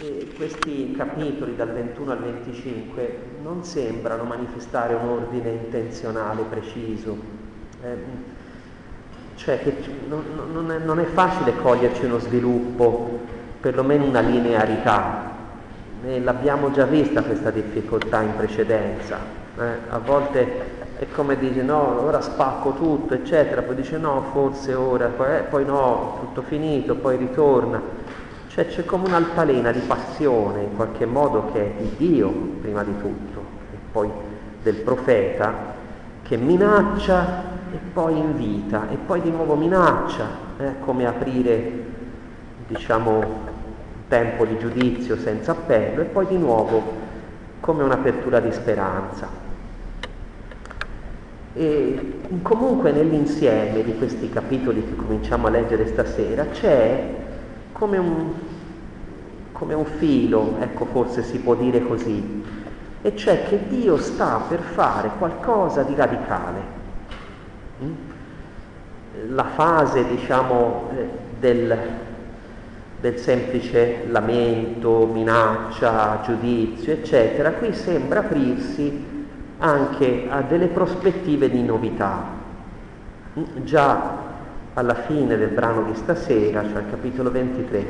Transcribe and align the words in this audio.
E 0.00 0.32
questi 0.36 0.92
capitoli 0.96 1.54
dal 1.54 1.70
21 1.72 2.10
al 2.10 2.18
25 2.18 3.18
non 3.44 3.62
sembrano 3.62 4.24
manifestare 4.24 4.94
un 4.94 5.08
ordine 5.08 5.50
intenzionale 5.50 6.42
preciso, 6.50 7.16
eh, 7.80 7.96
cioè 9.36 9.60
che 9.60 9.76
non, 10.08 10.98
è, 10.98 11.04
facile 11.04 11.54
coglierci 11.54 12.06
uno 12.06 12.18
sviluppo, 12.18 13.20
perlomeno 13.60 14.06
una 14.06 14.18
linearità. 14.18 15.30
E 16.04 16.20
l'abbiamo 16.20 16.72
già 16.72 16.86
vista 16.86 17.22
questa 17.22 17.50
difficoltà 17.50 18.20
in 18.20 18.34
precedenza. 18.36 19.18
Eh, 19.56 19.62
a 19.90 19.98
volte 19.98 20.72
è 20.98 21.06
come 21.14 21.38
dice 21.38 21.62
no, 21.62 22.02
ora 22.02 22.20
spacco 22.20 22.72
tutto, 22.72 23.14
eccetera, 23.14 23.62
poi 23.62 23.76
dice 23.76 23.96
no, 23.98 24.24
forse 24.32 24.74
ora, 24.74 25.06
poi, 25.06 25.36
eh, 25.36 25.40
poi 25.42 25.64
no, 25.64 26.18
tutto 26.20 26.42
finito, 26.42 26.96
poi 26.96 27.16
ritorna. 27.16 28.02
Cioè 28.54 28.68
c'è 28.68 28.84
come 28.84 29.08
un'altalena 29.08 29.72
di 29.72 29.80
passione 29.80 30.62
in 30.62 30.76
qualche 30.76 31.06
modo 31.06 31.50
che 31.50 31.60
è 31.60 31.72
di 31.76 31.90
Dio 31.96 32.30
prima 32.60 32.84
di 32.84 32.96
tutto 33.00 33.40
e 33.72 33.76
poi 33.90 34.08
del 34.62 34.76
profeta 34.76 35.52
che 36.22 36.36
minaccia 36.36 37.42
e 37.72 37.78
poi 37.92 38.16
invita 38.16 38.88
e 38.90 38.94
poi 38.94 39.22
di 39.22 39.32
nuovo 39.32 39.56
minaccia, 39.56 40.26
eh, 40.58 40.78
come 40.84 41.04
aprire 41.04 41.84
diciamo 42.68 43.24
tempo 44.06 44.44
di 44.44 44.56
giudizio 44.56 45.16
senza 45.16 45.50
appello 45.50 46.02
e 46.02 46.04
poi 46.04 46.26
di 46.28 46.38
nuovo 46.38 46.80
come 47.58 47.82
un'apertura 47.82 48.38
di 48.38 48.52
speranza. 48.52 49.28
E 51.54 52.20
comunque 52.40 52.92
nell'insieme 52.92 53.82
di 53.82 53.98
questi 53.98 54.30
capitoli 54.30 54.84
che 54.84 54.94
cominciamo 54.94 55.48
a 55.48 55.50
leggere 55.50 55.88
stasera 55.88 56.46
c'è 56.52 57.22
come 57.84 57.98
un, 57.98 58.32
come 59.52 59.74
un 59.74 59.84
filo, 59.84 60.56
ecco 60.58 60.86
forse 60.86 61.22
si 61.22 61.38
può 61.38 61.54
dire 61.54 61.82
così, 61.82 62.42
e 63.02 63.14
cioè 63.14 63.44
che 63.46 63.68
Dio 63.68 63.98
sta 63.98 64.40
per 64.48 64.60
fare 64.60 65.10
qualcosa 65.18 65.82
di 65.82 65.94
radicale. 65.94 66.60
Mm? 67.82 67.92
La 69.34 69.44
fase, 69.44 70.06
diciamo, 70.06 70.88
eh, 70.96 71.08
del, 71.38 71.78
del 73.00 73.18
semplice 73.18 74.06
lamento, 74.08 75.06
minaccia, 75.06 76.22
giudizio, 76.24 76.94
eccetera, 76.94 77.52
qui 77.52 77.74
sembra 77.74 78.20
aprirsi 78.20 79.28
anche 79.58 80.26
a 80.30 80.40
delle 80.40 80.68
prospettive 80.68 81.50
di 81.50 81.62
novità. 81.62 82.28
Mm? 83.38 83.64
Già 83.64 84.23
alla 84.74 84.94
fine 84.94 85.36
del 85.36 85.50
brano 85.50 85.84
di 85.84 85.94
stasera, 85.94 86.62
cioè 86.62 86.76
al 86.76 86.90
capitolo 86.90 87.30
23, 87.30 87.86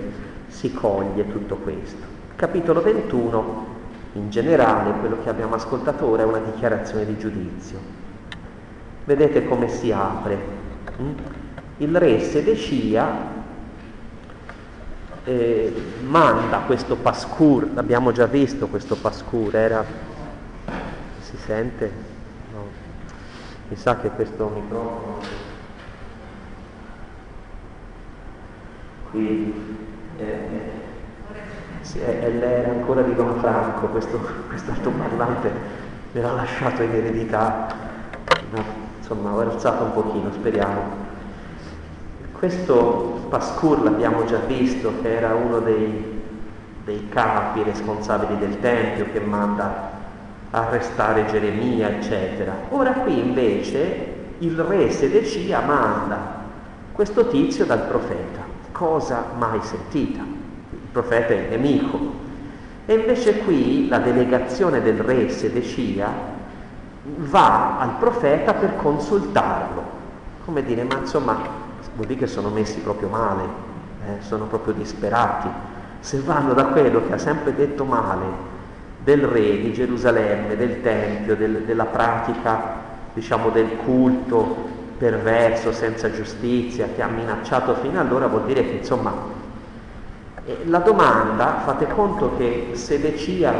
si 0.48 0.72
coglie 0.72 1.30
tutto 1.30 1.56
questo. 1.56 2.04
Capitolo 2.36 2.82
21, 2.82 3.66
in 4.14 4.30
generale, 4.30 4.98
quello 5.00 5.18
che 5.22 5.30
abbiamo 5.30 5.54
ascoltato 5.54 6.06
ora 6.06 6.22
è 6.22 6.26
una 6.26 6.38
dichiarazione 6.38 7.06
di 7.06 7.16
giudizio. 7.16 7.78
Vedete 9.04 9.46
come 9.46 9.68
si 9.68 9.90
apre. 9.92 10.38
Mm? 11.00 11.12
Il 11.78 11.96
re 11.96 12.20
Sedecia 12.20 13.32
eh, 15.24 15.72
manda 16.02 16.58
questo 16.66 16.96
pascur, 16.96 17.70
l'abbiamo 17.72 18.12
già 18.12 18.26
visto 18.26 18.68
questo 18.68 18.96
pascur, 18.96 19.56
era... 19.56 19.84
si 21.20 21.36
sente? 21.38 21.90
No. 22.52 22.66
Mi 23.68 23.76
sa 23.76 23.96
che 23.96 24.10
questo 24.10 24.48
microfono... 24.48 25.43
qui 29.14 29.54
eh, 30.18 30.82
sì, 31.82 32.00
era 32.00 32.70
ancora 32.70 33.02
di 33.02 33.14
Don 33.14 33.38
Franco, 33.38 33.86
questo, 33.86 34.18
questo 34.48 34.72
altoparlante 34.72 35.50
me 36.12 36.20
l'ha 36.20 36.32
lasciato 36.32 36.82
in 36.82 36.92
eredità, 36.92 37.66
no, 38.50 38.64
insomma 38.98 39.32
ho 39.32 39.40
alzato 39.40 39.84
un 39.84 39.92
pochino, 39.92 40.32
speriamo. 40.32 41.02
Questo 42.32 43.26
Pascur 43.28 43.82
l'abbiamo 43.82 44.24
già 44.24 44.38
visto, 44.38 44.92
che 45.00 45.16
era 45.16 45.34
uno 45.34 45.60
dei, 45.60 46.22
dei 46.84 47.08
capi 47.08 47.62
responsabili 47.62 48.38
del 48.38 48.60
Tempio 48.60 49.06
che 49.12 49.20
manda 49.20 49.90
arrestare 50.50 51.26
Geremia, 51.26 51.88
eccetera. 51.88 52.52
Ora 52.70 52.92
qui 52.92 53.18
invece 53.18 54.12
il 54.38 54.58
re 54.58 54.90
Sedecia 54.90 55.60
manda 55.60 56.42
questo 56.92 57.26
tizio 57.28 57.64
dal 57.64 57.86
profeta 57.86 58.43
cosa 58.84 59.24
mai 59.38 59.60
sentita. 59.62 60.20
Il 60.20 60.88
profeta 60.92 61.32
è 61.32 61.36
il 61.36 61.48
nemico. 61.48 62.22
E 62.84 62.94
invece 62.94 63.38
qui 63.38 63.88
la 63.88 63.98
delegazione 63.98 64.82
del 64.82 64.98
re 64.98 65.30
Sedecia 65.30 66.10
va 67.02 67.78
al 67.78 67.96
profeta 67.98 68.52
per 68.52 68.76
consultarlo. 68.76 70.02
Come 70.44 70.62
dire, 70.62 70.84
ma 70.84 70.98
insomma, 70.98 71.34
vuol 71.94 72.06
dire 72.06 72.20
che 72.20 72.26
sono 72.26 72.50
messi 72.50 72.80
proprio 72.80 73.08
male, 73.08 73.42
eh, 74.06 74.20
sono 74.20 74.44
proprio 74.44 74.74
disperati. 74.74 75.48
Se 76.00 76.20
vanno 76.20 76.52
da 76.52 76.66
quello 76.66 77.06
che 77.06 77.14
ha 77.14 77.18
sempre 77.18 77.54
detto 77.54 77.86
male 77.86 78.52
del 79.02 79.22
re 79.22 79.60
di 79.60 79.72
Gerusalemme, 79.72 80.56
del 80.56 80.82
Tempio, 80.82 81.36
del, 81.36 81.62
della 81.62 81.86
pratica, 81.86 82.82
diciamo, 83.14 83.48
del 83.48 83.76
culto, 83.78 84.72
perverso, 85.04 85.70
senza 85.70 86.10
giustizia, 86.10 86.88
che 86.94 87.02
ha 87.02 87.08
minacciato 87.08 87.74
fino 87.74 88.00
allora, 88.00 88.26
vuol 88.26 88.46
dire 88.46 88.64
che 88.64 88.76
insomma 88.76 89.12
eh, 90.46 90.60
la 90.64 90.78
domanda, 90.78 91.60
fate 91.62 91.86
conto 91.88 92.36
che 92.38 92.70
Sedecia 92.72 93.52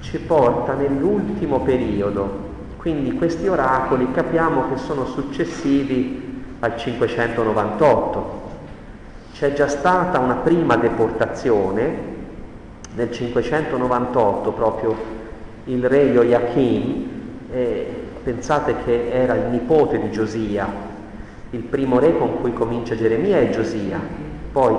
ci 0.00 0.18
porta 0.18 0.74
nell'ultimo 0.74 1.60
periodo, 1.60 2.52
quindi 2.76 3.14
questi 3.14 3.48
oracoli 3.48 4.10
capiamo 4.12 4.68
che 4.68 4.76
sono 4.76 5.06
successivi 5.06 6.42
al 6.60 6.76
598. 6.76 8.42
C'è 9.32 9.54
già 9.54 9.68
stata 9.68 10.18
una 10.18 10.34
prima 10.34 10.76
deportazione 10.76 12.12
nel 12.94 13.10
598, 13.10 14.52
proprio 14.52 14.94
il 15.64 15.88
re 15.88 16.10
Joachim, 16.10 17.08
eh, 17.50 18.03
pensate 18.24 18.76
che 18.84 19.10
era 19.10 19.34
il 19.34 19.50
nipote 19.50 20.00
di 20.00 20.10
Giosia, 20.10 20.66
il 21.50 21.60
primo 21.60 21.98
re 21.98 22.16
con 22.16 22.40
cui 22.40 22.52
comincia 22.54 22.96
Geremia 22.96 23.38
è 23.38 23.50
Giosia, 23.50 24.00
poi 24.50 24.74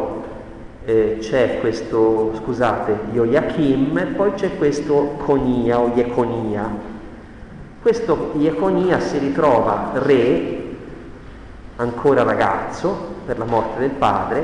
eh, 0.86 1.18
c'è 1.20 1.60
questo, 1.60 2.34
scusate, 2.36 2.98
Joachim, 3.12 4.14
poi 4.16 4.34
c'è 4.34 4.58
questo 4.58 5.16
Conia 5.24 5.80
o 5.80 5.90
Jeconia. 5.90 6.94
Questo 7.82 8.32
Jeconia 8.34 9.00
si 9.00 9.20
ritrova 9.20 9.92
re, 9.94 10.64
ancora 11.76 12.24
ragazzo, 12.24 13.14
per 13.26 13.38
la 13.38 13.46
morte 13.46 13.80
del 13.80 13.92
padre, 13.92 14.44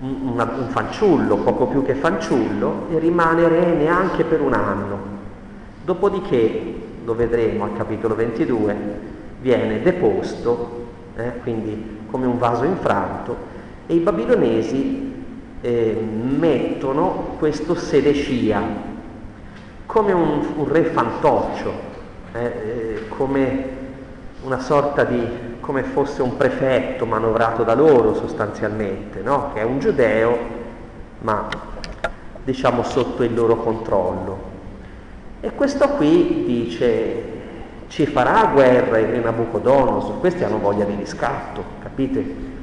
un, 0.00 0.38
un 0.38 0.68
fanciullo, 0.68 1.36
poco 1.38 1.66
più 1.66 1.84
che 1.84 1.94
fanciullo, 1.94 2.86
e 2.92 2.98
rimane 3.00 3.48
re 3.48 3.64
neanche 3.74 4.24
per 4.24 4.40
un 4.40 4.52
anno. 4.52 4.98
Dopodiché 5.84 6.75
lo 7.06 7.14
vedremo 7.14 7.64
al 7.64 7.76
capitolo 7.76 8.16
22, 8.16 8.76
viene 9.40 9.80
deposto, 9.80 10.86
eh, 11.16 11.38
quindi 11.42 12.00
come 12.10 12.26
un 12.26 12.36
vaso 12.36 12.64
infranto, 12.64 13.54
e 13.86 13.94
i 13.94 14.00
babilonesi 14.00 15.14
eh, 15.60 16.06
mettono 16.36 17.36
questo 17.38 17.76
Sedecia 17.76 18.60
come 19.86 20.12
un, 20.12 20.46
un 20.56 20.68
re 20.68 20.82
fantoccio, 20.82 21.72
eh, 22.32 22.44
eh, 22.44 23.08
come 23.08 23.74
una 24.42 24.58
sorta 24.58 25.04
di, 25.04 25.24
come 25.60 25.84
fosse 25.84 26.22
un 26.22 26.36
prefetto 26.36 27.06
manovrato 27.06 27.62
da 27.62 27.74
loro 27.74 28.14
sostanzialmente, 28.14 29.20
no? 29.20 29.52
che 29.54 29.60
è 29.60 29.64
un 29.64 29.78
giudeo, 29.78 30.38
ma 31.20 31.48
diciamo 32.42 32.82
sotto 32.82 33.22
il 33.22 33.32
loro 33.32 33.56
controllo. 33.58 34.55
E 35.40 35.54
questo 35.54 35.88
qui 35.90 36.44
dice, 36.46 37.22
ci 37.88 38.06
farà 38.06 38.50
guerra 38.52 38.98
il 38.98 39.08
re 39.08 39.20
Nabucodonosor, 39.20 40.18
questi 40.18 40.44
hanno 40.44 40.58
voglia 40.58 40.84
di 40.84 40.94
riscatto, 40.94 41.62
capite? 41.82 42.54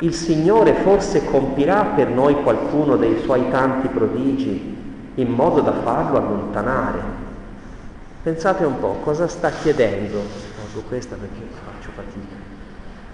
Il 0.00 0.12
Signore 0.12 0.74
forse 0.74 1.24
compirà 1.24 1.82
per 1.94 2.08
noi 2.08 2.42
qualcuno 2.42 2.96
dei 2.96 3.18
suoi 3.22 3.50
tanti 3.50 3.88
prodigi 3.88 4.74
in 5.14 5.28
modo 5.30 5.62
da 5.62 5.72
farlo 5.72 6.18
allontanare. 6.18 6.98
Pensate 8.22 8.64
un 8.64 8.78
po', 8.78 8.98
cosa 9.02 9.26
sta 9.26 9.50
chiedendo? 9.50 10.20
Tolgo 10.20 10.86
questa 10.88 11.16
perché 11.16 11.40
faccio 11.64 11.90
fatica. 11.94 12.36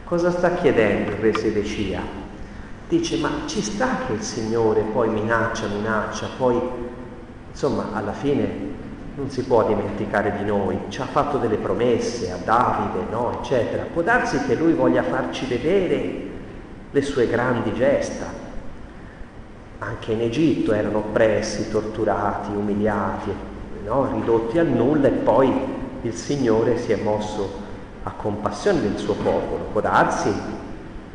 Cosa 0.04 0.30
sta 0.30 0.54
chiedendo 0.54 1.12
il 1.12 1.16
re 1.18 1.36
Sedecia? 1.36 2.00
Dice, 2.88 3.16
ma 3.18 3.30
ci 3.46 3.62
sta 3.62 3.98
che 4.06 4.14
il 4.14 4.22
Signore 4.22 4.80
poi 4.80 5.08
minaccia, 5.08 5.68
minaccia, 5.68 6.26
poi 6.36 6.60
insomma 7.52 7.90
alla 7.92 8.12
fine 8.12 8.70
non 9.14 9.30
si 9.30 9.44
può 9.44 9.66
dimenticare 9.66 10.32
di 10.38 10.44
noi, 10.44 10.78
ci 10.88 11.00
ha 11.02 11.06
fatto 11.06 11.36
delle 11.36 11.56
promesse 11.56 12.32
a 12.32 12.36
Davide, 12.42 13.04
no, 13.10 13.38
eccetera. 13.40 13.84
Può 13.92 14.00
darsi 14.02 14.42
che 14.46 14.54
lui 14.54 14.72
voglia 14.72 15.02
farci 15.02 15.44
vedere 15.44 16.30
le 16.90 17.02
sue 17.02 17.26
grandi 17.26 17.72
gesta. 17.74 18.40
anche 19.78 20.12
in 20.12 20.20
Egitto 20.20 20.72
erano 20.72 20.98
oppressi, 20.98 21.68
torturati, 21.68 22.52
umiliati, 22.52 23.32
no? 23.84 24.08
ridotti 24.12 24.58
a 24.58 24.62
nulla 24.62 25.08
e 25.08 25.10
poi 25.10 25.52
il 26.02 26.14
Signore 26.14 26.78
si 26.78 26.92
è 26.92 27.02
mosso 27.02 27.60
a 28.04 28.12
compassione 28.12 28.80
del 28.80 28.96
suo 28.96 29.14
popolo. 29.14 29.64
Può 29.72 29.80
darsi 29.80 30.32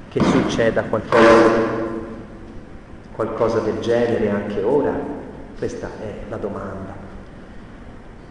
che 0.09 0.21
succeda 0.21 0.83
qualcosa, 0.83 1.49
qualcosa 3.15 3.59
del 3.59 3.79
genere 3.79 4.29
anche 4.29 4.61
ora? 4.61 5.16
Questa 5.57 5.89
è 5.99 6.29
la 6.29 6.37
domanda. 6.37 6.93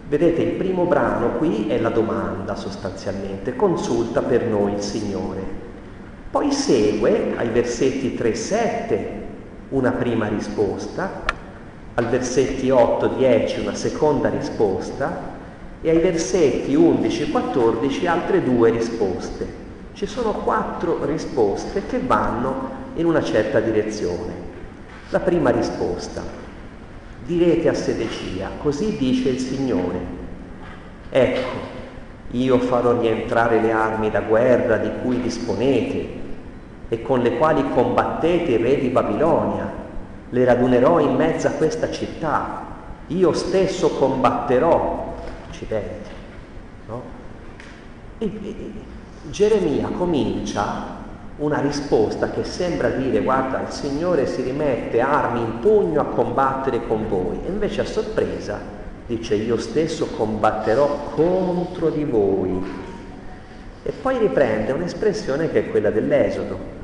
Vedete, 0.09 0.43
il 0.43 0.53
primo 0.53 0.85
brano 0.85 1.31
qui 1.39 1.67
è 1.69 1.81
la 1.81 1.89
domanda 1.89 2.55
sostanzialmente, 2.55 3.57
consulta 3.57 4.23
per 4.23 4.45
noi 4.45 4.75
il 4.75 4.81
Signore. 4.81 5.43
Poi 6.31 6.53
segue 6.53 7.35
ai 7.37 7.49
versetti 7.49 8.17
3-7 8.17 8.99
una 9.71 9.91
prima 9.91 10.29
risposta, 10.29 11.25
al 11.95 12.07
versetti 12.07 12.69
8-10 12.69 13.63
una 13.63 13.75
seconda 13.75 14.29
risposta 14.29 15.35
e 15.81 15.91
ai 15.91 15.99
versetti 15.99 16.77
11-14 16.77 18.07
altre 18.07 18.45
due 18.45 18.71
risposte. 18.71 19.65
Ci 19.95 20.07
sono 20.07 20.31
quattro 20.33 21.05
risposte 21.05 21.83
che 21.89 21.99
vanno 21.99 22.71
in 22.95 23.07
una 23.07 23.23
certa 23.23 23.59
direzione. 23.59 24.33
La 25.11 25.21
prima 25.21 25.51
risposta, 25.51 26.46
direte 27.27 27.69
a 27.69 27.75
Sedecia, 27.75 28.51
così 28.59 28.97
dice 28.97 29.31
il 29.31 29.39
Signore, 29.39 29.99
ecco, 31.11 31.75
io 32.31 32.59
farò 32.59 32.99
rientrare 32.99 33.61
le 33.61 33.73
armi 33.73 34.11
da 34.11 34.21
guerra 34.21 34.77
di 34.77 34.91
cui 35.03 35.21
disponete 35.21 36.25
e 36.89 37.03
con 37.03 37.21
le 37.21 37.37
quali 37.37 37.69
combattete 37.71 38.53
il 38.53 38.59
re 38.61 38.79
di 38.79 38.89
Babilonia, 38.89 39.85
le 40.31 40.45
radunerò 40.45 41.01
in 41.01 41.15
mezzo 41.15 41.49
a 41.49 41.53
questa 41.53 41.91
città, 41.91 42.65
io 43.09 43.33
stesso 43.33 43.91
combatterò, 43.91 45.15
accidenti, 45.49 46.11
no? 46.87 47.03
E, 48.19 48.25
e, 48.25 48.73
Geremia 49.31 49.89
comincia 49.89 51.05
una 51.39 51.61
risposta 51.61 52.31
che 52.31 52.45
sembra 52.45 52.89
dire 52.89 53.21
guarda 53.21 53.61
il 53.61 53.71
Signore 53.71 54.27
si 54.27 54.41
rimette 54.41 55.01
armi 55.01 55.41
in 55.41 55.59
pugno 55.61 56.01
a 56.01 56.07
combattere 56.07 56.87
con 56.87 57.07
voi 57.09 57.41
e 57.45 57.49
invece 57.49 57.83
a 57.83 57.85
sorpresa 57.85 58.59
dice 59.07 59.35
io 59.35 59.59
stesso 59.59 60.07
combatterò 60.07 61.11
contro 61.15 61.91
di 61.91 62.05
voi 62.05 62.85
e 63.83 63.93
poi 63.93 64.19
riprende 64.19 64.73
un'espressione 64.73 65.51
che 65.51 65.67
è 65.67 65.71
quella 65.71 65.91
dell'Esodo 65.91 66.75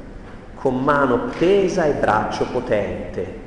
con 0.56 0.84
mano 0.84 1.30
tesa 1.38 1.86
e 1.86 1.94
braccio 1.94 2.46
potente 2.52 3.40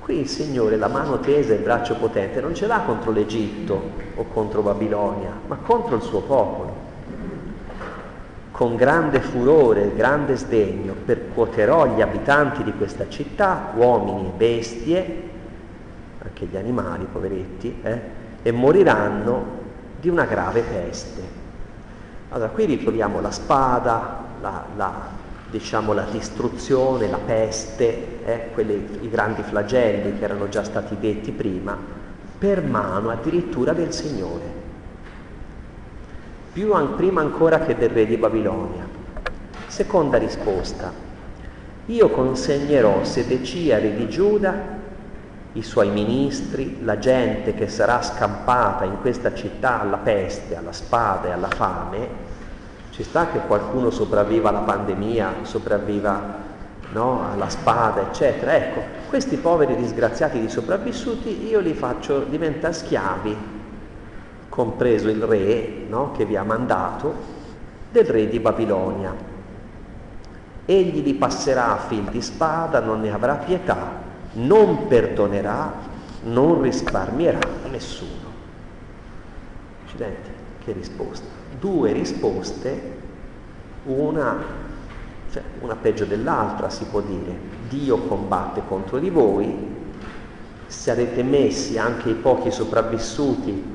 qui 0.00 0.18
il 0.18 0.28
Signore 0.28 0.76
la 0.76 0.88
mano 0.88 1.20
tesa 1.20 1.54
e 1.54 1.58
braccio 1.58 1.94
potente 1.94 2.40
non 2.40 2.52
ce 2.52 2.66
l'ha 2.66 2.80
contro 2.80 3.12
l'Egitto 3.12 3.90
o 4.16 4.24
contro 4.24 4.62
Babilonia 4.62 5.30
ma 5.46 5.56
contro 5.56 5.94
il 5.94 6.02
suo 6.02 6.22
popolo 6.22 6.75
con 8.56 8.74
grande 8.74 9.20
furore 9.20 9.82
e 9.82 9.94
grande 9.94 10.34
sdegno 10.34 10.94
percuoterò 11.04 11.94
gli 11.94 12.00
abitanti 12.00 12.64
di 12.64 12.72
questa 12.72 13.06
città, 13.06 13.72
uomini 13.74 14.28
e 14.28 14.32
bestie, 14.34 15.22
anche 16.22 16.46
gli 16.46 16.56
animali, 16.56 17.06
poveretti, 17.12 17.78
eh, 17.82 18.00
e 18.42 18.52
moriranno 18.52 19.44
di 20.00 20.08
una 20.08 20.24
grave 20.24 20.62
peste. 20.62 21.20
Allora, 22.30 22.48
qui 22.48 22.64
ritroviamo 22.64 23.20
la 23.20 23.30
spada, 23.30 24.24
la, 24.40 24.64
la, 24.74 24.92
diciamo, 25.50 25.92
la 25.92 26.06
distruzione, 26.10 27.10
la 27.10 27.18
peste, 27.18 28.24
eh, 28.24 28.50
quelli, 28.54 29.00
i 29.02 29.10
grandi 29.10 29.42
flagelli 29.42 30.18
che 30.18 30.24
erano 30.24 30.48
già 30.48 30.64
stati 30.64 30.96
detti 30.98 31.30
prima, 31.30 31.76
per 32.38 32.62
mano 32.62 33.10
addirittura 33.10 33.74
del 33.74 33.92
Signore 33.92 34.65
più 36.56 36.72
an- 36.72 36.94
prima 36.94 37.20
ancora 37.20 37.58
che 37.58 37.76
del 37.76 37.90
re 37.90 38.06
di 38.06 38.16
Babilonia. 38.16 38.88
Seconda 39.66 40.16
risposta, 40.16 40.90
io 41.84 42.08
consegnerò 42.08 43.04
Sedecia, 43.04 43.78
re 43.78 43.94
di 43.94 44.08
Giuda, 44.08 44.54
i 45.52 45.62
suoi 45.62 45.90
ministri, 45.90 46.78
la 46.82 46.98
gente 46.98 47.52
che 47.52 47.68
sarà 47.68 48.00
scampata 48.00 48.86
in 48.86 49.02
questa 49.02 49.34
città 49.34 49.82
alla 49.82 49.98
peste, 49.98 50.56
alla 50.56 50.72
spada 50.72 51.28
e 51.28 51.32
alla 51.32 51.48
fame. 51.48 52.08
Ci 52.88 53.02
sta 53.02 53.26
che 53.26 53.40
qualcuno 53.40 53.90
sopravviva 53.90 54.48
alla 54.48 54.60
pandemia, 54.60 55.34
sopravviva 55.42 56.38
no, 56.92 57.30
alla 57.30 57.50
spada, 57.50 58.00
eccetera. 58.00 58.56
Ecco, 58.56 58.80
questi 59.10 59.36
poveri 59.36 59.76
disgraziati 59.76 60.40
di 60.40 60.48
sopravvissuti 60.48 61.48
io 61.48 61.60
li 61.60 61.74
faccio 61.74 62.20
diventare 62.20 62.72
schiavi 62.72 63.55
compreso 64.56 65.10
il 65.10 65.22
re 65.22 65.84
no, 65.86 66.12
che 66.12 66.24
vi 66.24 66.34
ha 66.34 66.42
mandato, 66.42 67.12
del 67.92 68.06
re 68.06 68.26
di 68.26 68.40
Babilonia. 68.40 69.14
Egli 70.64 71.02
li 71.02 71.12
passerà 71.12 71.74
a 71.74 71.76
fil 71.76 72.04
di 72.04 72.22
spada, 72.22 72.80
non 72.80 73.02
ne 73.02 73.12
avrà 73.12 73.34
pietà, 73.34 74.00
non 74.32 74.86
perdonerà, 74.86 75.74
non 76.22 76.62
risparmierà 76.62 77.38
nessuno. 77.70 78.32
Accidenti, 79.84 80.30
che 80.64 80.72
risposta. 80.72 81.26
Due 81.60 81.92
risposte, 81.92 82.96
una, 83.84 84.42
cioè, 85.32 85.42
una 85.60 85.76
peggio 85.76 86.06
dell'altra 86.06 86.70
si 86.70 86.84
può 86.84 87.02
dire. 87.02 87.38
Dio 87.68 87.98
combatte 87.98 88.62
contro 88.66 88.98
di 88.98 89.10
voi, 89.10 89.54
sarete 90.66 91.22
messi 91.22 91.76
anche 91.76 92.08
i 92.08 92.14
pochi 92.14 92.50
sopravvissuti 92.50 93.74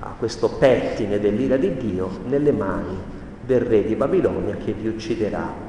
a 0.00 0.14
questo 0.18 0.48
pettine 0.48 1.18
dell'ira 1.18 1.56
di 1.56 1.76
Dio 1.76 2.08
nelle 2.26 2.52
mani 2.52 2.96
del 3.44 3.60
re 3.60 3.84
di 3.84 3.94
Babilonia 3.94 4.56
che 4.56 4.72
vi 4.72 4.88
ucciderà. 4.88 5.68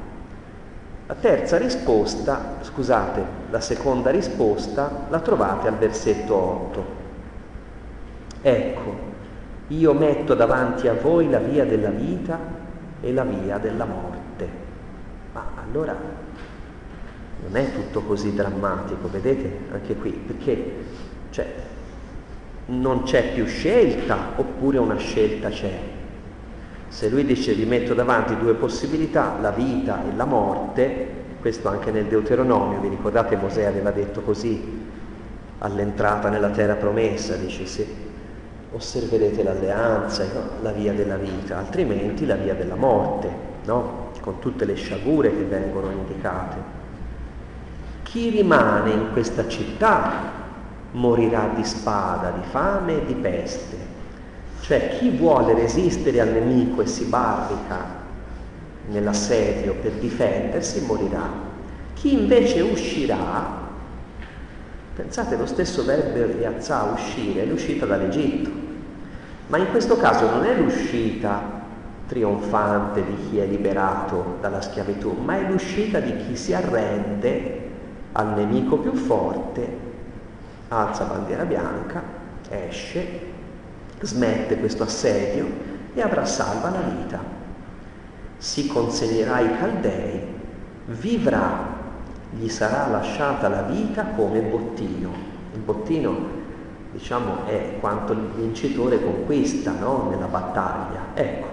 La 1.06 1.14
terza 1.14 1.58
risposta, 1.58 2.58
scusate, 2.62 3.22
la 3.50 3.60
seconda 3.60 4.10
risposta 4.10 5.06
la 5.10 5.20
trovate 5.20 5.68
al 5.68 5.76
versetto 5.76 6.34
8. 6.34 6.84
Ecco, 8.40 8.94
io 9.68 9.92
metto 9.92 10.34
davanti 10.34 10.88
a 10.88 10.94
voi 10.94 11.28
la 11.28 11.38
via 11.38 11.64
della 11.64 11.90
vita 11.90 12.38
e 13.00 13.12
la 13.12 13.24
via 13.24 13.58
della 13.58 13.84
morte. 13.84 14.48
Ma 15.32 15.44
allora 15.62 15.94
non 17.42 17.56
è 17.56 17.72
tutto 17.72 18.02
così 18.02 18.32
drammatico, 18.34 19.10
vedete 19.10 19.58
anche 19.72 19.96
qui, 19.96 20.10
perché 20.12 20.84
cioè, 21.30 21.52
non 22.66 23.02
c'è 23.02 23.32
più 23.32 23.44
scelta 23.46 24.32
oppure 24.36 24.78
una 24.78 24.96
scelta 24.96 25.48
c'è. 25.48 25.78
Se 26.88 27.08
lui 27.08 27.24
dice 27.24 27.54
vi 27.54 27.64
metto 27.64 27.94
davanti 27.94 28.36
due 28.36 28.54
possibilità, 28.54 29.36
la 29.40 29.50
vita 29.50 30.02
e 30.04 30.14
la 30.14 30.24
morte, 30.24 31.20
questo 31.40 31.68
anche 31.68 31.90
nel 31.90 32.04
Deuteronomio, 32.04 32.80
vi 32.80 32.88
ricordate 32.88 33.36
Mosè 33.36 33.64
aveva 33.64 33.90
detto 33.90 34.20
così 34.20 34.90
all'entrata 35.58 36.28
nella 36.28 36.50
terra 36.50 36.74
promessa, 36.74 37.34
dice 37.36 37.66
se 37.66 37.86
osserverete 38.72 39.42
l'alleanza, 39.42 40.24
no? 40.32 40.62
la 40.62 40.72
via 40.72 40.92
della 40.92 41.16
vita, 41.16 41.58
altrimenti 41.58 42.26
la 42.26 42.36
via 42.36 42.54
della 42.54 42.74
morte, 42.74 43.30
no? 43.64 44.10
con 44.20 44.38
tutte 44.38 44.64
le 44.64 44.74
sciagure 44.74 45.30
che 45.30 45.44
vengono 45.44 45.90
indicate. 45.90 46.80
Chi 48.02 48.30
rimane 48.30 48.90
in 48.90 49.08
questa 49.12 49.48
città 49.48 50.41
morirà 50.92 51.50
di 51.54 51.64
spada, 51.64 52.30
di 52.30 52.44
fame 52.50 53.02
e 53.02 53.06
di 53.06 53.14
peste. 53.14 53.76
Cioè 54.60 54.96
chi 54.98 55.10
vuole 55.10 55.54
resistere 55.54 56.20
al 56.20 56.28
nemico 56.28 56.82
e 56.82 56.86
si 56.86 57.04
barrica 57.04 58.00
nell'assedio 58.88 59.74
per 59.74 59.92
difendersi 59.92 60.84
morirà. 60.84 61.50
Chi 61.94 62.14
invece 62.14 62.60
uscirà, 62.60 63.60
pensate 64.94 65.36
lo 65.36 65.46
stesso 65.46 65.84
verbo 65.84 66.36
riazzà, 66.38 66.82
uscire, 66.92 67.42
è 67.42 67.46
l'uscita 67.46 67.86
dall'Egitto, 67.86 68.50
ma 69.48 69.58
in 69.58 69.70
questo 69.70 69.96
caso 69.96 70.30
non 70.30 70.44
è 70.44 70.54
l'uscita 70.54 71.60
trionfante 72.06 73.04
di 73.04 73.16
chi 73.28 73.38
è 73.38 73.46
liberato 73.46 74.36
dalla 74.40 74.60
schiavitù, 74.60 75.16
ma 75.22 75.38
è 75.38 75.50
l'uscita 75.50 75.98
di 75.98 76.14
chi 76.24 76.36
si 76.36 76.52
arrende 76.52 77.70
al 78.12 78.34
nemico 78.34 78.76
più 78.76 78.94
forte 78.94 79.90
alza 80.72 81.04
bandiera 81.04 81.44
bianca, 81.44 82.02
esce, 82.48 83.20
smette 84.00 84.58
questo 84.58 84.84
assedio 84.84 85.46
e 85.94 86.00
avrà 86.00 86.24
salva 86.24 86.70
la 86.70 86.80
vita. 86.80 87.20
Si 88.38 88.66
consegnerà 88.66 89.34
ai 89.34 89.58
Caldei, 89.58 90.20
vivrà, 90.86 91.80
gli 92.30 92.48
sarà 92.48 92.86
lasciata 92.88 93.48
la 93.48 93.62
vita 93.62 94.04
come 94.16 94.40
bottino. 94.40 95.10
Il 95.52 95.60
bottino, 95.60 96.16
diciamo, 96.92 97.46
è 97.46 97.76
quanto 97.78 98.12
il 98.12 98.30
vincitore 98.34 99.02
conquista 99.02 99.72
no? 99.72 100.08
nella 100.10 100.26
battaglia. 100.26 101.00
Ecco, 101.14 101.46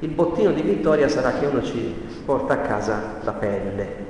il 0.00 0.10
bottino 0.10 0.50
di 0.50 0.62
vittoria 0.62 1.08
sarà 1.08 1.32
che 1.32 1.46
uno 1.46 1.62
ci 1.62 1.94
porta 2.24 2.54
a 2.54 2.58
casa 2.58 3.02
la 3.22 3.32
pelle, 3.32 4.04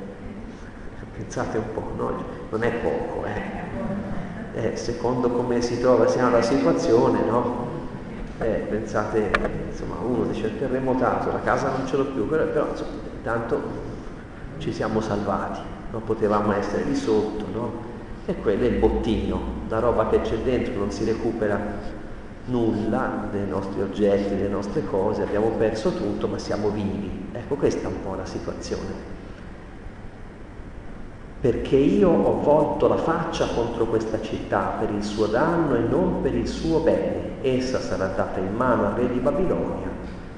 Pensate 1.17 1.57
un 1.57 1.73
po', 1.73 1.93
no? 1.97 2.25
non 2.51 2.63
è 2.63 2.71
poco, 2.73 3.25
eh. 3.25 3.56
Eh 4.57 4.75
secondo 4.75 5.29
come 5.29 5.61
si 5.61 5.79
trova 5.79 6.09
sia 6.09 6.31
la 6.31 6.41
situazione, 6.41 7.21
no? 7.29 7.75
Eh, 8.39 8.65
pensate, 8.71 9.31
insomma, 9.69 9.97
uno 10.03 10.25
dice 10.25 10.47
il 10.47 10.59
terremotato, 10.59 11.31
la 11.31 11.41
casa 11.41 11.69
non 11.77 11.87
ce 11.87 11.97
l'ho 11.97 12.07
più, 12.07 12.27
però, 12.27 12.45
però 12.47 12.69
insomma, 12.71 12.91
intanto 13.15 13.61
ci 14.57 14.73
siamo 14.73 15.03
salvati, 15.03 15.61
non 15.91 16.03
potevamo 16.05 16.53
essere 16.55 16.87
di 16.87 16.95
sotto, 16.95 17.45
no? 17.53 17.73
E 18.25 18.35
quello 18.41 18.65
è 18.65 18.69
il 18.69 18.79
bottino, 18.79 19.41
la 19.69 19.79
roba 19.79 20.09
che 20.09 20.23
c'è 20.23 20.39
dentro 20.39 20.75
non 20.75 20.91
si 20.91 21.05
recupera 21.05 21.61
nulla 22.47 23.29
dei 23.31 23.47
nostri 23.47 23.83
oggetti, 23.83 24.37
delle 24.37 24.49
nostre 24.49 24.87
cose, 24.87 25.23
abbiamo 25.23 25.49
perso 25.51 25.93
tutto 25.93 26.29
ma 26.29 26.39
siamo 26.39 26.71
vivi. 26.71 27.29
Ecco 27.33 27.57
questa 27.57 27.89
è 27.89 27.91
un 27.91 28.03
po' 28.03 28.15
la 28.15 28.25
situazione. 28.25 29.26
Perché 31.47 31.77
io 31.77 32.11
ho 32.11 32.41
volto 32.41 32.89
la 32.89 32.97
faccia 32.97 33.47
contro 33.55 33.87
questa 33.87 34.21
città 34.21 34.75
per 34.81 34.91
il 34.91 35.05
suo 35.05 35.27
danno 35.27 35.77
e 35.77 35.79
non 35.79 36.21
per 36.21 36.35
il 36.35 36.49
suo 36.49 36.81
bene. 36.81 37.41
Essa 37.41 37.81
sarà 37.81 38.07
data 38.07 38.41
in 38.41 38.53
mano 38.53 38.87
al 38.87 38.95
re 38.95 39.13
di 39.13 39.21
Babilonia 39.21 39.87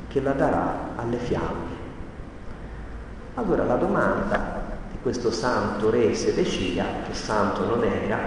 che 0.06 0.20
la 0.20 0.32
darà 0.32 0.90
alle 0.96 1.16
fiamme. 1.16 1.76
Allora 3.36 3.64
la 3.64 3.76
domanda 3.76 4.66
questo 5.00 5.30
santo 5.30 5.88
re 5.88 6.14
Sedecia, 6.14 6.84
che 7.06 7.14
santo 7.14 7.64
non 7.64 7.82
era, 7.82 8.18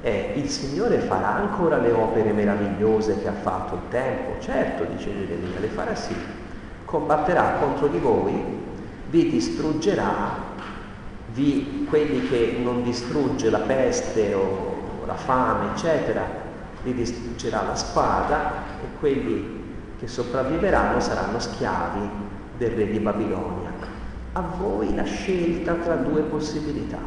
è 0.00 0.34
il 0.36 0.48
Signore 0.48 1.00
farà 1.00 1.34
ancora 1.34 1.78
le 1.78 1.90
opere 1.90 2.30
meravigliose 2.30 3.20
che 3.20 3.26
ha 3.26 3.32
fatto 3.32 3.74
il 3.74 3.80
tempo? 3.90 4.40
Certo, 4.40 4.84
dice 4.84 5.12
Geremia, 5.12 5.58
le 5.58 5.66
farà 5.66 5.96
sì. 5.96 6.14
Combatterà 6.84 7.54
contro 7.58 7.88
di 7.88 7.98
voi, 7.98 8.40
vi 9.10 9.28
distruggerà, 9.30 10.45
vi, 11.36 11.86
quelli 11.88 12.26
che 12.26 12.58
non 12.60 12.82
distrugge 12.82 13.50
la 13.50 13.60
peste 13.60 14.32
o 14.34 15.04
la 15.06 15.14
fame, 15.14 15.72
eccetera, 15.72 16.24
li 16.82 16.94
distruggerà 16.94 17.62
la 17.62 17.76
spada 17.76 18.64
e 18.82 18.98
quelli 18.98 19.64
che 19.98 20.08
sopravviveranno 20.08 20.98
saranno 20.98 21.38
schiavi 21.38 22.08
del 22.56 22.70
re 22.70 22.88
di 22.88 22.98
Babilonia 22.98 23.66
a 24.32 24.42
voi 24.58 24.94
la 24.94 25.04
scelta 25.04 25.74
tra 25.74 25.94
due 25.94 26.20
possibilità, 26.22 26.98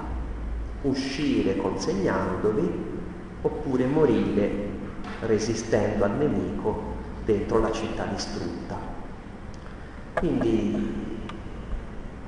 uscire 0.81 1.57
consegnandovi 1.57 2.87
oppure 3.41 3.85
morire 3.85 4.67
resistendo 5.21 6.05
al 6.05 6.15
nemico 6.17 6.95
dentro 7.25 7.59
la 7.59 7.71
città 7.71 8.05
distrutta. 8.05 8.77
Quindi 10.13 11.08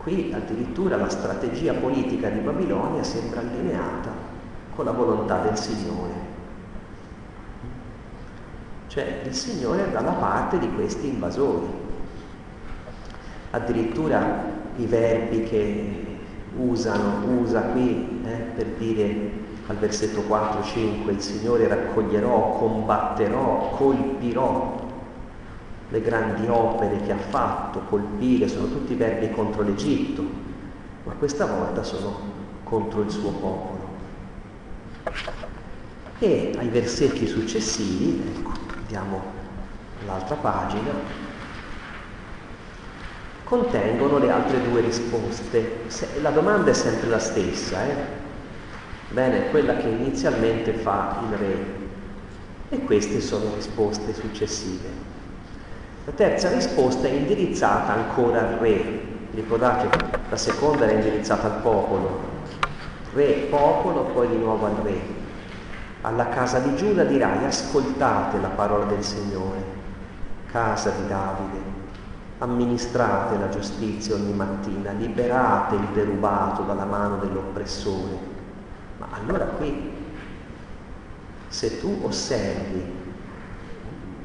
qui 0.01 0.33
addirittura 0.33 0.97
la 0.97 1.09
strategia 1.09 1.73
politica 1.73 2.29
di 2.29 2.39
Babilonia 2.39 3.03
sembra 3.03 3.41
allineata 3.41 4.09
con 4.75 4.85
la 4.85 4.91
volontà 4.91 5.39
del 5.41 5.57
Signore. 5.57 6.29
Cioè 8.87 9.21
il 9.25 9.33
Signore 9.33 9.87
è 9.87 9.91
dalla 9.91 10.13
parte 10.13 10.57
di 10.57 10.71
questi 10.73 11.07
invasori. 11.07 11.67
Addirittura 13.51 14.43
i 14.77 14.85
verbi 14.85 15.43
che 15.43 16.05
usano, 16.57 17.39
usa 17.39 17.61
qui 17.61 18.21
eh, 18.25 18.35
per 18.55 18.65
dire 18.77 19.39
al 19.67 19.75
versetto 19.77 20.21
4-5 20.21 21.09
il 21.09 21.21
Signore 21.21 21.67
raccoglierò, 21.67 22.57
combatterò, 22.57 23.69
colpirò 23.77 24.80
le 25.91 26.01
grandi 26.01 26.47
opere 26.47 27.01
che 27.01 27.11
ha 27.11 27.17
fatto, 27.17 27.81
colpire, 27.89 28.47
sono 28.47 28.67
tutti 28.67 28.95
verbi 28.95 29.29
contro 29.29 29.61
l'Egitto, 29.61 30.23
ma 31.03 31.13
questa 31.13 31.45
volta 31.45 31.83
sono 31.83 32.17
contro 32.63 33.01
il 33.01 33.11
suo 33.11 33.31
popolo. 33.31 33.89
E 36.19 36.53
ai 36.57 36.69
versetti 36.69 37.27
successivi, 37.27 38.23
ecco, 38.25 38.51
andiamo 38.77 39.21
all'altra 40.01 40.35
pagina, 40.35 40.91
contengono 43.43 44.17
le 44.17 44.31
altre 44.31 44.61
due 44.61 44.79
risposte. 44.79 45.79
La 46.21 46.29
domanda 46.29 46.71
è 46.71 46.73
sempre 46.73 47.09
la 47.09 47.19
stessa, 47.19 47.85
eh? 47.85 47.95
Bene, 49.09 49.49
quella 49.49 49.75
che 49.75 49.89
inizialmente 49.89 50.71
fa 50.71 51.17
il 51.29 51.37
re. 51.37 51.79
E 52.69 52.79
queste 52.85 53.19
sono 53.19 53.55
risposte 53.55 54.13
successive. 54.13 55.10
La 56.05 56.11
terza 56.13 56.49
risposta 56.49 57.07
è 57.07 57.11
indirizzata 57.11 57.93
ancora 57.93 58.39
al 58.39 58.53
re. 58.55 59.09
Ricordate, 59.33 59.87
la 60.29 60.37
seconda 60.37 60.83
era 60.83 60.93
indirizzata 60.93 61.47
al 61.47 61.61
popolo. 61.61 62.29
Re, 63.13 63.47
popolo, 63.49 64.03
poi 64.05 64.27
di 64.29 64.37
nuovo 64.37 64.65
al 64.65 64.75
re. 64.83 64.99
Alla 66.01 66.29
casa 66.29 66.59
di 66.59 66.75
Giuda 66.75 67.03
dirai, 67.03 67.45
ascoltate 67.45 68.39
la 68.39 68.49
parola 68.49 68.85
del 68.85 69.03
Signore, 69.03 69.63
casa 70.47 70.89
di 70.89 71.07
Davide 71.07 71.79
amministrate 72.41 73.37
la 73.37 73.49
giustizia 73.49 74.15
ogni 74.15 74.33
mattina, 74.33 74.91
liberate 74.93 75.75
il 75.75 75.87
derubato 75.93 76.63
dalla 76.63 76.85
mano 76.85 77.17
dell'oppressore. 77.17 78.17
Ma 78.97 79.09
allora 79.11 79.45
qui, 79.45 79.91
se 81.47 81.79
tu 81.79 81.99
osservi 82.01 82.83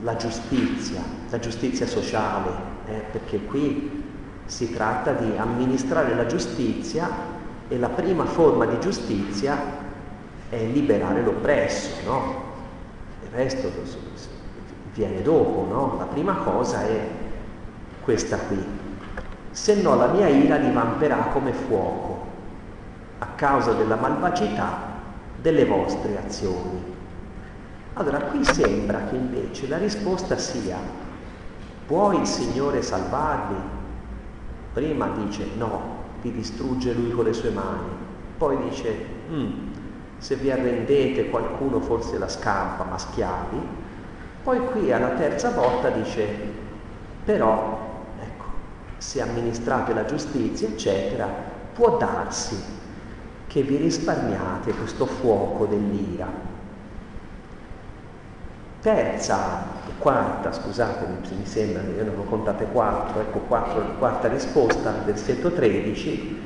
la 0.01 0.17
giustizia, 0.17 1.03
la 1.31 1.39
giustizia 1.39 1.87
sociale, 1.87 2.51
eh, 2.87 3.05
perché 3.11 3.45
qui 3.45 4.05
si 4.45 4.73
tratta 4.73 5.13
di 5.13 5.37
amministrare 5.37 6.15
la 6.15 6.27
giustizia 6.27 7.09
e 7.69 7.79
la 7.79 7.89
prima 7.89 8.25
forma 8.25 8.65
di 8.65 8.79
giustizia 8.79 9.59
è 10.49 10.65
liberare 10.65 11.23
l'oppresso, 11.23 11.91
no? 12.05 12.45
Il 13.25 13.31
resto 13.33 13.71
viene 14.95 15.23
dopo, 15.23 15.67
no? 15.69 15.97
La 15.99 16.05
prima 16.05 16.35
cosa 16.35 16.83
è 16.87 17.09
questa 18.03 18.39
qui, 18.39 18.65
se 19.51 19.75
no 19.83 19.97
la 19.97 20.07
mia 20.07 20.29
ira 20.29 20.59
divamperà 20.59 21.17
come 21.33 21.53
fuoco 21.53 22.25
a 23.19 23.27
causa 23.35 23.73
della 23.73 23.97
malvagità 23.97 24.95
delle 25.41 25.65
vostre 25.65 26.17
azioni. 26.25 26.95
Allora 27.95 28.21
qui 28.21 28.45
sembra 28.45 29.05
che 29.09 29.17
invece 29.17 29.67
la 29.67 29.79
risposta 29.79 30.37
sia 30.39 30.77
può 31.87 32.13
il 32.13 32.27
Signore 32.27 32.83
salvarvi? 32.83 33.55
Prima 34.73 35.09
dice 35.09 35.47
no, 35.57 35.81
vi 36.23 36.33
distrugge 36.33 36.93
lui 36.93 37.11
con 37.11 37.25
le 37.25 37.33
sue 37.33 37.51
mani, 37.51 37.89
poi 38.37 38.59
dice 38.69 38.95
mm, 39.31 39.51
se 40.19 40.37
vi 40.37 40.51
arrendete 40.51 41.31
qualcuno 41.31 41.81
forse 41.81 42.19
la 42.19 42.29
scampa, 42.29 42.85
ma 42.85 42.99
schiavi, 42.99 43.61
poi 44.43 44.61
qui 44.71 44.93
alla 44.93 45.11
terza 45.11 45.51
volta 45.51 45.89
dice 45.91 46.65
però 47.25 47.85
se 48.99 49.21
amministrate 49.21 49.93
la 49.93 50.05
giustizia, 50.05 50.69
eccetera, 50.69 51.29
può 51.73 51.97
darsi 51.97 52.57
che 53.47 53.63
vi 53.63 53.77
risparmiate 53.77 54.73
questo 54.73 55.07
fuoco 55.07 55.67
dell'ira. 55.67 56.27
Terza, 58.81 59.65
quarta, 59.99 60.53
scusate, 60.53 61.07
mi 61.37 61.47
sembra, 61.47 61.83
io 61.83 62.05
ne 62.05 62.11
ho 62.17 62.23
contate 62.23 62.67
quattro, 62.67 63.21
ecco 63.21 63.39
quattro, 63.41 63.83
quarta 63.99 64.29
risposta, 64.29 65.03
versetto 65.05 65.51
13, 65.51 66.41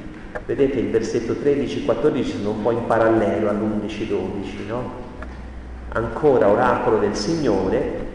vedete 0.47 0.79
il 0.79 0.91
versetto 0.91 1.35
13-14 1.35 2.25
sono 2.25 2.51
un 2.51 2.63
po' 2.63 2.71
in 2.71 2.87
parallelo 2.87 3.51
all'11-12, 3.51 4.67
no? 4.67 5.09
Ancora 5.93 6.49
oracolo 6.49 6.99
del 6.99 7.15
Signore, 7.15 8.09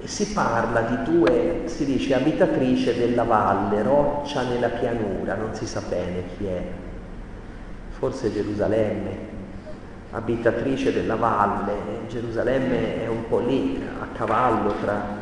e 0.00 0.08
si 0.08 0.32
parla 0.32 0.80
di 0.80 1.12
due, 1.12 1.62
si 1.66 1.84
dice 1.84 2.14
abitatrice 2.14 2.96
della 2.96 3.24
valle, 3.24 3.82
roccia 3.82 4.42
nella 4.42 4.68
pianura, 4.68 5.34
non 5.34 5.54
si 5.54 5.66
sa 5.66 5.82
bene 5.86 6.22
chi 6.36 6.46
è, 6.46 6.62
forse 7.90 8.32
Gerusalemme, 8.32 9.40
abitatrice 10.12 10.92
della 10.92 11.16
valle, 11.16 12.06
Gerusalemme 12.08 13.02
è 13.02 13.08
un 13.08 13.28
po' 13.28 13.40
lì, 13.40 13.82
a 14.00 14.06
cavallo 14.16 14.74
tra 14.80 15.20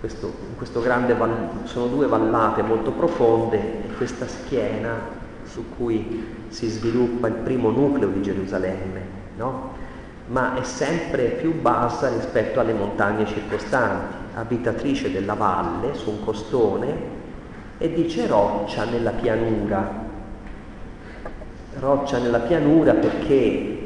questo, 0.00 0.32
questo 0.56 0.80
grande, 0.80 1.16
sono 1.64 1.86
due 1.86 2.06
vallate 2.06 2.62
molto 2.62 2.92
profonde 2.92 3.58
e 3.58 3.92
questa 3.96 4.26
schiena 4.26 5.20
su 5.44 5.64
cui 5.76 6.44
si 6.48 6.68
sviluppa 6.68 7.28
il 7.28 7.34
primo 7.34 7.70
nucleo 7.70 8.08
di 8.08 8.22
Gerusalemme, 8.22 9.00
no? 9.36 9.80
ma 10.26 10.58
è 10.58 10.62
sempre 10.62 11.24
più 11.24 11.60
bassa 11.60 12.08
rispetto 12.08 12.60
alle 12.60 12.72
montagne 12.72 13.26
circostanti, 13.26 14.14
abitatrice 14.34 15.10
della 15.10 15.34
valle 15.34 15.94
su 15.94 16.10
un 16.10 16.24
costone 16.24 17.20
e 17.78 17.92
dice 17.92 18.26
roccia 18.26 18.84
nella 18.84 19.10
pianura. 19.10 20.10
Roccia 21.78 22.18
nella 22.18 22.38
pianura 22.38 22.94
perché 22.94 23.81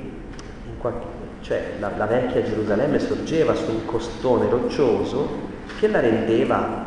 cioè, 1.41 1.75
la, 1.79 1.93
la 1.97 2.07
vecchia 2.07 2.43
Gerusalemme 2.43 2.99
sorgeva 2.99 3.55
su 3.55 3.71
un 3.71 3.85
costone 3.87 4.49
roccioso 4.49 5.29
che 5.79 5.89
la 5.89 6.01
rendeva 6.01 6.85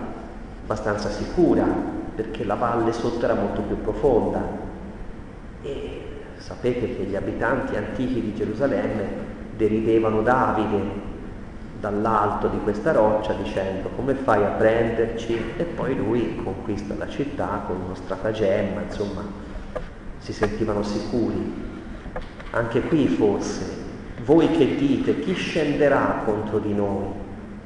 abbastanza 0.64 1.10
sicura 1.10 1.66
perché 2.16 2.44
la 2.44 2.56
valle 2.56 2.92
sotto 2.92 3.24
era 3.24 3.34
molto 3.34 3.62
più 3.62 3.82
profonda 3.82 4.42
E 5.62 6.02
sapete 6.38 6.96
che 6.96 7.04
gli 7.04 7.16
abitanti 7.16 7.76
antichi 7.76 8.22
di 8.22 8.36
Gerusalemme 8.36 9.08
deridevano 9.56 10.22
Davide 10.22 11.08
dall'alto 11.80 12.48
di 12.48 12.60
questa 12.60 12.92
roccia 12.92 13.34
dicendo 13.34 13.90
come 13.96 14.14
fai 14.14 14.44
a 14.44 14.50
prenderci 14.50 15.54
e 15.58 15.64
poi 15.64 15.96
lui 15.96 16.42
conquista 16.44 16.94
la 16.98 17.08
città 17.08 17.64
con 17.66 17.78
uno 17.86 17.96
stratagemma, 17.96 18.82
insomma 18.82 19.24
si 20.18 20.34
sentivano 20.34 20.84
sicuri. 20.84 21.68
Anche 22.52 22.82
qui 22.82 23.08
forse, 23.08 23.79
voi 24.30 24.52
che 24.52 24.76
dite 24.76 25.22
chi 25.22 25.34
scenderà 25.34 26.22
contro 26.24 26.60
di 26.60 26.72
noi, 26.72 27.08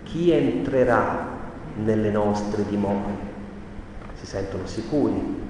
chi 0.04 0.32
entrerà 0.32 1.28
nelle 1.76 2.10
nostre 2.10 2.64
dimore, 2.66 3.32
si 4.14 4.26
sentono 4.26 4.66
sicuri. 4.66 5.42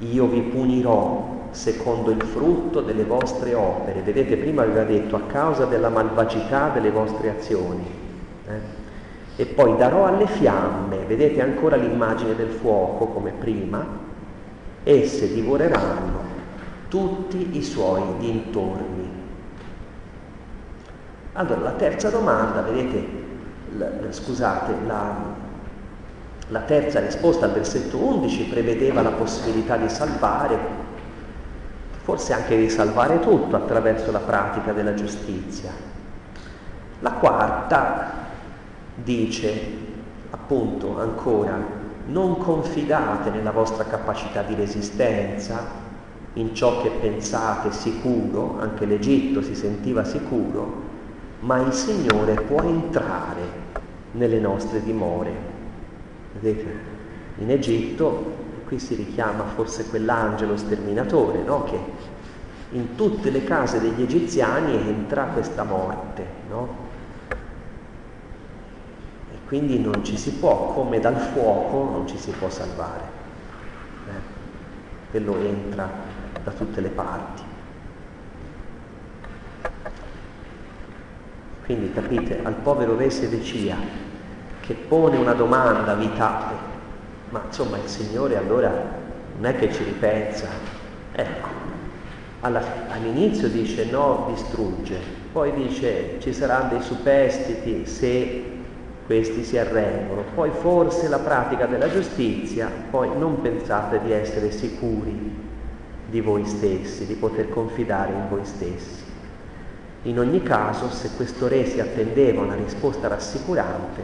Io 0.00 0.26
vi 0.26 0.42
punirò 0.42 1.46
secondo 1.52 2.10
il 2.10 2.22
frutto 2.22 2.82
delle 2.82 3.04
vostre 3.04 3.54
opere. 3.54 4.02
Vedete, 4.02 4.36
prima 4.36 4.60
aveva 4.60 4.84
detto 4.84 5.16
a 5.16 5.22
causa 5.22 5.64
della 5.64 5.88
malvagità 5.88 6.68
delle 6.68 6.90
vostre 6.90 7.30
azioni. 7.30 7.86
Eh? 8.46 8.76
E 9.36 9.46
poi 9.46 9.74
darò 9.78 10.04
alle 10.04 10.26
fiamme, 10.26 10.98
vedete 11.06 11.40
ancora 11.40 11.76
l'immagine 11.76 12.36
del 12.36 12.50
fuoco 12.50 13.06
come 13.06 13.30
prima, 13.30 13.86
esse 14.82 15.32
divoreranno 15.32 16.20
tutti 16.88 17.56
i 17.56 17.62
suoi 17.62 18.02
dintorni. 18.18 19.07
Allora, 21.38 21.60
la 21.60 21.70
terza 21.70 22.10
domanda, 22.10 22.62
vedete, 22.62 23.06
la, 23.76 23.88
scusate, 24.10 24.74
la, 24.84 25.14
la 26.48 26.60
terza 26.62 26.98
risposta 26.98 27.44
al 27.44 27.52
versetto 27.52 27.96
11 27.96 28.46
prevedeva 28.46 29.02
la 29.02 29.12
possibilità 29.12 29.76
di 29.76 29.88
salvare 29.88 30.86
forse 32.02 32.32
anche 32.32 32.56
di 32.56 32.68
salvare 32.68 33.20
tutto 33.20 33.54
attraverso 33.54 34.10
la 34.10 34.18
pratica 34.18 34.72
della 34.72 34.94
giustizia. 34.94 35.70
La 37.00 37.12
quarta 37.12 38.10
dice, 38.96 39.60
appunto, 40.30 40.98
ancora, 40.98 41.56
non 42.06 42.38
confidate 42.38 43.30
nella 43.30 43.52
vostra 43.52 43.84
capacità 43.84 44.42
di 44.42 44.54
resistenza, 44.54 45.86
in 46.32 46.52
ciò 46.52 46.82
che 46.82 46.88
pensate 46.88 47.70
sicuro, 47.70 48.56
anche 48.58 48.86
l'Egitto 48.86 49.40
si 49.40 49.54
sentiva 49.54 50.02
sicuro, 50.02 50.87
ma 51.40 51.60
il 51.60 51.72
Signore 51.72 52.34
può 52.34 52.62
entrare 52.62 53.66
nelle 54.12 54.40
nostre 54.40 54.82
dimore. 54.82 55.30
Vedete, 56.32 56.96
in 57.38 57.50
Egitto 57.50 58.36
qui 58.66 58.78
si 58.78 58.94
richiama 58.94 59.44
forse 59.44 59.88
quell'angelo 59.88 60.56
sterminatore, 60.56 61.42
no? 61.42 61.64
che 61.64 61.78
in 62.72 62.94
tutte 62.96 63.30
le 63.30 63.44
case 63.44 63.80
degli 63.80 64.02
egiziani 64.02 64.74
entra 64.74 65.24
questa 65.24 65.64
morte, 65.64 66.26
no? 66.50 66.86
E 69.32 69.36
quindi 69.46 69.80
non 69.80 70.04
ci 70.04 70.18
si 70.18 70.32
può, 70.32 70.74
come 70.74 71.00
dal 71.00 71.16
fuoco, 71.16 71.90
non 71.90 72.06
ci 72.06 72.18
si 72.18 72.30
può 72.32 72.50
salvare. 72.50 73.02
Eh? 74.06 74.36
Quello 75.10 75.38
entra 75.38 75.88
da 76.44 76.50
tutte 76.50 76.82
le 76.82 76.90
parti. 76.90 77.47
Quindi 81.68 81.92
capite, 81.92 82.40
al 82.42 82.54
povero 82.54 82.96
re 82.96 83.10
Sedecia 83.10 83.76
che 84.60 84.72
pone 84.72 85.18
una 85.18 85.34
domanda 85.34 85.92
vitale 85.92 86.68
ma 87.30 87.42
insomma 87.44 87.76
il 87.76 87.88
Signore 87.88 88.38
allora 88.38 88.70
non 89.36 89.44
è 89.44 89.54
che 89.54 89.70
ci 89.70 89.84
ripensa. 89.84 90.46
Ecco, 91.12 91.48
alla, 92.40 92.62
all'inizio 92.88 93.48
dice 93.48 93.84
no, 93.90 94.30
distrugge, 94.30 94.98
poi 95.32 95.52
dice 95.52 96.18
ci 96.20 96.32
saranno 96.32 96.70
dei 96.70 96.80
superstiti 96.80 97.84
se 97.86 98.44
questi 99.04 99.44
si 99.44 99.58
arrendono, 99.58 100.24
poi 100.34 100.50
forse 100.50 101.08
la 101.08 101.18
pratica 101.18 101.66
della 101.66 101.90
giustizia, 101.90 102.70
poi 102.90 103.10
non 103.18 103.40
pensate 103.40 104.00
di 104.02 104.12
essere 104.12 104.50
sicuri 104.50 105.46
di 106.08 106.20
voi 106.20 106.46
stessi, 106.46 107.06
di 107.06 107.14
poter 107.14 107.50
confidare 107.50 108.12
in 108.12 108.28
voi 108.30 108.44
stessi. 108.44 109.07
In 110.02 110.18
ogni 110.18 110.42
caso, 110.42 110.90
se 110.90 111.10
questo 111.16 111.48
re 111.48 111.66
si 111.66 111.80
attendeva 111.80 112.42
una 112.42 112.54
risposta 112.54 113.08
rassicurante, 113.08 114.02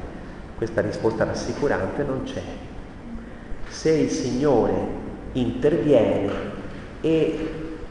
questa 0.57 0.81
risposta 0.81 1.25
rassicurante 1.25 2.03
non 2.03 2.25
c'è. 2.25 2.43
Se 3.69 3.91
il 3.91 4.11
Signore 4.11 4.73
interviene 5.33 6.33
e 7.01 7.49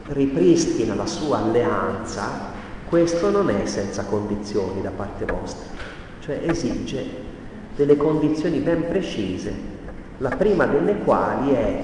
ripristina 0.08 0.94
la 0.94 1.06
sua 1.06 1.38
alleanza, 1.38 2.52
questo 2.88 3.30
non 3.30 3.48
è 3.48 3.64
senza 3.66 4.04
condizioni 4.04 4.82
da 4.82 4.90
parte 4.90 5.24
vostra, 5.24 5.66
cioè 6.20 6.40
esige 6.44 7.04
delle 7.74 7.96
condizioni 7.96 8.58
ben 8.58 8.86
precise, 8.86 9.52
la 10.18 10.30
prima 10.30 10.66
delle 10.66 10.98
quali 10.98 11.52
è 11.52 11.82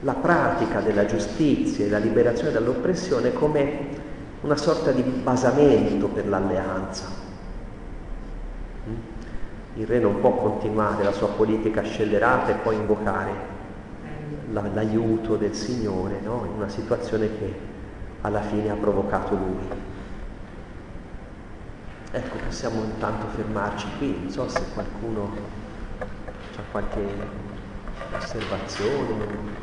la 0.00 0.14
pratica 0.14 0.80
della 0.80 1.04
giustizia 1.04 1.84
e 1.84 1.90
la 1.90 1.98
liberazione 1.98 2.50
dall'oppressione 2.50 3.32
come 3.32 4.01
una 4.42 4.56
sorta 4.56 4.90
di 4.90 5.02
basamento 5.02 6.08
per 6.08 6.28
l'alleanza. 6.28 7.06
Il 9.74 9.86
re 9.86 9.98
non 9.98 10.20
può 10.20 10.34
continuare 10.34 11.02
la 11.02 11.12
sua 11.12 11.28
politica 11.28 11.82
scellerata 11.82 12.50
e 12.50 12.54
poi 12.56 12.76
invocare 12.76 13.30
la, 14.50 14.62
l'aiuto 14.74 15.36
del 15.36 15.54
Signore 15.54 16.20
no? 16.22 16.44
in 16.44 16.52
una 16.56 16.68
situazione 16.68 17.38
che 17.38 17.54
alla 18.20 18.42
fine 18.42 18.70
ha 18.70 18.74
provocato 18.74 19.34
lui. 19.34 19.90
Ecco, 22.10 22.36
possiamo 22.44 22.82
intanto 22.82 23.26
fermarci 23.28 23.86
qui, 23.96 24.18
non 24.20 24.30
so 24.30 24.48
se 24.48 24.60
qualcuno 24.74 25.30
ha 26.56 26.62
qualche 26.70 27.00
osservazione. 28.14 29.61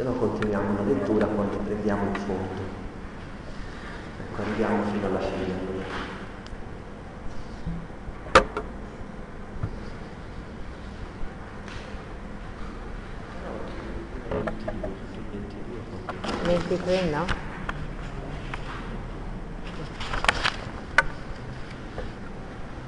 Se 0.00 0.06
no 0.06 0.12
continuiamo 0.12 0.76
la 0.76 0.82
lettura, 0.84 1.26
poi 1.26 1.46
riprendiamo 1.50 2.10
il 2.10 2.16
fondo. 2.20 2.62
Ecco, 4.18 4.40
arriviamo 4.40 4.82
fino 4.84 5.06
alla 5.06 5.20
fine. 5.20 5.52
Ventitré, 16.44 17.10
no? 17.10 17.26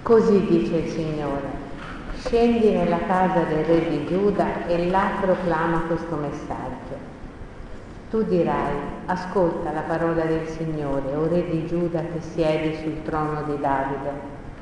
Così 0.01 0.46
dice 0.46 0.77
il 0.77 0.90
Signore, 0.90 1.51
scendi 2.14 2.70
nella 2.70 3.01
casa 3.01 3.42
del 3.42 3.66
re 3.66 3.87
di 3.90 4.07
Giuda 4.07 4.66
e 4.66 4.88
là 4.88 5.18
proclama 5.20 5.81
questo 5.81 6.16
messaggio. 6.16 6.91
Tu 8.12 8.22
dirai, 8.25 8.75
ascolta 9.07 9.72
la 9.72 9.81
parola 9.81 10.25
del 10.25 10.46
Signore, 10.46 11.14
o 11.14 11.27
re 11.29 11.48
di 11.48 11.64
Giuda 11.66 12.01
che 12.01 12.20
siedi 12.20 12.77
sul 12.83 13.03
trono 13.05 13.42
di 13.44 13.59
Davide, 13.59 14.11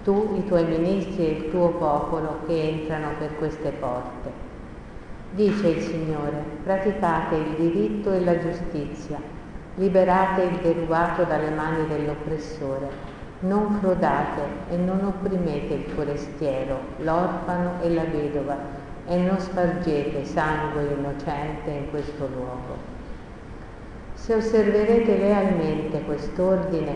tu, 0.05 0.37
i 0.37 0.47
tuoi 0.47 0.67
ministri 0.67 1.27
e 1.27 1.31
il 1.31 1.51
tuo 1.51 1.71
popolo 1.71 2.43
che 2.47 2.63
entrano 2.63 3.09
per 3.19 3.37
queste 3.39 3.71
porte. 3.71 4.31
Dice 5.33 5.67
il 5.67 5.83
Signore, 5.83 6.45
praticate 6.63 7.35
il 7.35 7.55
diritto 7.57 8.13
e 8.13 8.21
la 8.21 8.39
giustizia, 8.39 9.19
liberate 9.75 10.43
il 10.43 10.57
derubato 10.59 11.25
dalle 11.25 11.51
mani 11.51 11.89
dell'oppressore, 11.89 12.89
non 13.41 13.81
frodate 13.81 14.43
e 14.69 14.77
non 14.77 15.03
opprimete 15.05 15.75
il 15.75 15.91
forestiero, 15.91 16.79
l'orfano 16.99 17.83
e 17.83 17.93
la 17.93 18.05
vedova, 18.05 18.57
e 19.09 19.17
non 19.17 19.41
spargete 19.41 20.25
sangue 20.25 20.85
innocente 20.97 21.71
in 21.71 21.91
questo 21.91 22.29
luogo. 22.33 22.90
Se 24.31 24.37
osserverete 24.37 25.17
lealmente 25.17 26.03
quest'ordine, 26.03 26.93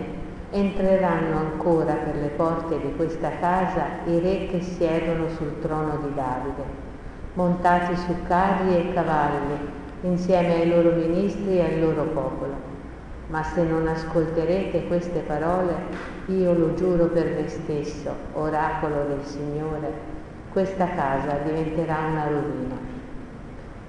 entreranno 0.53 1.37
ancora 1.37 1.95
per 1.95 2.15
le 2.15 2.29
porte 2.29 2.79
di 2.79 2.95
questa 2.95 3.29
casa 3.41 3.87
i 4.05 4.21
re 4.21 4.47
che 4.47 4.61
siedono 4.61 5.29
sul 5.31 5.59
trono 5.61 5.97
di 5.97 6.15
Davide 6.15 6.63
montati 7.33 7.97
su 7.97 8.15
carri 8.29 8.77
e 8.77 8.93
cavalli, 8.95 9.59
insieme 10.03 10.61
ai 10.61 10.69
loro 10.69 10.93
ministri 10.93 11.59
e 11.59 11.65
al 11.65 11.81
loro 11.81 12.05
popolo. 12.05 12.55
Ma 13.27 13.43
se 13.43 13.65
non 13.65 13.89
ascolterete 13.89 14.87
queste 14.87 15.19
parole, 15.19 15.75
io 16.27 16.57
lo 16.57 16.75
giuro 16.75 17.07
per 17.07 17.35
me 17.35 17.49
stesso, 17.49 18.15
oracolo 18.35 19.07
del 19.09 19.25
Signore, 19.25 19.91
questa 20.53 20.87
casa 20.87 21.39
diventerà 21.43 21.97
una 22.13 22.29
rovina. 22.29 22.94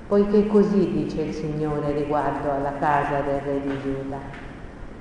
Poiché 0.08 0.46
così 0.46 0.92
dice 0.92 1.22
il 1.24 1.34
Signore 1.34 1.92
riguardo 1.92 2.52
alla 2.52 2.74
casa 2.78 3.22
del 3.22 3.40
re 3.40 3.60
di 3.60 3.82
Giuda. 3.82 4.18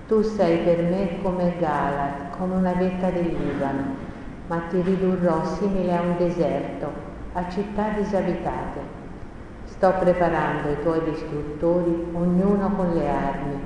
Tu 0.08 0.22
sei 0.22 0.64
per 0.64 0.82
me 0.82 1.20
come 1.20 1.52
Galat, 1.58 2.34
come 2.38 2.54
una 2.54 2.72
vetta 2.72 3.10
del 3.10 3.26
Libano, 3.26 3.96
ma 4.46 4.60
ti 4.70 4.80
ridurrò 4.80 5.44
simile 5.44 5.94
a 5.94 6.00
un 6.00 6.16
deserto 6.16 6.90
a 7.34 7.46
città 7.50 7.88
disabitate. 7.90 8.80
sto 9.64 9.92
preparando 9.98 10.70
i 10.70 10.80
tuoi 10.80 11.02
distruttori, 11.04 12.06
ognuno 12.14 12.70
con 12.74 12.94
le 12.94 13.06
armi. 13.06 13.60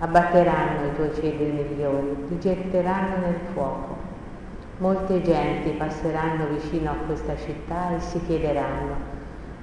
Abbatteranno 0.00 0.86
i 0.86 0.94
tuoi 0.96 1.14
cedri 1.14 1.52
migliori, 1.52 2.24
ti 2.26 2.40
getteranno 2.40 3.18
nel 3.18 3.38
fuoco. 3.52 3.96
Molte 4.78 5.22
genti 5.22 5.70
passeranno 5.70 6.46
vicino 6.46 6.90
a 6.90 6.96
questa 7.06 7.36
città 7.36 7.94
e 7.94 8.00
si 8.00 8.20
chiederanno 8.24 9.11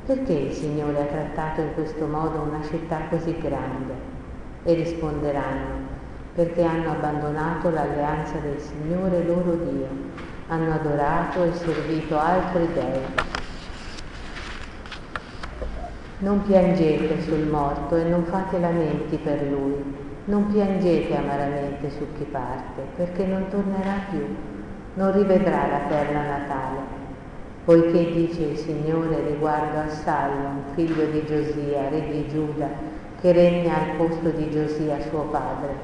perché 0.09 0.33
il 0.33 0.53
Signore 0.53 1.01
ha 1.01 1.05
trattato 1.05 1.61
in 1.61 1.71
questo 1.75 2.07
modo 2.07 2.39
una 2.39 2.63
città 2.67 3.01
così 3.11 3.37
grande? 3.37 3.93
E 4.63 4.73
risponderanno 4.73 5.97
perché 6.33 6.63
hanno 6.63 6.93
abbandonato 6.93 7.69
l'alleanza 7.69 8.39
del 8.39 8.59
Signore 8.59 9.23
loro 9.23 9.53
Dio, 9.53 9.87
hanno 10.47 10.73
adorato 10.73 11.43
e 11.43 11.53
servito 11.53 12.17
altri 12.17 12.67
dei. 12.73 13.01
Non 16.19 16.41
piangete 16.41 17.21
sul 17.21 17.45
morto 17.45 17.95
e 17.95 18.05
non 18.05 18.23
fate 18.23 18.59
lamenti 18.59 19.17
per 19.17 19.43
lui, 19.43 19.75
non 20.25 20.51
piangete 20.51 21.15
amaramente 21.15 21.91
su 21.91 22.07
chi 22.17 22.23
parte, 22.23 22.81
perché 22.95 23.27
non 23.27 23.47
tornerà 23.49 23.93
più, 24.09 24.25
non 24.95 25.11
rivedrà 25.11 25.67
la 25.67 25.81
terra 25.87 26.21
natale. 26.23 26.98
Poiché 27.69 28.11
dice 28.13 28.41
il 28.45 28.57
Signore 28.57 29.23
riguardo 29.27 29.77
a 29.77 29.89
Salom, 29.89 30.73
figlio 30.73 31.05
di 31.05 31.23
Giosia, 31.23 31.87
re 31.89 32.03
di 32.09 32.27
Giuda, 32.27 32.67
che 33.21 33.31
regna 33.31 33.75
al 33.75 33.95
posto 33.95 34.29
di 34.29 34.49
Giosia 34.49 34.99
suo 35.07 35.25
padre, 35.25 35.75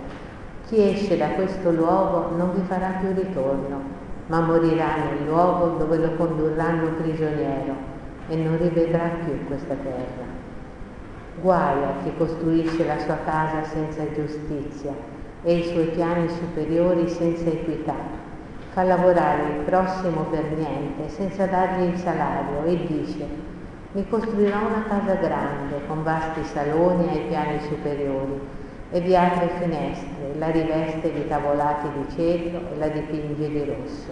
chi 0.65 0.81
esce 0.81 1.15
da 1.15 1.27
questo 1.27 1.69
luogo 1.69 2.35
non 2.37 2.55
vi 2.55 2.61
farà 2.61 2.97
più 2.99 3.09
ritorno, 3.13 3.81
ma 4.25 4.39
morirà 4.39 4.95
nel 4.95 5.27
luogo 5.27 5.77
dove 5.77 5.97
lo 5.97 6.09
condurranno 6.15 6.89
prigioniero 6.99 7.75
e 8.29 8.35
non 8.35 8.57
rivedrà 8.57 9.07
più 9.23 9.45
questa 9.45 9.75
terra. 9.75 10.25
Guai 11.39 11.83
a 11.83 11.93
chi 12.03 12.11
costruisce 12.17 12.83
la 12.83 12.97
sua 12.97 13.19
casa 13.23 13.63
senza 13.63 14.11
giustizia 14.11 14.93
e 15.43 15.53
i 15.53 15.63
suoi 15.65 15.85
piani 15.89 16.29
superiori 16.29 17.07
senza 17.09 17.47
equità. 17.47 18.24
Fa 18.75 18.83
lavorare 18.83 19.43
il 19.43 19.63
prossimo 19.63 20.23
per 20.23 20.51
niente, 20.51 21.07
senza 21.07 21.45
dargli 21.45 21.93
il 21.93 21.97
salario, 21.97 22.65
e 22.65 22.85
dice, 22.85 23.25
mi 23.93 24.05
costruirò 24.05 24.67
una 24.67 24.83
casa 24.89 25.13
grande, 25.13 25.79
con 25.87 26.03
vasti 26.03 26.43
saloni 26.43 27.07
ai 27.07 27.21
piani 27.29 27.57
superiori 27.61 28.37
e 28.91 28.99
vi 28.99 29.15
apre 29.15 29.47
finestre, 29.61 30.33
la 30.37 30.49
riveste 30.49 31.13
di 31.13 31.25
tavolati 31.25 31.87
di 31.87 32.15
cedro 32.17 32.59
e 32.73 32.77
la 32.77 32.89
dipinge 32.89 33.47
di 33.47 33.63
rosso. 33.63 34.11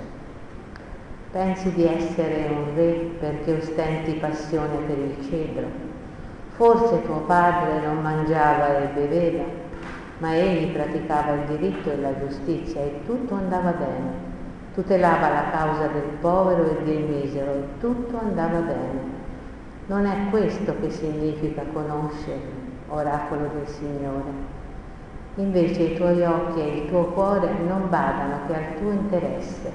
Pensi 1.34 1.74
di 1.74 1.86
essere 1.86 2.48
un 2.48 2.74
re 2.74 2.92
perché 3.20 3.56
ostenti 3.56 4.14
passione 4.14 4.78
per 4.88 4.98
il 4.98 5.28
cedro? 5.30 5.68
Forse 6.52 7.04
tuo 7.04 7.20
padre 7.26 7.82
non 7.86 8.02
mangiava 8.02 8.78
e 8.78 8.86
beveva, 8.94 9.44
ma 10.20 10.34
egli 10.34 10.72
praticava 10.72 11.34
il 11.34 11.58
diritto 11.58 11.92
e 11.92 12.00
la 12.00 12.18
giustizia 12.18 12.80
e 12.80 13.02
tutto 13.06 13.34
andava 13.34 13.72
bene. 13.72 14.32
Tutelava 14.74 15.30
la 15.30 15.50
causa 15.52 15.86
del 15.88 16.18
povero 16.20 16.80
e 16.80 16.84
del 16.84 17.04
misero 17.04 17.52
e 17.52 17.64
tutto 17.80 18.18
andava 18.18 18.60
bene. 18.60 19.02
Non 19.86 20.06
è 20.06 20.30
questo 20.32 20.74
che 20.80 20.90
significa 20.90 21.64
conoscere, 21.72 22.42
oracolo 22.88 23.50
del 23.54 23.68
Signore. 23.68 24.32
Invece 25.36 25.82
i 25.82 25.96
tuoi 25.96 26.24
occhi 26.24 26.60
e 26.60 26.78
il 26.78 26.90
tuo 26.90 27.06
cuore 27.06 27.50
non 27.68 27.88
badano 27.90 28.48
che 28.48 28.56
al 28.56 28.76
tuo 28.80 28.92
interesse, 28.92 29.72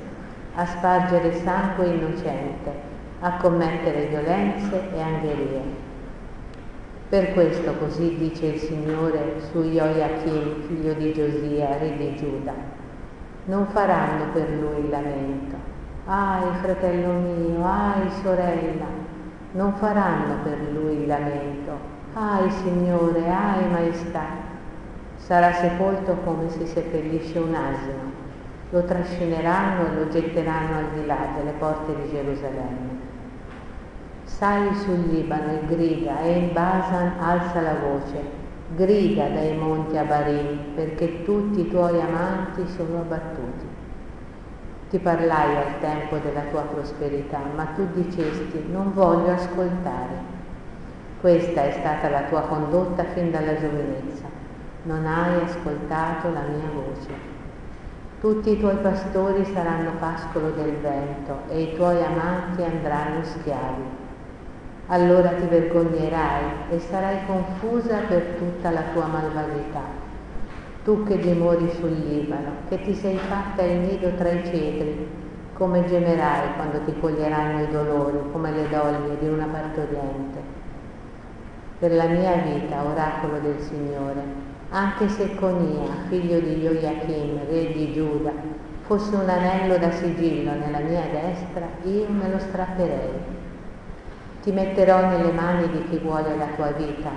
a 0.55 0.67
spargere 0.67 1.33
sangue 1.33 1.87
innocente, 1.87 2.73
a 3.21 3.37
commettere 3.37 4.07
violenze 4.07 4.81
e 4.93 5.01
angherie. 5.01 5.63
Per 7.09 7.33
questo 7.35 7.73
così 7.75 8.17
dice 8.19 8.47
il 8.47 8.59
Signore 8.59 9.41
su 9.51 9.63
Joachim, 9.63 10.63
figlio 10.67 10.93
di 10.95 11.13
Giosia, 11.13 11.79
re 11.79 11.97
di 11.97 12.17
Giuda. 12.17 12.78
Non 13.49 13.67
faranno 13.69 14.25
per 14.33 14.51
lui 14.51 14.85
il 14.85 14.91
lamento. 14.91 15.57
Ahi, 16.05 16.59
fratello 16.61 17.13
mio, 17.13 17.65
ahi, 17.65 18.11
sorella, 18.23 18.85
non 19.53 19.73
faranno 19.75 20.35
per 20.43 20.59
lui 20.73 21.01
il 21.01 21.07
lamento. 21.07 21.73
Ahi, 22.13 22.51
Signore, 22.51 23.27
ahi, 23.27 23.71
maestà 23.71 24.25
sarà 25.17 25.53
sepolto 25.53 26.15
come 26.25 26.51
si 26.51 26.67
seppellisce 26.67 27.39
un 27.39 27.55
asino, 27.55 28.13
lo 28.71 28.83
trascineranno 28.85 29.87
e 29.87 29.95
lo 29.95 30.09
getteranno 30.09 30.79
al 30.79 30.91
di 30.95 31.07
là 31.07 31.29
delle 31.37 31.53
porte 31.59 31.95
di 31.95 32.11
Gerusalemme. 32.11 33.07
Sali 34.25 34.75
sul 34.75 35.07
Libano 35.09 35.53
e 35.53 35.67
grida 35.67 36.21
e 36.21 36.33
in 36.33 36.53
Basan 36.53 37.13
alza 37.19 37.63
la 37.63 37.75
voce, 37.75 38.48
grida 38.75 39.29
dai 39.29 39.57
monti 39.57 39.97
Abarim 39.97 40.75
perché 40.75 41.23
tutti 41.25 41.61
i 41.61 41.69
tuoi 41.69 42.01
amanti 42.01 42.67
sono 42.77 43.01
abbattuti. 43.01 43.67
Ti 44.91 44.99
parlai 44.99 45.57
al 45.57 45.81
tempo 45.81 46.17
della 46.19 46.43
tua 46.51 46.63
prosperità, 46.63 47.41
ma 47.55 47.65
tu 47.75 47.87
dicesti 47.93 48.65
non 48.71 48.93
voglio 48.95 49.33
ascoltare. 49.33 50.37
Questa 51.21 51.65
è 51.65 51.73
stata 51.73 52.09
la 52.09 52.23
tua 52.23 52.43
condotta 52.43 53.05
fin 53.05 53.31
dalla 53.31 53.59
giovinezza 53.59 54.39
non 54.89 55.05
hai 55.05 55.43
ascoltato 55.43 56.31
la 56.33 56.41
mia 56.41 56.71
voce. 56.73 57.37
Tutti 58.21 58.53
i 58.53 58.59
tuoi 58.59 58.77
pastori 58.77 59.45
saranno 59.45 59.93
pascolo 59.99 60.51
del 60.51 60.77
vento 60.77 61.43
e 61.49 61.63
i 61.63 61.75
tuoi 61.75 62.03
amanti 62.03 62.63
andranno 62.63 63.23
schiavi. 63.23 64.07
Allora 64.90 65.29
ti 65.35 65.44
vergognerai 65.46 66.44
e 66.70 66.79
sarai 66.79 67.18
confusa 67.27 67.98
per 68.09 68.37
tutta 68.38 68.70
la 68.70 68.85
tua 68.94 69.05
malvagità. 69.05 69.83
Tu 70.83 71.05
che 71.05 71.18
dimori 71.18 71.70
sul 71.79 71.92
Libano, 71.92 72.53
che 72.70 72.81
ti 72.81 72.94
sei 72.94 73.18
fatta 73.18 73.61
il 73.64 73.81
nido 73.81 74.14
tra 74.14 74.31
i 74.31 74.42
cedri, 74.46 75.07
come 75.53 75.85
gemerai 75.85 76.55
quando 76.57 76.81
ti 76.87 76.98
coglieranno 76.98 77.64
i 77.64 77.70
dolori, 77.70 78.18
come 78.33 78.51
le 78.51 78.66
doglie 78.70 79.18
di 79.20 79.29
una 79.29 79.44
partoriente. 79.44 80.40
Per 81.81 81.92
la 81.92 82.07
mia 82.07 82.37
vita, 82.37 82.83
oracolo 82.83 83.40
del 83.40 83.61
Signore, 83.61 84.22
anche 84.70 85.09
se 85.11 85.35
Conia, 85.35 86.07
figlio 86.09 86.40
di 86.40 86.55
Joachim, 86.61 87.40
re 87.46 87.72
di 87.72 87.92
Giuda, 87.92 88.33
fosse 88.87 89.14
un 89.14 89.29
anello 89.29 89.77
da 89.77 89.90
sigillo 89.90 90.53
nella 90.53 90.81
mia 90.81 91.05
destra, 91.12 91.66
io 91.83 92.07
me 92.09 92.31
lo 92.31 92.38
strapperei. 92.38 93.38
Ti 94.49 94.55
metterò 94.55 95.07
nelle 95.11 95.31
mani 95.31 95.69
di 95.69 95.85
chi 95.91 95.99
vuole 95.99 96.35
la 96.35 96.47
tua 96.57 96.71
vita, 96.71 97.11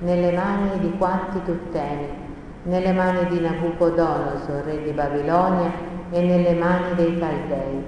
nelle 0.00 0.32
mani 0.32 0.80
di 0.80 0.90
quanti 0.98 1.40
tu 1.44 1.56
temi, 1.70 2.08
nelle 2.64 2.90
mani 2.90 3.24
di 3.26 3.38
Nabucodonosor, 3.38 4.64
re 4.64 4.82
di 4.82 4.90
Babilonia, 4.90 5.70
e 6.10 6.20
nelle 6.20 6.54
mani 6.54 6.96
dei 6.96 7.16
Caldei. 7.20 7.84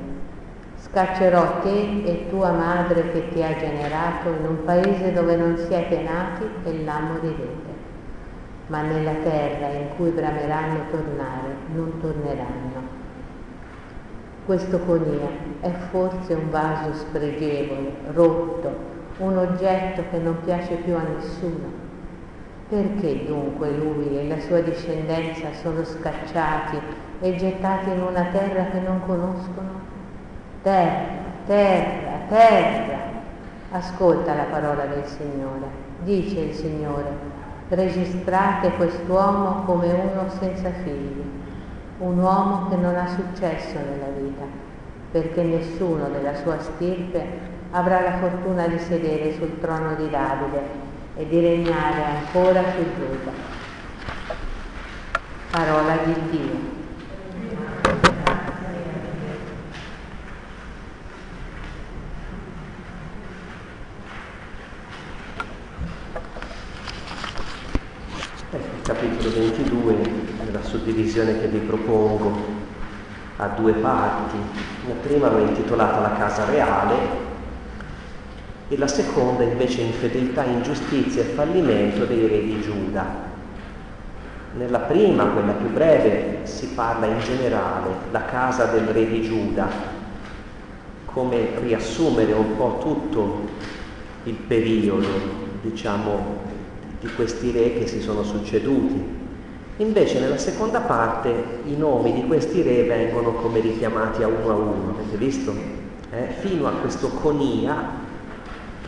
Scaccerò 0.76 1.58
te 1.62 2.04
e 2.04 2.28
tua 2.30 2.52
madre 2.52 3.10
che 3.10 3.30
ti 3.30 3.42
ha 3.42 3.56
generato 3.56 4.28
in 4.28 4.46
un 4.46 4.64
paese 4.64 5.12
dove 5.12 5.34
non 5.34 5.56
siete 5.56 6.00
nati 6.00 6.48
e 6.62 6.84
là 6.84 7.00
morirete 7.00 7.72
ma 8.68 8.80
nella 8.82 9.14
terra 9.24 9.72
in 9.72 9.88
cui 9.96 10.10
brameranno 10.10 10.84
tornare 10.90 11.56
non 11.74 12.00
torneranno. 12.00 12.93
Questo 14.46 14.78
conia 14.80 15.28
è 15.60 15.70
forse 15.90 16.34
un 16.34 16.50
vaso 16.50 16.92
spregevole, 16.92 17.92
rotto, 18.12 18.76
un 19.18 19.38
oggetto 19.38 20.02
che 20.10 20.18
non 20.18 20.36
piace 20.44 20.74
più 20.74 20.94
a 20.94 21.00
nessuno. 21.00 21.82
Perché 22.68 23.24
dunque 23.24 23.70
lui 23.70 24.18
e 24.18 24.28
la 24.28 24.38
sua 24.40 24.60
discendenza 24.60 25.52
sono 25.62 25.82
scacciati 25.82 26.78
e 27.20 27.36
gettati 27.36 27.88
in 27.88 28.02
una 28.02 28.24
terra 28.32 28.64
che 28.64 28.80
non 28.80 29.00
conoscono? 29.06 29.80
Terra, 30.62 31.22
terra, 31.46 32.10
terra! 32.28 32.98
Ascolta 33.70 34.34
la 34.34 34.44
parola 34.50 34.84
del 34.84 35.06
Signore. 35.06 35.82
Dice 36.02 36.40
il 36.40 36.54
Signore, 36.54 37.10
registrate 37.68 38.72
quest'uomo 38.72 39.62
come 39.64 39.90
uno 39.90 40.28
senza 40.38 40.70
figli, 40.70 41.33
un 41.98 42.18
uomo 42.18 42.68
che 42.68 42.76
non 42.76 42.96
ha 42.96 43.06
successo 43.06 43.74
nella 43.74 44.10
vita, 44.16 44.44
perché 45.10 45.42
nessuno 45.42 46.08
della 46.08 46.34
sua 46.34 46.58
stirpe 46.60 47.52
avrà 47.70 48.00
la 48.00 48.18
fortuna 48.18 48.66
di 48.66 48.78
sedere 48.78 49.34
sul 49.34 49.60
trono 49.60 49.94
di 49.94 50.10
Davide 50.10 50.60
e 51.16 51.28
di 51.28 51.40
regnare 51.40 52.02
ancora 52.04 52.62
su 52.72 52.84
Giuda. 52.96 53.30
Parola 55.50 55.96
di 56.04 56.14
Dio. 56.30 56.72
capitolo 68.84 69.30
22, 69.30 69.94
la 69.94 70.13
suddivisione 70.74 71.40
che 71.40 71.46
vi 71.46 71.58
propongo 71.58 72.32
a 73.36 73.46
due 73.48 73.74
parti. 73.74 74.36
La 74.88 74.94
prima 74.94 75.30
l'ho 75.30 75.38
intitolata 75.38 76.00
La 76.00 76.16
casa 76.16 76.44
reale 76.46 77.22
e 78.68 78.76
la 78.76 78.88
seconda 78.88 79.44
invece 79.44 79.82
infedeltà, 79.82 80.42
ingiustizia 80.42 81.22
e 81.22 81.26
fallimento 81.26 82.04
dei 82.06 82.26
re 82.26 82.42
di 82.42 82.60
Giuda. 82.60 83.32
Nella 84.56 84.80
prima, 84.80 85.26
quella 85.26 85.52
più 85.52 85.68
breve, 85.70 86.40
si 86.42 86.68
parla 86.68 87.06
in 87.06 87.20
generale, 87.20 87.90
la 88.10 88.24
casa 88.24 88.66
del 88.66 88.86
re 88.86 89.06
di 89.06 89.22
Giuda, 89.22 89.68
come 91.04 91.50
riassumere 91.60 92.32
un 92.32 92.56
po' 92.56 92.78
tutto 92.80 93.48
il 94.24 94.34
periodo, 94.34 95.06
diciamo, 95.60 96.42
di 97.00 97.08
questi 97.14 97.50
re 97.52 97.78
che 97.78 97.86
si 97.86 98.00
sono 98.00 98.24
succeduti. 98.24 99.23
Invece 99.78 100.20
nella 100.20 100.38
seconda 100.38 100.80
parte 100.80 101.32
i 101.64 101.76
nomi 101.76 102.12
di 102.12 102.24
questi 102.26 102.62
re 102.62 102.84
vengono 102.84 103.32
come 103.32 103.58
richiamati 103.58 104.22
a 104.22 104.28
uno 104.28 104.50
a 104.50 104.54
uno, 104.54 104.94
avete 104.96 105.16
visto? 105.16 105.52
Eh? 106.10 106.28
Fino 106.38 106.68
a 106.68 106.72
questo 106.72 107.08
Conia, 107.08 107.74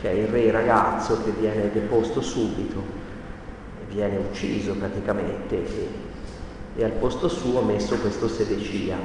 che 0.00 0.08
è 0.08 0.14
il 0.14 0.28
re 0.28 0.48
ragazzo 0.52 1.24
che 1.24 1.32
viene 1.32 1.72
deposto 1.72 2.20
subito, 2.20 2.80
viene 3.88 4.16
ucciso 4.18 4.74
praticamente 4.74 5.56
e, 5.56 5.88
e 6.76 6.84
al 6.84 6.92
posto 6.92 7.26
suo 7.26 7.62
messo 7.62 7.96
questo 7.96 8.28
Sedecia. 8.28 8.96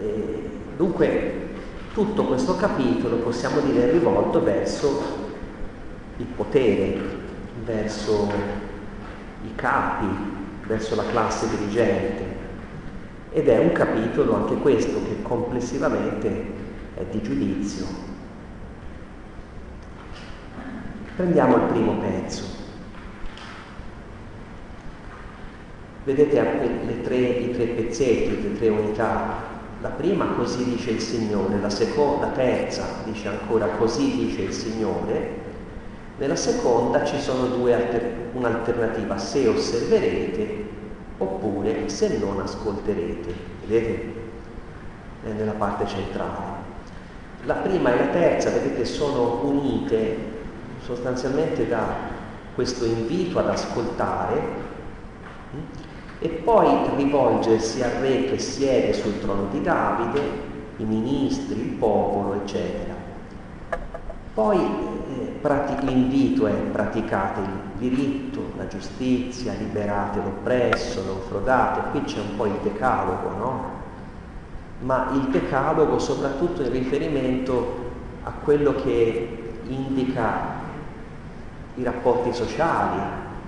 E, 0.00 0.50
dunque 0.76 1.32
tutto 1.92 2.24
questo 2.24 2.54
capitolo 2.54 3.16
possiamo 3.16 3.58
dire 3.60 3.88
è 3.88 3.90
rivolto 3.90 4.44
verso 4.44 5.02
il 6.18 6.26
potere, 6.26 7.00
verso 7.64 8.30
i 9.44 9.54
capi, 9.54 10.35
verso 10.66 10.94
la 10.94 11.06
classe 11.06 11.48
dirigente 11.48 12.44
ed 13.32 13.48
è 13.48 13.58
un 13.58 13.72
capitolo 13.72 14.34
anche 14.34 14.54
questo 14.56 15.02
che 15.04 15.22
complessivamente 15.22 16.44
è 16.94 17.04
di 17.10 17.20
giudizio. 17.22 17.84
Prendiamo 21.16 21.56
il 21.56 21.62
primo 21.62 21.98
pezzo. 21.98 22.44
Vedete 26.04 26.38
anche 26.38 27.02
tre, 27.02 27.16
i 27.16 27.52
tre 27.52 27.64
pezzetti, 27.66 28.42
le 28.42 28.56
tre 28.56 28.68
unità. 28.68 29.54
La 29.80 29.88
prima 29.88 30.26
così 30.28 30.64
dice 30.64 30.90
il 30.90 31.00
Signore, 31.00 31.60
la 31.60 31.70
seconda, 31.70 32.26
la 32.26 32.32
terza 32.32 32.86
dice 33.04 33.28
ancora 33.28 33.66
così 33.66 34.16
dice 34.16 34.42
il 34.42 34.52
Signore. 34.52 35.45
Nella 36.18 36.36
seconda 36.36 37.04
ci 37.04 37.20
sono 37.20 37.46
due 37.46 37.74
alter, 37.74 38.30
un'alternativa, 38.32 39.18
se 39.18 39.46
osserverete 39.48 40.64
oppure 41.18 41.88
se 41.88 42.16
non 42.18 42.40
ascolterete. 42.40 43.34
Vedete? 43.66 44.14
È 45.24 45.28
nella 45.28 45.52
parte 45.52 45.86
centrale. 45.86 46.64
La 47.44 47.54
prima 47.54 47.92
e 47.92 47.98
la 47.98 48.06
terza, 48.06 48.50
vedete, 48.50 48.84
sono 48.84 49.40
unite 49.44 50.16
sostanzialmente 50.82 51.68
da 51.68 52.14
questo 52.54 52.86
invito 52.86 53.38
ad 53.38 53.48
ascoltare 53.48 54.64
e 56.18 56.28
poi 56.28 56.88
rivolgersi 56.96 57.82
al 57.82 57.90
re 58.00 58.24
che 58.24 58.38
siede 58.38 58.94
sul 58.94 59.20
trono 59.20 59.48
di 59.50 59.60
Davide, 59.60 60.20
i 60.78 60.84
ministri, 60.84 61.60
il 61.60 61.74
popolo, 61.74 62.34
eccetera. 62.34 62.94
Poi 64.32 64.95
l'invito 65.80 66.46
è 66.46 66.52
praticate 66.52 67.40
il 67.40 67.88
diritto, 67.90 68.52
la 68.56 68.66
giustizia, 68.66 69.52
liberate 69.52 70.18
l'oppresso, 70.18 71.02
non 71.04 71.20
frodate, 71.28 71.90
qui 71.90 72.02
c'è 72.02 72.20
un 72.20 72.36
po' 72.36 72.46
il 72.46 72.58
decalogo, 72.62 73.28
no? 73.36 73.64
Ma 74.80 75.10
il 75.12 75.28
decalogo 75.30 75.98
soprattutto 75.98 76.62
in 76.62 76.70
riferimento 76.70 77.84
a 78.24 78.32
quello 78.42 78.74
che 78.74 79.54
indica 79.68 80.64
i 81.76 81.82
rapporti 81.82 82.32
sociali, 82.32 83.00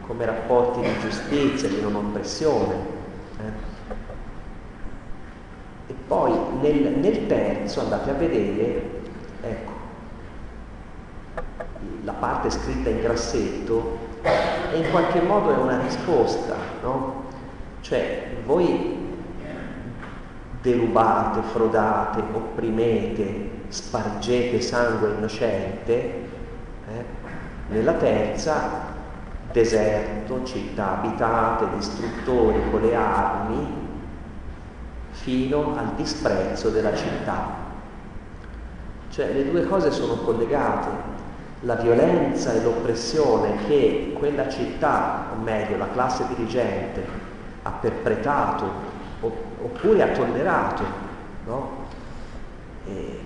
come 0.07 0.25
rapporti 0.25 0.81
di 0.81 0.99
giustizia, 1.01 1.69
di 1.69 1.81
non 1.81 1.95
oppressione. 1.97 2.75
Eh. 3.39 3.67
E 5.89 5.95
poi 6.07 6.33
nel, 6.61 6.99
nel, 6.99 7.27
terzo 7.27 7.81
andate 7.81 8.11
a 8.11 8.15
vedere, 8.15 9.01
ecco, 9.43 9.73
la 12.05 12.13
parte 12.13 12.51
scritta 12.51 12.89
in 12.89 13.01
grassetto 13.01 13.99
e 14.73 14.79
in 14.79 14.91
qualche 14.91 15.21
modo 15.21 15.55
è 15.55 15.57
una 15.57 15.81
risposta, 15.81 16.55
no? 16.83 17.25
Cioè 17.81 18.37
voi 18.45 18.97
derubate, 20.61 21.41
frodate, 21.53 22.23
opprimete, 22.33 23.51
spargete 23.69 24.61
sangue 24.61 25.15
innocente, 25.17 25.95
eh? 25.95 27.05
nella 27.69 27.95
terza 27.95 28.87
deserto, 29.53 30.45
città 30.45 30.99
abitate, 30.99 31.69
distruttori 31.77 32.61
con 32.71 32.81
le 32.81 32.95
armi, 32.95 33.87
fino 35.11 35.77
al 35.77 35.95
disprezzo 35.95 36.71
della 36.71 36.95
città. 36.95 37.67
Cioè 39.11 39.33
le 39.33 39.51
due 39.51 39.67
cose 39.67 39.91
sono 39.91 40.15
collegate. 40.17 41.17
La 41.63 41.75
violenza 41.75 42.53
e 42.53 42.63
l'oppressione 42.63 43.67
che 43.67 44.15
quella 44.17 44.49
città, 44.49 45.31
o 45.37 45.43
meglio 45.43 45.77
la 45.77 45.91
classe 45.93 46.25
dirigente, 46.29 47.05
ha 47.63 47.71
perpetrato 47.71 48.97
oppure 49.21 50.03
ha 50.03 50.09
tollerato, 50.09 50.83
no? 51.47 51.87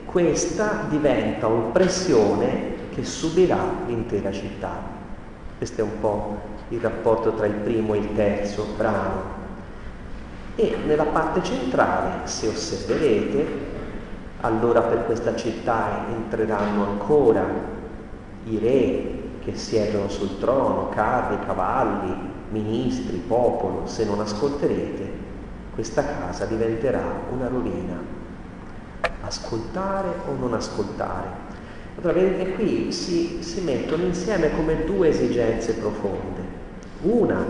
questa 0.07 0.85
diventa 0.89 1.49
oppressione 1.49 2.89
che 2.95 3.05
subirà 3.05 3.59
l'intera 3.87 4.33
città. 4.33 4.81
Questo 5.57 5.81
è 5.81 5.85
un 5.85 6.01
po' 6.01 6.41
il 6.69 6.81
rapporto 6.81 7.33
tra 7.33 7.47
il 7.47 7.55
primo 7.55 7.95
e 7.95 7.99
il 7.99 8.15
terzo 8.15 8.67
brano. 8.77 9.41
E 10.57 10.77
nella 10.87 11.05
parte 11.05 11.43
centrale, 11.43 12.27
se 12.27 12.49
osserverete, 12.49 13.71
allora 14.41 14.83
per 14.83 15.07
questa 15.07 15.35
città 15.35 16.07
entreranno 16.11 16.85
ancora 16.85 17.72
i 18.45 18.59
re 18.59 19.21
che 19.45 19.57
siedono 19.57 20.09
sul 20.09 20.39
trono, 20.39 20.89
carri, 20.91 21.45
cavalli, 21.45 22.15
ministri, 22.51 23.23
popolo. 23.27 23.87
Se 23.87 24.05
non 24.05 24.21
ascolterete, 24.21 25.11
questa 25.75 26.05
casa 26.05 26.45
diventerà 26.45 27.03
una 27.33 27.49
rovina. 27.49 28.01
Ascoltare 29.23 30.09
o 30.27 30.35
non 30.39 30.55
ascoltare? 30.55 31.51
Allora 31.97 32.13
vedete 32.13 32.53
qui 32.53 32.93
si, 32.93 33.43
si 33.43 33.61
mettono 33.61 34.05
insieme 34.05 34.55
come 34.55 34.85
due 34.85 35.09
esigenze 35.09 35.75
profonde. 35.75 36.41
Una 37.03 37.45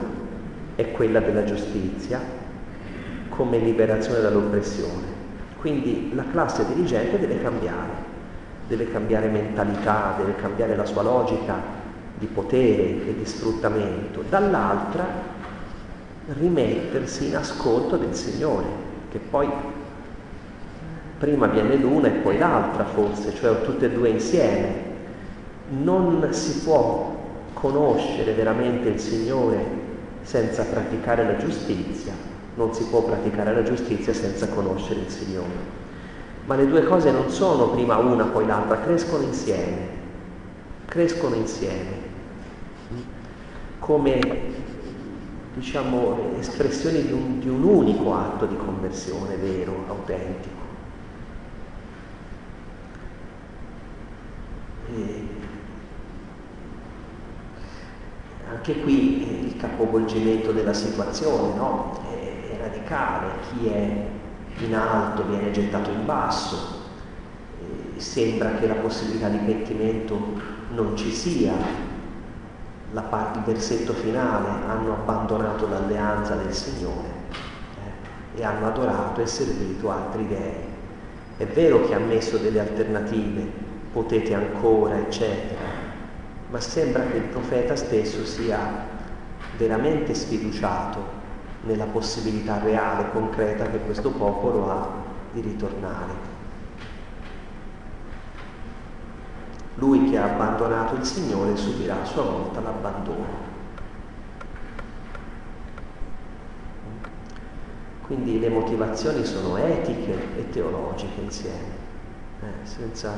è 0.74 0.90
quella 0.92 1.20
della 1.20 1.44
giustizia 1.44 2.20
come 3.28 3.58
liberazione 3.58 4.20
dall'oppressione. 4.20 5.20
Quindi 5.58 6.12
la 6.14 6.24
classe 6.30 6.66
dirigente 6.66 7.18
deve 7.18 7.40
cambiare, 7.40 8.01
deve 8.66 8.90
cambiare 8.90 9.28
mentalità, 9.28 10.14
deve 10.16 10.36
cambiare 10.36 10.76
la 10.76 10.84
sua 10.84 11.02
logica 11.02 11.80
di 12.18 12.26
potere 12.26 13.06
e 13.06 13.14
di 13.18 13.24
sfruttamento. 13.24 14.22
Dall'altra 14.28 15.04
rimettersi 16.38 17.26
in 17.26 17.36
ascolto 17.36 17.96
del 17.96 18.14
Signore, 18.14 18.66
che 19.10 19.18
poi 19.18 19.48
prima 21.18 21.46
viene 21.46 21.76
l'una 21.76 22.08
e 22.08 22.10
poi 22.10 22.38
l'altra 22.38 22.84
forse, 22.84 23.34
cioè 23.34 23.62
tutte 23.62 23.86
e 23.86 23.90
due 23.90 24.08
insieme. 24.08 24.90
Non 25.68 26.26
si 26.32 26.60
può 26.60 27.16
conoscere 27.54 28.32
veramente 28.32 28.88
il 28.88 28.98
Signore 28.98 29.64
senza 30.22 30.64
praticare 30.64 31.24
la 31.24 31.36
giustizia, 31.36 32.12
non 32.54 32.72
si 32.74 32.84
può 32.84 33.02
praticare 33.02 33.54
la 33.54 33.62
giustizia 33.62 34.12
senza 34.12 34.48
conoscere 34.48 35.00
il 35.00 35.08
Signore. 35.08 35.80
Ma 36.44 36.56
le 36.56 36.66
due 36.66 36.82
cose 36.84 37.10
non 37.12 37.30
sono 37.30 37.70
prima 37.70 37.96
una 37.96 38.24
poi 38.24 38.46
l'altra, 38.46 38.80
crescono 38.80 39.22
insieme, 39.22 39.88
crescono 40.86 41.36
insieme, 41.36 42.00
come 43.78 44.70
diciamo 45.54 46.34
espressioni 46.38 47.02
di 47.02 47.12
un, 47.12 47.38
di 47.38 47.48
un 47.48 47.62
unico 47.62 48.14
atto 48.14 48.46
di 48.46 48.56
conversione 48.56 49.36
vero, 49.36 49.84
autentico. 49.88 50.60
Eh, 54.94 55.28
anche 58.50 58.80
qui 58.80 59.26
eh, 59.26 59.46
il 59.46 59.56
capovolgimento 59.56 60.52
della 60.52 60.74
situazione 60.74 61.54
no? 61.56 61.98
è, 62.10 62.52
è, 62.52 62.58
radicale, 62.58 63.28
chi 63.48 63.68
è 63.68 64.06
in 64.58 64.74
alto 64.74 65.24
viene 65.24 65.50
gettato 65.50 65.90
in 65.90 66.04
basso, 66.04 66.80
sembra 67.96 68.54
che 68.54 68.66
la 68.66 68.74
possibilità 68.74 69.28
di 69.28 69.38
pentimento 69.38 70.18
non 70.70 70.96
ci 70.96 71.12
sia, 71.12 71.52
la 72.92 73.02
parte, 73.02 73.38
il 73.38 73.44
versetto 73.44 73.92
finale 73.92 74.66
hanno 74.66 74.94
abbandonato 74.94 75.68
l'alleanza 75.68 76.34
del 76.34 76.52
Signore 76.52 77.08
eh, 78.34 78.40
e 78.40 78.44
hanno 78.44 78.66
adorato 78.66 79.22
e 79.22 79.26
servito 79.26 79.90
altri 79.90 80.26
dei. 80.26 80.70
È 81.38 81.46
vero 81.46 81.86
che 81.86 81.94
ha 81.94 81.98
messo 81.98 82.36
delle 82.36 82.60
alternative, 82.60 83.50
potete 83.92 84.34
ancora, 84.34 84.98
eccetera. 84.98 85.80
Ma 86.50 86.60
sembra 86.60 87.04
che 87.06 87.16
il 87.16 87.24
profeta 87.24 87.76
stesso 87.76 88.26
sia 88.26 88.90
veramente 89.56 90.12
sfiduciato 90.12 91.21
nella 91.62 91.84
possibilità 91.84 92.58
reale, 92.58 93.10
concreta 93.12 93.68
che 93.70 93.78
questo 93.78 94.10
popolo 94.10 94.70
ha 94.70 94.88
di 95.32 95.40
ritornare. 95.40 96.30
Lui 99.76 100.10
che 100.10 100.18
ha 100.18 100.24
abbandonato 100.24 100.96
il 100.96 101.04
Signore 101.04 101.56
subirà 101.56 102.02
a 102.02 102.04
sua 102.04 102.22
volta 102.22 102.60
l'abbandono. 102.60 103.50
Quindi 108.06 108.38
le 108.38 108.50
motivazioni 108.50 109.24
sono 109.24 109.56
etiche 109.56 110.36
e 110.36 110.50
teologiche 110.50 111.20
insieme, 111.20 111.74
eh, 112.42 112.66
senza 112.66 113.14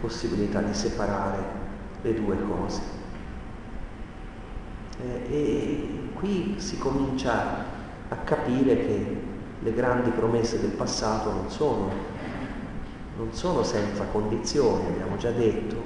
possibilità 0.00 0.60
di 0.60 0.74
separare 0.74 1.38
le 2.02 2.14
due 2.14 2.36
cose. 2.42 2.97
Eh, 5.00 5.32
e 5.32 5.88
qui 6.14 6.56
si 6.58 6.76
comincia 6.78 7.64
a 8.08 8.16
capire 8.16 8.76
che 8.76 9.16
le 9.60 9.72
grandi 9.72 10.10
promesse 10.10 10.60
del 10.60 10.70
passato 10.70 11.30
non 11.30 11.50
sono, 11.50 11.90
non 13.16 13.32
sono 13.32 13.62
senza 13.62 14.04
condizioni, 14.04 14.86
abbiamo 14.86 15.16
già 15.16 15.30
detto, 15.30 15.76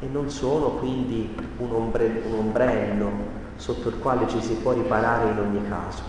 e 0.00 0.06
non 0.06 0.28
sono 0.28 0.72
quindi 0.72 1.34
un, 1.58 1.72
ombre, 1.72 2.22
un 2.26 2.38
ombrello 2.38 3.10
sotto 3.56 3.88
il 3.88 3.98
quale 3.98 4.28
ci 4.28 4.40
si 4.42 4.54
può 4.54 4.72
riparare 4.72 5.30
in 5.30 5.38
ogni 5.38 5.68
caso. 5.68 6.02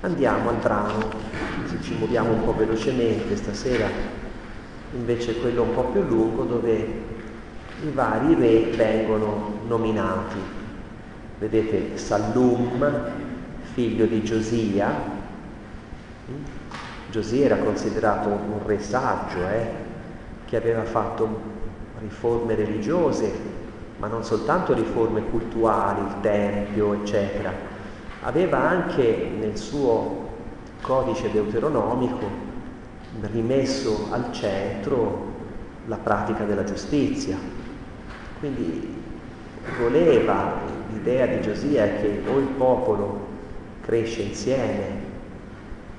Andiamo 0.00 0.50
al 0.50 0.56
brano, 0.56 1.10
se 1.66 1.82
ci 1.82 1.94
muoviamo 1.94 2.32
un 2.32 2.44
po' 2.44 2.54
velocemente 2.54 3.36
stasera, 3.36 3.88
invece 4.94 5.38
quello 5.40 5.62
un 5.62 5.74
po' 5.74 5.84
più 5.84 6.02
lungo 6.02 6.44
dove 6.44 7.04
i 7.82 7.90
vari 7.90 8.34
re 8.34 8.70
vengono 8.76 9.55
nominati. 9.66 10.38
Vedete 11.38 11.96
Sallum, 11.98 12.88
figlio 13.74 14.06
di 14.06 14.22
Giosia. 14.22 15.14
Giosia 17.10 17.44
era 17.44 17.56
considerato 17.58 18.28
un 18.28 18.60
re 18.64 18.80
saggio, 18.80 19.38
eh, 19.48 19.70
che 20.44 20.56
aveva 20.56 20.84
fatto 20.84 21.54
riforme 22.00 22.54
religiose, 22.54 23.30
ma 23.98 24.06
non 24.06 24.24
soltanto 24.24 24.74
riforme 24.74 25.22
cultuali, 25.24 26.00
il 26.00 26.20
Tempio, 26.20 26.94
eccetera, 26.94 27.52
aveva 28.22 28.58
anche 28.58 29.30
nel 29.38 29.56
suo 29.56 30.24
codice 30.82 31.30
deuteronomico 31.30 32.44
rimesso 33.32 34.08
al 34.10 34.32
centro 34.32 35.34
la 35.86 35.96
pratica 35.96 36.44
della 36.44 36.64
giustizia. 36.64 37.36
Quindi 38.38 38.95
voleva, 39.78 40.60
l'idea 40.92 41.26
di 41.26 41.40
Giosia 41.40 41.84
che 41.84 42.22
o 42.26 42.38
il 42.38 42.46
popolo 42.46 43.26
cresce 43.82 44.22
insieme 44.22 45.04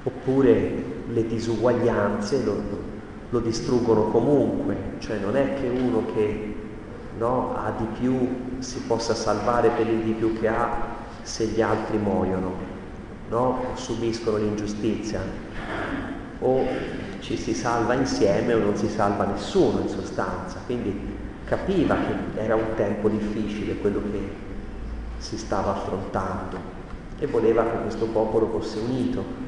oppure 0.04 0.84
le 1.08 1.28
disuguaglianze 1.28 2.44
lo, 2.44 2.62
lo 3.30 3.40
distruggono 3.40 4.04
comunque, 4.10 4.76
cioè 5.00 5.18
non 5.18 5.36
è 5.36 5.56
che 5.56 5.68
uno 5.68 6.06
che 6.14 6.56
no, 7.18 7.56
ha 7.56 7.74
di 7.78 7.86
più 8.00 8.28
si 8.60 8.80
possa 8.82 9.14
salvare 9.14 9.70
per 9.70 9.88
il 9.88 10.00
di 10.00 10.12
più 10.14 10.38
che 10.40 10.48
ha 10.48 10.96
se 11.22 11.46
gli 11.46 11.62
altri 11.62 11.98
muoiono, 11.98 12.54
no? 13.30 13.60
subiscono 13.74 14.38
l'ingiustizia, 14.38 15.22
o 16.40 16.66
ci 17.20 17.36
si 17.36 17.54
salva 17.54 17.94
insieme 17.96 18.54
o 18.54 18.60
non 18.60 18.78
si 18.78 18.88
salva 18.88 19.26
nessuno 19.26 19.82
in 19.82 19.90
sostanza. 19.90 20.60
Quindi 20.66 21.17
capiva 21.48 21.96
che 21.96 22.42
era 22.42 22.56
un 22.56 22.76
tempo 22.76 23.08
difficile 23.08 23.78
quello 23.78 24.02
che 24.12 24.46
si 25.18 25.38
stava 25.38 25.76
affrontando 25.76 26.76
e 27.20 27.26
voleva 27.26 27.64
che 27.64 27.82
questo 27.82 28.06
popolo 28.08 28.48
fosse 28.48 28.80
unito. 28.80 29.46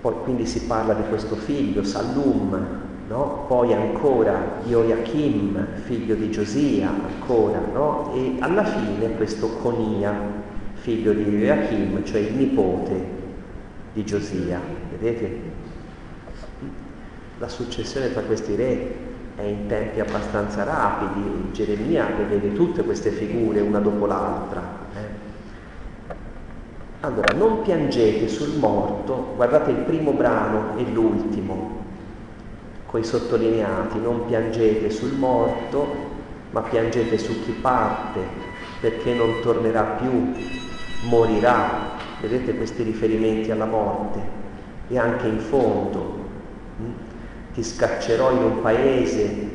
Poi 0.00 0.14
quindi 0.22 0.46
si 0.46 0.62
parla 0.62 0.94
di 0.94 1.02
questo 1.08 1.36
figlio, 1.36 1.84
Sallum, 1.84 2.66
no? 3.08 3.44
poi 3.46 3.74
ancora 3.74 4.60
Joachim, 4.64 5.66
figlio 5.84 6.14
di 6.14 6.30
Giosia, 6.30 6.88
ancora, 6.88 7.60
no? 7.72 8.12
e 8.14 8.36
alla 8.38 8.64
fine 8.64 9.16
questo 9.16 9.48
Conia, 9.58 10.14
figlio 10.74 11.12
di 11.12 11.24
Joachim, 11.24 12.02
cioè 12.04 12.20
il 12.20 12.34
nipote 12.34 13.06
di 13.92 14.04
Giosia. 14.04 14.60
Vedete? 14.90 15.56
La 17.38 17.48
successione 17.48 18.12
tra 18.12 18.22
questi 18.22 18.54
re 18.56 19.07
in 19.44 19.66
tempi 19.66 20.00
abbastanza 20.00 20.64
rapidi, 20.64 21.50
Geremia 21.52 22.08
vede 22.28 22.52
tutte 22.54 22.82
queste 22.82 23.10
figure 23.10 23.60
una 23.60 23.78
dopo 23.78 24.06
l'altra. 24.06 24.60
Eh? 24.94 25.26
Allora, 27.00 27.32
non 27.36 27.62
piangete 27.62 28.26
sul 28.26 28.58
morto, 28.58 29.34
guardate 29.36 29.70
il 29.70 29.76
primo 29.76 30.10
brano 30.10 30.76
e 30.76 30.82
l'ultimo, 30.90 31.84
coi 32.86 33.04
sottolineati, 33.04 34.00
non 34.00 34.26
piangete 34.26 34.90
sul 34.90 35.12
morto, 35.12 36.06
ma 36.50 36.62
piangete 36.62 37.16
su 37.18 37.44
chi 37.44 37.52
parte, 37.52 38.20
perché 38.80 39.14
non 39.14 39.40
tornerà 39.42 39.82
più, 39.82 40.32
morirà. 41.02 41.96
Vedete 42.20 42.56
questi 42.56 42.82
riferimenti 42.82 43.52
alla 43.52 43.66
morte? 43.66 44.18
E 44.88 44.98
anche 44.98 45.28
in 45.28 45.38
fondo, 45.38 46.17
ti 47.58 47.64
scaccerò 47.64 48.30
in 48.30 48.42
un 48.44 48.62
paese 48.62 49.50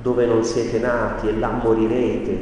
dove 0.00 0.24
non 0.24 0.42
siete 0.42 0.78
nati 0.78 1.28
e 1.28 1.38
là 1.38 1.50
morirete, 1.50 2.38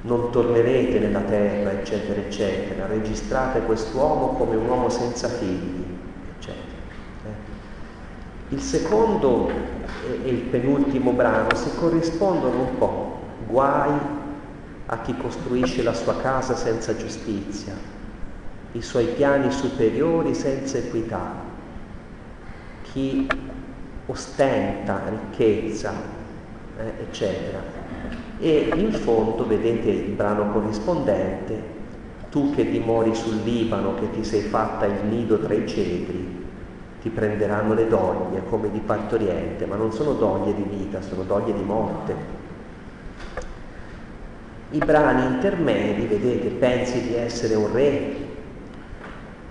non 0.00 0.30
tornerete 0.30 0.98
nella 0.98 1.20
terra, 1.20 1.72
eccetera, 1.72 2.18
eccetera. 2.18 2.86
Registrate 2.86 3.60
quest'uomo 3.60 4.28
come 4.28 4.56
un 4.56 4.66
uomo 4.66 4.88
senza 4.88 5.28
figli 5.28 5.90
il 8.50 8.60
secondo 8.60 9.48
e 10.24 10.28
il 10.28 10.40
penultimo 10.42 11.12
brano 11.12 11.54
si 11.54 11.70
corrispondono 11.76 12.60
un 12.60 12.78
po', 12.78 13.18
guai 13.46 13.92
a 14.86 14.98
chi 15.02 15.16
costruisce 15.16 15.84
la 15.84 15.94
sua 15.94 16.16
casa 16.16 16.56
senza 16.56 16.96
giustizia, 16.96 17.74
i 18.72 18.82
suoi 18.82 19.06
piani 19.06 19.52
superiori 19.52 20.34
senza 20.34 20.78
equità, 20.78 21.32
chi 22.82 23.28
ostenta 24.10 25.02
ricchezza, 25.08 25.92
eh, 26.78 27.02
eccetera. 27.02 27.60
E 28.38 28.72
in 28.74 28.92
fondo, 28.92 29.46
vedete 29.46 29.90
il 29.90 30.10
brano 30.12 30.50
corrispondente, 30.50 31.78
tu 32.30 32.52
che 32.54 32.68
dimori 32.68 33.14
sul 33.14 33.40
Libano, 33.44 33.94
che 33.94 34.10
ti 34.10 34.24
sei 34.24 34.42
fatta 34.42 34.86
il 34.86 35.04
nido 35.08 35.38
tra 35.38 35.54
i 35.54 35.66
cedri, 35.68 36.38
ti 37.00 37.08
prenderanno 37.08 37.74
le 37.74 37.88
doglie 37.88 38.42
come 38.48 38.70
di 38.70 38.80
partoriente, 38.80 39.66
ma 39.66 39.76
non 39.76 39.92
sono 39.92 40.12
doglie 40.12 40.54
di 40.54 40.62
vita, 40.62 41.00
sono 41.00 41.22
doglie 41.22 41.52
di 41.52 41.62
morte. 41.62 42.38
I 44.72 44.78
brani 44.78 45.34
intermedi, 45.34 46.06
vedete, 46.06 46.48
pensi 46.48 47.02
di 47.02 47.14
essere 47.14 47.54
un 47.54 47.72
re, 47.72 48.16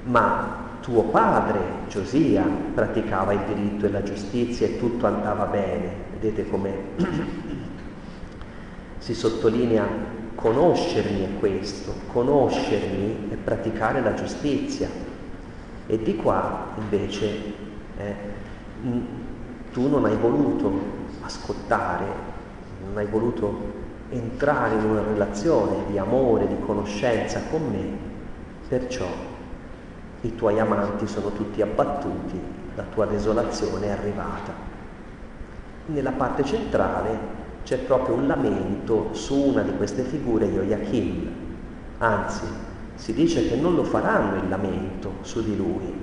ma 0.04 0.68
tuo 0.89 1.04
padre, 1.04 1.60
Giosia, 1.88 2.43
praticava 2.73 3.34
il 3.34 3.41
diritto 3.41 3.86
e 3.86 3.91
la 3.91 4.02
giustizia 4.02 4.65
e 4.65 4.80
tutto 4.80 5.06
andava 5.06 5.45
bene. 5.45 6.08
Vedete 6.19 6.49
come 6.49 6.73
si 8.97 9.13
sottolinea 9.13 9.86
conoscermi 10.34 11.25
è 11.25 11.39
questo, 11.39 11.93
conoscermi 12.12 13.30
e 13.32 13.36
praticare 13.36 14.02
la 14.02 14.15
giustizia. 14.15 14.89
E 15.86 15.99
di 15.99 16.15
qua 16.15 16.69
invece 16.79 17.27
eh, 17.98 18.15
tu 19.71 19.90
non 19.90 20.06
hai 20.06 20.15
voluto 20.15 20.71
ascoltare, 21.21 22.06
non 22.87 22.98
hai 22.98 23.06
voluto 23.06 23.77
entrare 24.10 24.73
in 24.73 24.85
una 24.85 25.04
relazione 25.04 25.83
di 25.87 26.00
amore, 26.00 26.48
di 26.48 26.58
conoscenza 26.65 27.42
con 27.52 27.62
me, 27.69 27.85
perciò 28.67 29.29
i 30.22 30.36
tuoi 30.36 30.60
amanti 30.60 31.08
sono 31.08 31.32
tutti 31.32 31.62
abbattuti, 31.62 32.40
la 32.76 32.84
tua 32.84 33.06
desolazione 33.06 33.88
è 33.88 33.90
arrivata. 33.92 34.52
Nella 35.88 36.12
parte 36.12 36.44
centrale 36.44 37.38
c'è 37.63 37.78
proprio 37.78 38.15
un 38.15 38.28
lamento 38.28 39.10
su 39.13 39.36
una 39.36 39.62
di 39.62 39.76
queste 39.78 40.04
figure, 40.04 40.48
Joachim, 40.48 41.28
anzi 42.00 42.46
si 42.96 43.13
dice 43.13 43.48
che 43.48 43.56
non 43.56 43.76
lo 43.76 43.84
faranno 43.84 44.42
il 44.42 44.50
lamento 44.50 45.13
su 45.22 45.44
di 45.44 45.56
lui, 45.56 45.94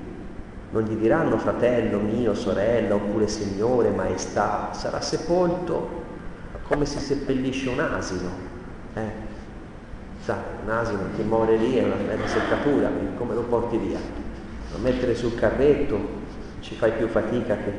non 0.71 0.83
gli 0.83 0.95
diranno 0.95 1.39
fratello 1.39 1.99
mio, 1.99 2.35
sorella, 2.35 2.95
oppure 2.95 3.29
signore, 3.29 3.91
maestà, 3.91 4.73
sarà 4.73 5.01
sepolto 5.01 6.05
come 6.67 6.87
si 6.87 6.99
seppellisce 6.99 7.69
un 7.69 7.81
asino. 7.81 8.29
Eh? 8.95 9.26
Sa, 10.27 10.43
un 10.65 10.69
asino 10.69 11.03
che 11.15 11.23
muore 11.23 11.57
lì 11.57 11.77
è 11.77 11.85
una, 11.85 11.95
una 11.95 12.27
seccatura, 12.27 12.91
come 13.17 13.35
lo 13.35 13.43
porti 13.43 13.77
via? 13.77 14.01
Lo 14.73 14.79
mettere 14.79 15.15
sul 15.15 15.37
carretto, 15.37 15.97
ci 16.59 16.75
fai 16.75 16.91
più 16.91 17.07
fatica 17.07 17.55
che 17.55 17.73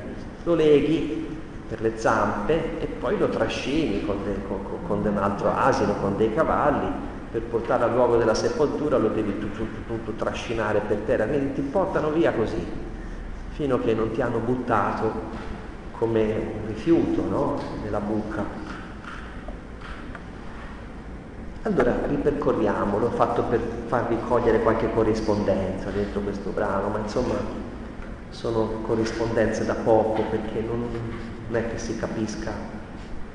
lo 0.46 0.56
leghi 0.56 1.28
per 1.68 1.82
le 1.82 1.98
zampe 1.98 2.80
e 2.80 2.86
poi 2.86 3.18
lo 3.18 3.28
trascini 3.28 4.06
con, 4.06 4.24
de, 4.24 4.38
con, 4.48 4.60
con 4.88 5.06
un 5.06 5.18
altro 5.18 5.54
asino, 5.54 5.96
con 5.96 6.16
dei 6.16 6.34
cavalli, 6.34 6.90
per 7.30 7.42
portare 7.42 7.84
al 7.84 7.94
luogo 7.94 8.16
della 8.16 8.34
sepoltura 8.34 8.96
lo 8.96 9.10
devi 9.10 9.38
tutto, 9.40 9.58
tutto, 9.58 9.80
tutto 9.86 10.12
trascinare 10.12 10.80
per 10.88 11.00
terra, 11.00 11.26
quindi 11.26 11.52
ti 11.52 11.62
portano 11.64 12.12
via 12.12 12.32
così, 12.32 12.66
fino 13.50 13.76
a 13.76 13.80
che 13.82 13.94
non 13.94 14.12
ti 14.12 14.22
hanno 14.22 14.38
buttato 14.38 15.12
come 15.98 16.22
un 16.62 16.68
rifiuto 16.68 17.28
no? 17.28 17.60
nella 17.84 18.00
buca. 18.00 18.67
Allora 21.68 21.98
ripercorriamo, 22.08 22.98
l'ho 22.98 23.10
fatto 23.10 23.44
per 23.44 23.60
farvi 23.88 24.18
cogliere 24.26 24.62
qualche 24.62 24.90
corrispondenza 24.90 25.90
dentro 25.90 26.22
questo 26.22 26.52
brano, 26.52 26.88
ma 26.88 27.00
insomma 27.00 27.36
sono 28.30 28.80
corrispondenze 28.84 29.66
da 29.66 29.74
poco 29.74 30.22
perché 30.30 30.62
non, 30.62 30.88
non 31.50 31.62
è 31.62 31.68
che 31.70 31.78
si 31.78 32.00
capisca 32.00 32.54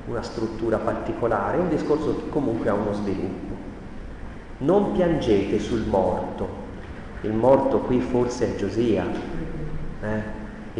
una 0.06 0.22
struttura 0.22 0.78
particolare, 0.78 1.58
è 1.58 1.60
un 1.60 1.68
discorso 1.68 2.16
che 2.16 2.30
comunque 2.30 2.70
ha 2.70 2.72
uno 2.72 2.94
sviluppo. 2.94 3.54
Non 4.58 4.92
piangete 4.92 5.58
sul 5.58 5.84
morto, 5.86 6.48
il 7.20 7.34
morto 7.34 7.80
qui 7.80 8.00
forse 8.00 8.54
è 8.54 8.56
Giosia, 8.56 9.04
eh? 10.00 10.22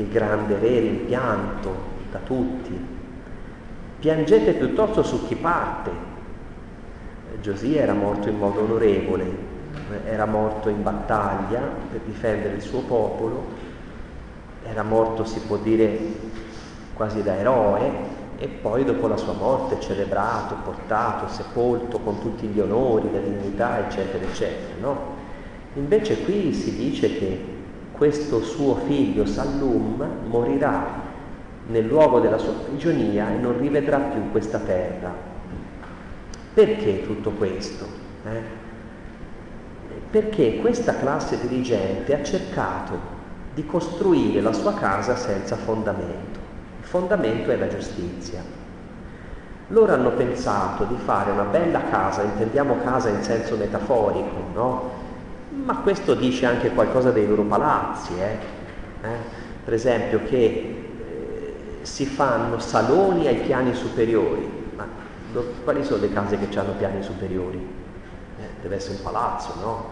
il 0.01 0.09
grande 0.09 0.59
re 0.59 0.79
rimpianto 0.79 1.75
da 2.11 2.19
tutti. 2.25 2.87
Piangete 3.99 4.55
piuttosto 4.55 5.03
su 5.03 5.27
chi 5.27 5.35
parte, 5.35 6.12
Giosia 7.41 7.83
era 7.83 7.95
morto 7.95 8.29
in 8.29 8.39
modo 8.39 8.63
onorevole, 8.63 9.25
era 10.05 10.27
morto 10.27 10.69
in 10.69 10.83
battaglia 10.83 11.61
per 11.91 12.01
difendere 12.05 12.55
il 12.55 12.63
suo 12.63 12.81
popolo, 12.81 13.45
era 14.65 14.83
morto, 14.83 15.25
si 15.25 15.41
può 15.41 15.57
dire, 15.57 15.99
quasi 16.95 17.23
da 17.23 17.37
eroe 17.37 18.11
e 18.39 18.49
poi 18.49 18.85
dopo 18.85 19.07
la 19.07 19.17
sua 19.17 19.33
morte 19.33 19.81
celebrato, 19.81 20.57
portato, 20.65 21.29
sepolto 21.29 21.99
con 21.99 22.21
tutti 22.21 22.47
gli 22.47 22.61
onori, 22.61 23.11
la 23.13 23.19
dignità, 23.19 23.87
eccetera, 23.87 24.25
eccetera. 24.25 24.75
No? 24.81 24.97
Invece 25.75 26.23
qui 26.23 26.53
si 26.53 26.77
dice 26.77 27.19
che 27.19 27.45
questo 27.93 28.43
suo 28.43 28.75
figlio 28.87 29.25
Sallum 29.27 30.05
morirà 30.27 31.11
nel 31.69 31.87
luogo 31.87 32.19
della 32.21 32.39
sua 32.39 32.53
prigionia 32.53 33.31
e 33.31 33.37
non 33.37 33.59
rivedrà 33.59 33.99
più 33.99 34.31
questa 34.31 34.59
terra. 34.59 35.32
Perché 36.55 37.05
tutto 37.07 37.31
questo? 37.31 37.87
Eh? 38.25 38.61
Perché 40.11 40.57
questa 40.57 40.97
classe 40.97 41.41
dirigente 41.41 42.15
ha 42.15 42.23
cercato 42.23 43.21
di 43.55 43.65
costruire 43.65 44.41
la 44.41 44.53
sua 44.53 44.75
casa 44.75 45.17
senza 45.17 45.57
fondamento. 45.57 46.39
Il 46.81 46.87
fondamento 46.87 47.51
è 47.51 47.57
la 47.57 47.69
giustizia. 47.69 48.43
Loro 49.69 49.93
hanno 49.93 50.11
pensato 50.11 50.85
di 50.85 50.97
fare 51.03 51.31
una 51.31 51.45
bella 51.45 51.85
casa, 51.89 52.23
intendiamo 52.23 52.83
casa 52.83 53.09
in 53.09 53.23
senso 53.23 53.57
metaforico, 53.57 54.37
no? 54.53 54.91
Ma 55.65 55.77
questo 55.77 56.15
dice 56.15 56.45
anche 56.45 56.71
qualcosa 56.71 57.11
dei 57.11 57.27
loro 57.27 57.43
palazzi, 57.43 58.13
eh? 58.19 58.61
Eh? 59.03 59.41
per 59.65 59.75
esempio 59.75 60.21
che 60.25 60.37
eh, 60.37 61.55
si 61.83 62.05
fanno 62.05 62.59
saloni 62.59 63.27
ai 63.27 63.37
piani 63.37 63.75
superiori, 63.75 64.62
quali 65.65 65.85
sono 65.85 66.01
le 66.03 66.13
case 66.13 66.39
che 66.39 66.59
hanno 66.59 66.73
piani 66.73 67.03
superiori? 67.03 67.59
Eh, 68.39 68.49
deve 68.61 68.77
essere 68.77 68.97
un 68.97 69.03
palazzo, 69.03 69.55
no? 69.61 69.85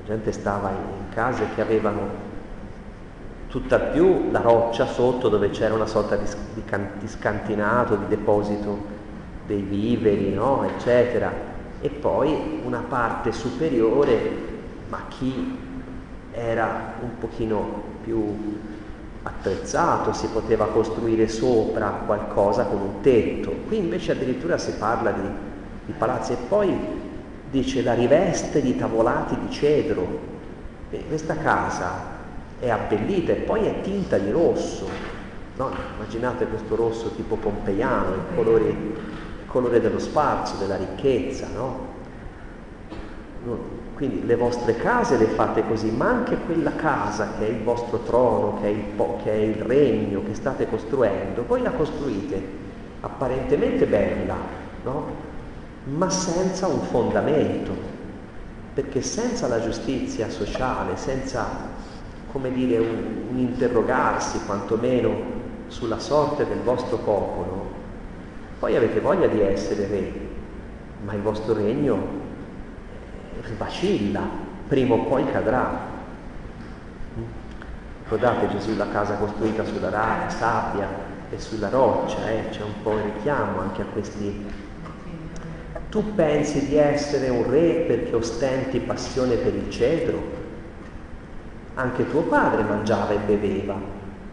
La 0.00 0.06
gente 0.14 0.32
stava 0.32 0.70
in, 0.70 1.04
case 1.12 1.46
che 1.54 1.62
avevano 1.62 2.34
tutt'al 3.48 3.90
più 3.90 4.30
la 4.30 4.40
roccia 4.40 4.84
sotto 4.86 5.30
dove 5.30 5.48
c'era 5.48 5.72
una 5.72 5.86
sorta 5.86 6.16
di, 6.16 6.26
di, 6.52 6.62
di 6.98 7.08
scantinato, 7.08 7.96
di 7.96 8.06
deposito 8.08 8.94
dei 9.46 9.62
viveri, 9.62 10.34
no? 10.34 10.64
eccetera, 10.64 11.32
e 11.80 11.88
poi 11.88 12.60
una 12.64 12.84
parte 12.86 13.32
superiore, 13.32 14.18
ma 14.88 15.04
chi 15.08 15.58
era 16.32 16.94
un 17.00 17.18
pochino 17.18 17.82
più 18.02 18.58
attrezzato, 19.26 20.12
si 20.12 20.28
poteva 20.28 20.66
costruire 20.66 21.26
sopra 21.26 21.88
qualcosa 22.06 22.64
con 22.64 22.80
un 22.80 23.00
tetto. 23.00 23.50
Qui 23.66 23.76
invece 23.76 24.12
addirittura 24.12 24.56
si 24.56 24.72
parla 24.78 25.10
di, 25.10 25.28
di 25.86 25.92
palazzi 25.92 26.32
e 26.32 26.36
poi 26.48 26.74
dice 27.50 27.82
la 27.82 27.94
riveste 27.94 28.62
di 28.62 28.76
tavolati 28.76 29.36
di 29.38 29.50
cedro. 29.50 30.34
E 30.90 31.04
questa 31.08 31.36
casa 31.36 32.14
è 32.60 32.70
abbellita 32.70 33.32
e 33.32 33.36
poi 33.36 33.66
è 33.66 33.80
tinta 33.80 34.16
di 34.16 34.30
rosso. 34.30 34.88
No? 35.56 35.70
Immaginate 35.96 36.46
questo 36.46 36.76
rosso 36.76 37.10
tipo 37.16 37.34
pompeiano, 37.36 38.14
il 38.14 38.36
colore, 38.36 38.68
il 38.68 39.46
colore 39.46 39.80
dello 39.80 39.98
spazio, 39.98 40.56
della 40.58 40.76
ricchezza, 40.76 41.48
no? 41.52 41.94
Quindi 43.96 44.26
le 44.26 44.36
vostre 44.36 44.76
case 44.76 45.16
le 45.16 45.24
fate 45.24 45.66
così, 45.66 45.90
ma 45.90 46.08
anche 46.08 46.36
quella 46.44 46.76
casa 46.76 47.30
che 47.38 47.46
è 47.46 47.48
il 47.48 47.62
vostro 47.62 48.00
trono, 48.00 48.58
che 48.60 48.66
è 48.66 48.70
il, 48.70 48.82
po- 48.94 49.18
che 49.22 49.32
è 49.32 49.36
il 49.36 49.62
regno 49.62 50.22
che 50.22 50.34
state 50.34 50.68
costruendo, 50.68 51.46
voi 51.46 51.62
la 51.62 51.70
costruite 51.70 52.42
apparentemente 53.00 53.86
bella, 53.86 54.34
no? 54.84 55.06
ma 55.84 56.10
senza 56.10 56.66
un 56.66 56.80
fondamento, 56.82 57.72
perché 58.74 59.00
senza 59.00 59.48
la 59.48 59.62
giustizia 59.62 60.28
sociale, 60.28 60.98
senza, 60.98 61.46
come 62.30 62.52
dire, 62.52 62.76
un, 62.76 62.98
un 63.30 63.38
interrogarsi 63.38 64.44
quantomeno 64.44 65.14
sulla 65.68 66.00
sorte 66.00 66.46
del 66.46 66.60
vostro 66.60 66.98
popolo, 66.98 67.70
poi 68.58 68.76
avete 68.76 69.00
voglia 69.00 69.26
di 69.26 69.40
essere 69.40 69.86
re, 69.86 70.12
ma 71.02 71.14
il 71.14 71.22
vostro 71.22 71.54
regno 71.54 72.25
vacilla, 73.56 74.20
prima 74.68 74.94
o 74.94 75.04
poi 75.04 75.30
cadrà. 75.30 75.94
Ricordate 78.02 78.48
Gesù 78.48 78.76
la 78.76 78.88
casa 78.88 79.14
costruita 79.14 79.64
sulla 79.64 79.90
rana, 79.90 80.28
sabbia 80.30 80.88
e 81.30 81.40
sulla 81.40 81.68
roccia, 81.68 82.28
eh? 82.30 82.48
c'è 82.50 82.62
un 82.62 82.82
po' 82.82 82.94
il 82.94 83.12
richiamo 83.14 83.60
anche 83.60 83.82
a 83.82 83.86
questi... 83.86 84.44
Tu 85.88 86.14
pensi 86.14 86.66
di 86.66 86.76
essere 86.76 87.28
un 87.28 87.48
re 87.48 87.84
perché 87.86 88.14
ostenti 88.14 88.78
passione 88.80 89.36
per 89.36 89.54
il 89.54 89.70
cedro? 89.70 90.44
Anche 91.74 92.08
tuo 92.10 92.22
padre 92.22 92.62
mangiava 92.62 93.12
e 93.12 93.18
beveva. 93.18 93.74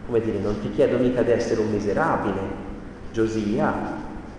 Come 0.06 0.20
dire, 0.20 0.38
non 0.38 0.60
ti 0.60 0.70
chiedo 0.70 0.98
mica 0.98 1.22
di 1.22 1.30
essere 1.30 1.60
un 1.60 1.70
miserabile. 1.70 2.40
Giosia 3.12 3.72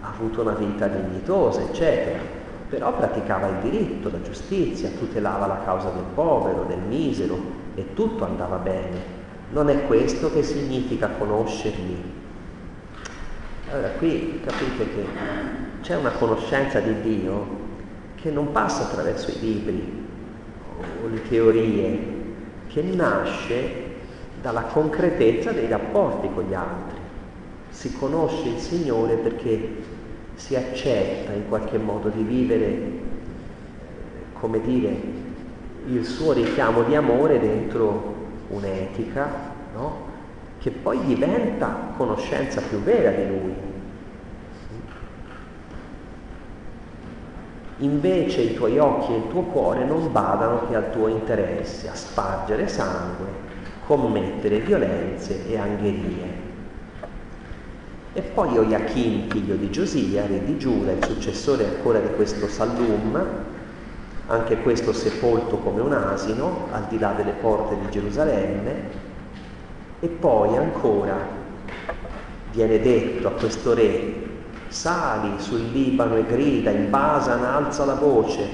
ha 0.02 0.08
avuto 0.08 0.42
una 0.42 0.54
vita 0.54 0.88
dignitosa, 0.88 1.62
eccetera 1.62 2.35
però 2.70 2.96
praticava 2.96 3.48
il 3.48 3.70
diritto, 3.70 4.10
la 4.10 4.22
giustizia, 4.22 4.90
tutelava 4.98 5.46
la 5.46 5.62
causa 5.64 5.90
del 5.90 6.06
povero, 6.14 6.66
del 6.68 6.80
misero 6.80 7.38
e 7.76 7.94
tutto 7.94 8.26
andava 8.26 8.58
bene. 8.58 9.14
Non 9.52 9.70
è 9.70 9.86
questo 9.86 10.32
che 10.32 10.42
significa 10.42 11.10
conoscerli. 11.10 12.24
Allora 13.72 13.90
qui 13.90 14.42
capite 14.44 14.84
che 14.96 15.06
c'è 15.82 15.96
una 15.96 16.12
conoscenza 16.12 16.80
di 16.80 17.02
Dio 17.02 17.64
che 18.16 18.32
non 18.32 18.52
passa 18.52 18.84
attraverso 18.84 19.32
i 19.32 19.40
libri 19.40 20.08
o 21.04 21.08
le 21.08 21.28
teorie, 21.28 22.14
che 22.68 22.82
nasce 22.82 23.84
dalla 24.42 24.64
concretezza 24.64 25.52
dei 25.52 25.68
rapporti 25.68 26.30
con 26.34 26.44
gli 26.44 26.54
altri. 26.54 26.98
Si 27.70 27.94
conosce 27.94 28.48
il 28.50 28.60
Signore 28.60 29.16
perché 29.16 29.94
si 30.36 30.56
accetta 30.56 31.32
in 31.32 31.48
qualche 31.48 31.78
modo 31.78 32.10
di 32.10 32.24
vivere, 32.24 32.92
come 34.34 34.62
dire, 34.62 34.96
il 35.88 36.06
suo 36.06 36.34
richiamo 36.34 36.84
di 36.84 36.96
amore 36.96 37.40
dentro 37.40 38.14
un'etica, 38.50 39.30
no? 39.74 40.14
che 40.60 40.72
poi 40.72 41.00
diventa 41.06 41.94
conoscenza 41.96 42.62
più 42.62 42.80
vera 42.80 43.12
di 43.12 43.28
lui. 43.28 43.54
Invece 47.80 48.42
i 48.42 48.54
tuoi 48.54 48.80
occhi 48.80 49.14
e 49.14 49.18
il 49.18 49.28
tuo 49.28 49.42
cuore 49.42 49.84
non 49.84 50.12
badano 50.12 50.68
che 50.68 50.76
al 50.76 50.92
tuo 50.92 51.08
interesse, 51.08 51.90
a 51.90 51.94
spargere 51.94 52.68
sangue, 52.68 53.28
commettere 53.86 54.60
violenze 54.60 55.48
e 55.48 55.58
angherie. 55.58 56.45
E 58.18 58.22
poi 58.22 58.52
Joachim, 58.52 59.28
figlio 59.28 59.56
di 59.56 59.70
Giosia, 59.70 60.26
re 60.26 60.42
di 60.46 60.58
Giuda, 60.58 60.94
il 60.94 61.04
successore 61.04 61.66
ancora 61.66 62.00
di 62.00 62.08
questo 62.16 62.48
Sallum, 62.48 63.22
anche 64.28 64.62
questo 64.62 64.94
sepolto 64.94 65.58
come 65.58 65.82
un 65.82 65.92
asino, 65.92 66.68
al 66.72 66.86
di 66.88 66.98
là 66.98 67.12
delle 67.12 67.34
porte 67.34 67.76
di 67.78 67.90
Gerusalemme, 67.90 68.74
e 70.00 70.08
poi 70.08 70.56
ancora 70.56 71.18
viene 72.54 72.80
detto 72.80 73.28
a 73.28 73.32
questo 73.32 73.74
re, 73.74 74.14
sali 74.70 75.34
sul 75.42 75.72
Libano 75.74 76.16
e 76.16 76.26
grida, 76.26 76.70
in 76.70 76.90
Basan 76.90 77.44
alza 77.44 77.84
la 77.84 77.96
voce. 77.96 78.48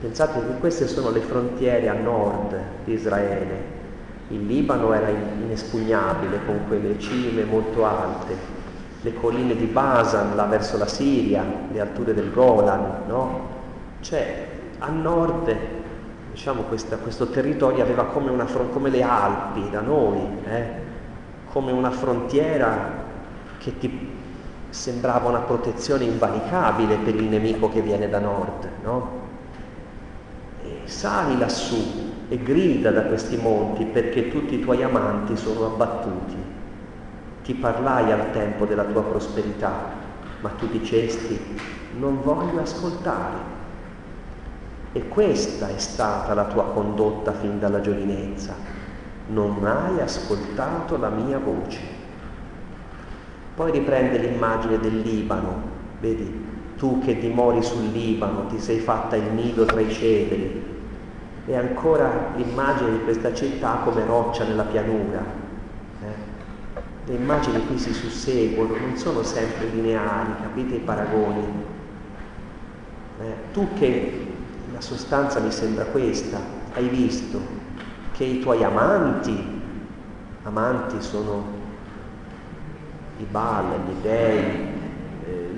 Pensate 0.00 0.40
che 0.40 0.58
queste 0.58 0.88
sono 0.88 1.10
le 1.10 1.20
frontiere 1.20 1.86
a 1.90 1.92
nord 1.92 2.56
di 2.86 2.94
Israele. 2.94 3.80
Il 4.28 4.46
Libano 4.46 4.94
era 4.94 5.10
inespugnabile 5.10 6.46
con 6.46 6.60
quelle 6.66 6.98
cime 6.98 7.44
molto 7.44 7.84
alte, 7.84 8.60
le 9.02 9.14
colline 9.14 9.56
di 9.56 9.66
Basan 9.66 10.36
là 10.36 10.44
verso 10.44 10.78
la 10.78 10.86
Siria, 10.86 11.44
le 11.70 11.80
alture 11.80 12.14
del 12.14 12.32
Golan, 12.32 13.02
no? 13.06 13.50
Cioè, 14.00 14.46
a 14.78 14.88
nord, 14.88 15.54
diciamo, 16.30 16.62
questa, 16.62 16.96
questo 16.96 17.26
territorio 17.26 17.82
aveva 17.82 18.04
come, 18.04 18.30
una, 18.30 18.44
come, 18.44 18.90
le 18.90 19.02
Alpi 19.02 19.70
da 19.70 19.80
noi, 19.80 20.20
eh? 20.44 20.66
come 21.52 21.72
una 21.72 21.90
frontiera 21.90 23.00
che 23.58 23.78
ti 23.78 24.10
sembrava 24.70 25.28
una 25.28 25.40
protezione 25.40 26.04
invalicabile 26.04 26.96
per 26.96 27.14
il 27.14 27.24
nemico 27.24 27.68
che 27.68 27.80
viene 27.80 28.08
da 28.08 28.18
nord, 28.18 28.68
no? 28.82 29.20
E 30.64 30.80
sali 30.84 31.36
lassù 31.36 32.10
e 32.28 32.38
grida 32.38 32.90
da 32.90 33.02
questi 33.02 33.36
monti 33.36 33.84
perché 33.84 34.30
tutti 34.30 34.54
i 34.54 34.60
tuoi 34.60 34.82
amanti 34.82 35.36
sono 35.36 35.66
abbattuti. 35.66 36.41
Ti 37.42 37.54
parlai 37.54 38.12
al 38.12 38.30
tempo 38.30 38.66
della 38.66 38.84
tua 38.84 39.02
prosperità, 39.02 39.90
ma 40.40 40.50
tu 40.50 40.68
dicesti 40.68 41.40
non 41.98 42.20
voglio 42.22 42.60
ascoltare. 42.60 43.50
E 44.92 45.08
questa 45.08 45.68
è 45.68 45.78
stata 45.78 46.34
la 46.34 46.44
tua 46.44 46.64
condotta 46.64 47.32
fin 47.32 47.58
dalla 47.58 47.80
giovinezza. 47.80 48.54
Non 49.28 49.64
hai 49.64 50.00
ascoltato 50.00 50.96
la 50.98 51.08
mia 51.08 51.38
voce. 51.38 51.80
Poi 53.54 53.70
riprende 53.70 54.18
l'immagine 54.18 54.78
del 54.78 55.00
Libano, 55.00 55.62
vedi, 56.00 56.46
tu 56.76 57.00
che 57.00 57.18
dimori 57.18 57.62
sul 57.62 57.90
Libano, 57.90 58.46
ti 58.46 58.58
sei 58.58 58.78
fatta 58.78 59.16
il 59.16 59.32
nido 59.32 59.66
tra 59.66 59.80
i 59.80 59.90
cedri, 59.90 60.64
e 61.46 61.56
ancora 61.56 62.32
l'immagine 62.34 62.92
di 62.92 63.02
questa 63.04 63.34
città 63.34 63.80
come 63.84 64.04
roccia 64.06 64.44
nella 64.44 64.64
pianura. 64.64 65.41
Eh? 67.06 67.10
Le 67.10 67.14
immagini 67.16 67.66
qui 67.66 67.78
si 67.78 67.92
susseguono, 67.92 68.76
non 68.76 68.96
sono 68.96 69.22
sempre 69.22 69.66
lineari, 69.66 70.32
capite 70.40 70.76
i 70.76 70.80
paragoni? 70.80 71.44
Eh? 73.20 73.34
Tu 73.52 73.68
che 73.74 74.26
la 74.72 74.80
sostanza 74.80 75.40
mi 75.40 75.50
sembra 75.50 75.84
questa, 75.86 76.40
hai 76.74 76.88
visto 76.88 77.40
che 78.12 78.24
i 78.24 78.40
tuoi 78.40 78.62
amanti, 78.62 79.36
amanti 80.42 81.00
sono 81.00 81.60
i 83.18 83.24
Baal, 83.24 83.80
gli 83.86 84.02
dei, 84.02 84.70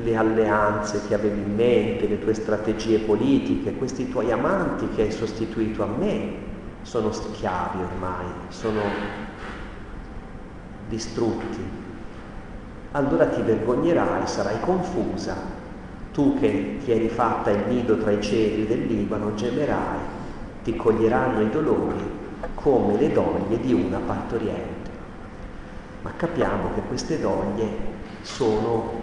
le 0.03 0.17
alleanze 0.17 1.01
che 1.07 1.15
avevi 1.15 1.41
in 1.41 1.55
mente, 1.55 2.07
le 2.07 2.19
tue 2.19 2.35
strategie 2.35 2.99
politiche, 2.99 3.75
questi 3.75 4.11
tuoi 4.11 4.31
amanti 4.31 4.89
che 4.95 5.03
hai 5.03 5.11
sostituito 5.11 5.83
a 5.83 5.87
me 5.87 6.43
sono 6.83 7.11
schiavi 7.11 7.83
ormai, 7.83 8.27
sono 8.49 8.83
distrutti. 10.89 11.83
Allora 12.93 13.27
ti 13.27 13.43
vergognerai, 13.43 14.27
sarai 14.27 14.61
confusa. 14.61 15.63
Tu 16.13 16.39
che 16.39 16.79
ti 16.85 16.93
eri 16.93 17.09
fatta 17.09 17.51
il 17.51 17.67
nido 17.67 17.99
tra 17.99 18.13
i 18.13 18.23
cieli 18.23 18.67
del 18.67 18.87
Libano, 18.87 19.35
gemerai, 19.35 19.99
ti 20.63 20.77
coglieranno 20.77 21.41
i 21.41 21.51
dolori 21.51 22.23
come 22.55 22.97
le 22.97 23.13
doglie 23.13 23.59
di 23.59 23.73
una 23.73 23.99
partoriente. 23.99 24.91
Ma 26.03 26.13
capiamo 26.15 26.73
che 26.75 26.83
queste 26.83 27.19
doglie 27.19 27.93
sono 28.23 29.03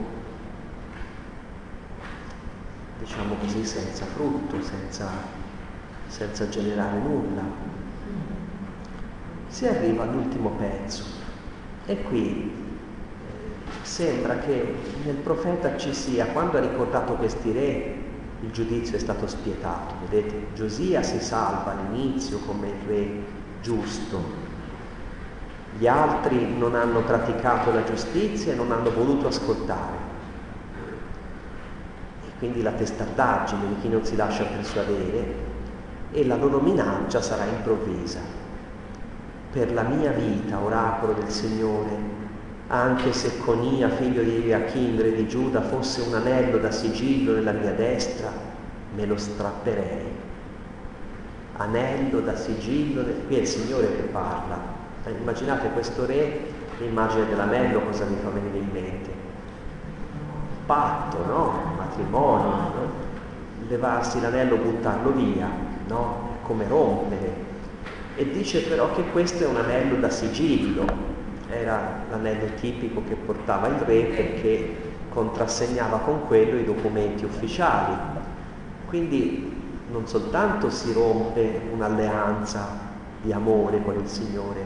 diciamo 3.00 3.36
così, 3.42 3.66
senza 3.66 4.06
frutto, 4.06 4.62
senza, 4.62 5.10
senza 6.08 6.48
generare 6.50 7.00
nulla. 7.00 7.42
Si 9.48 9.68
arriva 9.68 10.04
all'ultimo 10.04 10.50
pezzo 10.52 11.21
e 11.92 12.02
qui 12.04 12.52
eh, 12.52 13.86
sembra 13.86 14.38
che 14.40 14.76
nel 15.06 15.16
profeta 15.16 15.78
ci 15.78 15.94
sia, 15.94 16.28
quando 16.28 16.58
ha 16.58 16.62
ricordato 16.62 17.14
questi 17.14 17.52
re, 17.52 17.96
il 18.42 18.52
giudizio 18.52 18.96
è 18.96 19.00
stato 19.00 19.28
spietato. 19.28 19.96
Vedete, 20.10 20.48
Giosia 20.56 21.04
si 21.04 21.20
salva 21.20 21.72
all'inizio 21.72 22.40
come 22.40 22.68
il 22.68 22.88
re 22.88 23.10
giusto. 23.62 24.40
Gli 25.78 25.88
altri 25.88 26.58
non 26.58 26.76
hanno 26.76 27.02
praticato 27.02 27.72
la 27.72 27.84
giustizia 27.84 28.54
e 28.54 28.56
non 28.56 28.72
hanno 28.72 28.92
voluto 28.92 29.28
ascoltare 29.28 30.02
quindi 32.42 32.64
la 32.64 32.72
testardaggine 32.72 33.68
di 33.68 33.76
chi 33.82 33.88
non 33.88 34.04
si 34.04 34.16
lascia 34.16 34.44
persuadere 34.46 35.36
e 36.12 36.26
la 36.26 36.36
loro 36.36 36.60
minaccia 36.60 37.22
sarà 37.22 37.46
improvvisa. 37.46 38.41
Per 39.52 39.74
la 39.74 39.84
mia 39.84 40.12
vita, 40.12 40.60
oracolo 40.60 41.12
del 41.12 41.30
Signore, 41.30 42.20
anche 42.68 43.12
se 43.12 43.38
Conia, 43.40 43.90
figlio 43.90 44.24
di 44.24 44.44
Joachim, 44.44 45.02
re 45.02 45.14
di 45.14 45.28
Giuda, 45.28 45.62
fosse 45.62 46.00
un 46.00 46.14
anello 46.14 46.58
da 46.58 46.72
sigillo 46.72 47.34
nella 47.34 47.52
mia 47.52 47.74
destra, 47.74 48.32
me 48.96 49.06
lo 49.06 49.18
strapperei. 49.18 50.06
Anello 51.58 52.22
da 52.22 52.34
sigillo, 52.38 53.04
qui 53.28 53.36
è 53.36 53.40
il 53.40 53.48
Signore 53.48 53.94
che 53.94 54.04
parla. 54.04 54.58
Immaginate 55.20 55.70
questo 55.72 56.06
re, 56.06 56.40
l'immagine 56.78 57.28
dell'anello 57.28 57.82
cosa 57.82 58.06
mi 58.06 58.16
fa 58.24 58.30
venire 58.30 58.58
in 58.58 58.70
mente? 58.72 59.10
Patto, 60.66 61.26
no? 61.26 61.74
matrimonio, 61.76 62.48
no? 62.48 62.72
levarsi 63.68 64.22
l'anello, 64.22 64.56
buttarlo 64.56 65.12
via, 65.12 65.50
no? 65.88 66.38
come 66.44 66.66
rompere. 66.70 67.51
E 68.16 68.30
dice 68.32 68.62
però 68.64 68.94
che 68.94 69.04
questo 69.12 69.44
è 69.44 69.48
un 69.48 69.56
anello 69.56 69.96
da 69.96 70.10
sigillo, 70.10 70.86
era 71.50 72.04
l'anello 72.10 72.54
tipico 72.60 73.04
che 73.08 73.16
portava 73.16 73.68
il 73.68 73.80
re 73.86 74.04
perché 74.04 74.76
contrassegnava 75.10 76.00
con 76.00 76.26
quello 76.28 76.58
i 76.58 76.64
documenti 76.64 77.26
ufficiali. 77.26 77.94
Quindi 78.88 79.60
non 79.92 80.08
soltanto 80.08 80.70
si 80.70 80.92
rompe 80.94 81.62
un'alleanza 81.72 82.90
di 83.22 83.32
amore 83.32 83.82
con 83.84 84.00
il 84.00 84.08
Signore, 84.08 84.60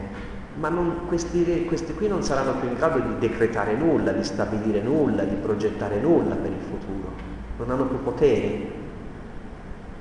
ma 0.58 0.68
non, 0.68 1.06
questi, 1.06 1.64
questi 1.66 1.94
qui 1.94 2.08
non 2.08 2.22
saranno 2.22 2.54
più 2.58 2.68
in 2.68 2.74
grado 2.74 3.00
di 3.00 3.18
decretare 3.18 3.74
nulla, 3.74 4.12
di 4.12 4.24
stabilire 4.24 4.80
nulla, 4.80 5.24
di 5.24 5.34
progettare 5.34 6.00
nulla 6.00 6.34
per 6.34 6.50
il 6.50 6.60
futuro, 6.60 7.10
non 7.58 7.70
hanno 7.70 7.84
più 7.86 8.02
potere. 8.02 8.84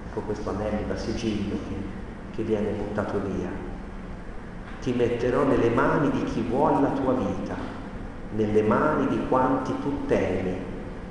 Ecco 0.08 0.22
questo 0.22 0.50
anello 0.50 0.88
da 0.88 0.96
sigillo 0.96 1.58
che, 2.36 2.44
viene 2.44 2.70
buttato 2.72 3.20
via. 3.20 3.50
Ti 4.82 4.94
metterò 4.94 5.44
nelle 5.44 5.70
mani 5.70 6.12
di 6.12 6.24
chi 6.26 6.42
vuole 6.42 6.82
la 6.82 6.90
tua 6.90 7.14
vita, 7.14 7.56
nelle 8.36 8.62
mani 8.62 9.08
di 9.08 9.20
quanti 9.28 9.74
tu 9.82 10.06
temi, 10.06 10.58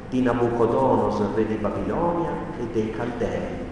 di 0.09 0.23
Nabucodonosor, 0.23 1.35
re 1.35 1.47
di 1.47 1.55
Babilonia 1.55 2.31
e 2.61 2.67
dei 2.73 2.91
Caldei. 2.91 3.63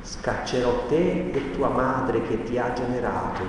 Scaccerò 0.00 0.86
te 0.88 1.30
e 1.30 1.50
tua 1.52 1.68
madre 1.68 2.22
che 2.22 2.42
ti 2.42 2.58
ha 2.58 2.72
generato 2.72 3.42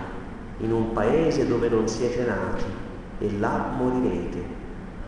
in 0.59 0.71
un 0.71 0.93
paese 0.93 1.47
dove 1.47 1.67
non 1.67 1.87
siete 1.87 2.23
nati 2.25 2.63
e 3.19 3.39
là 3.39 3.73
morirete, 3.77 4.43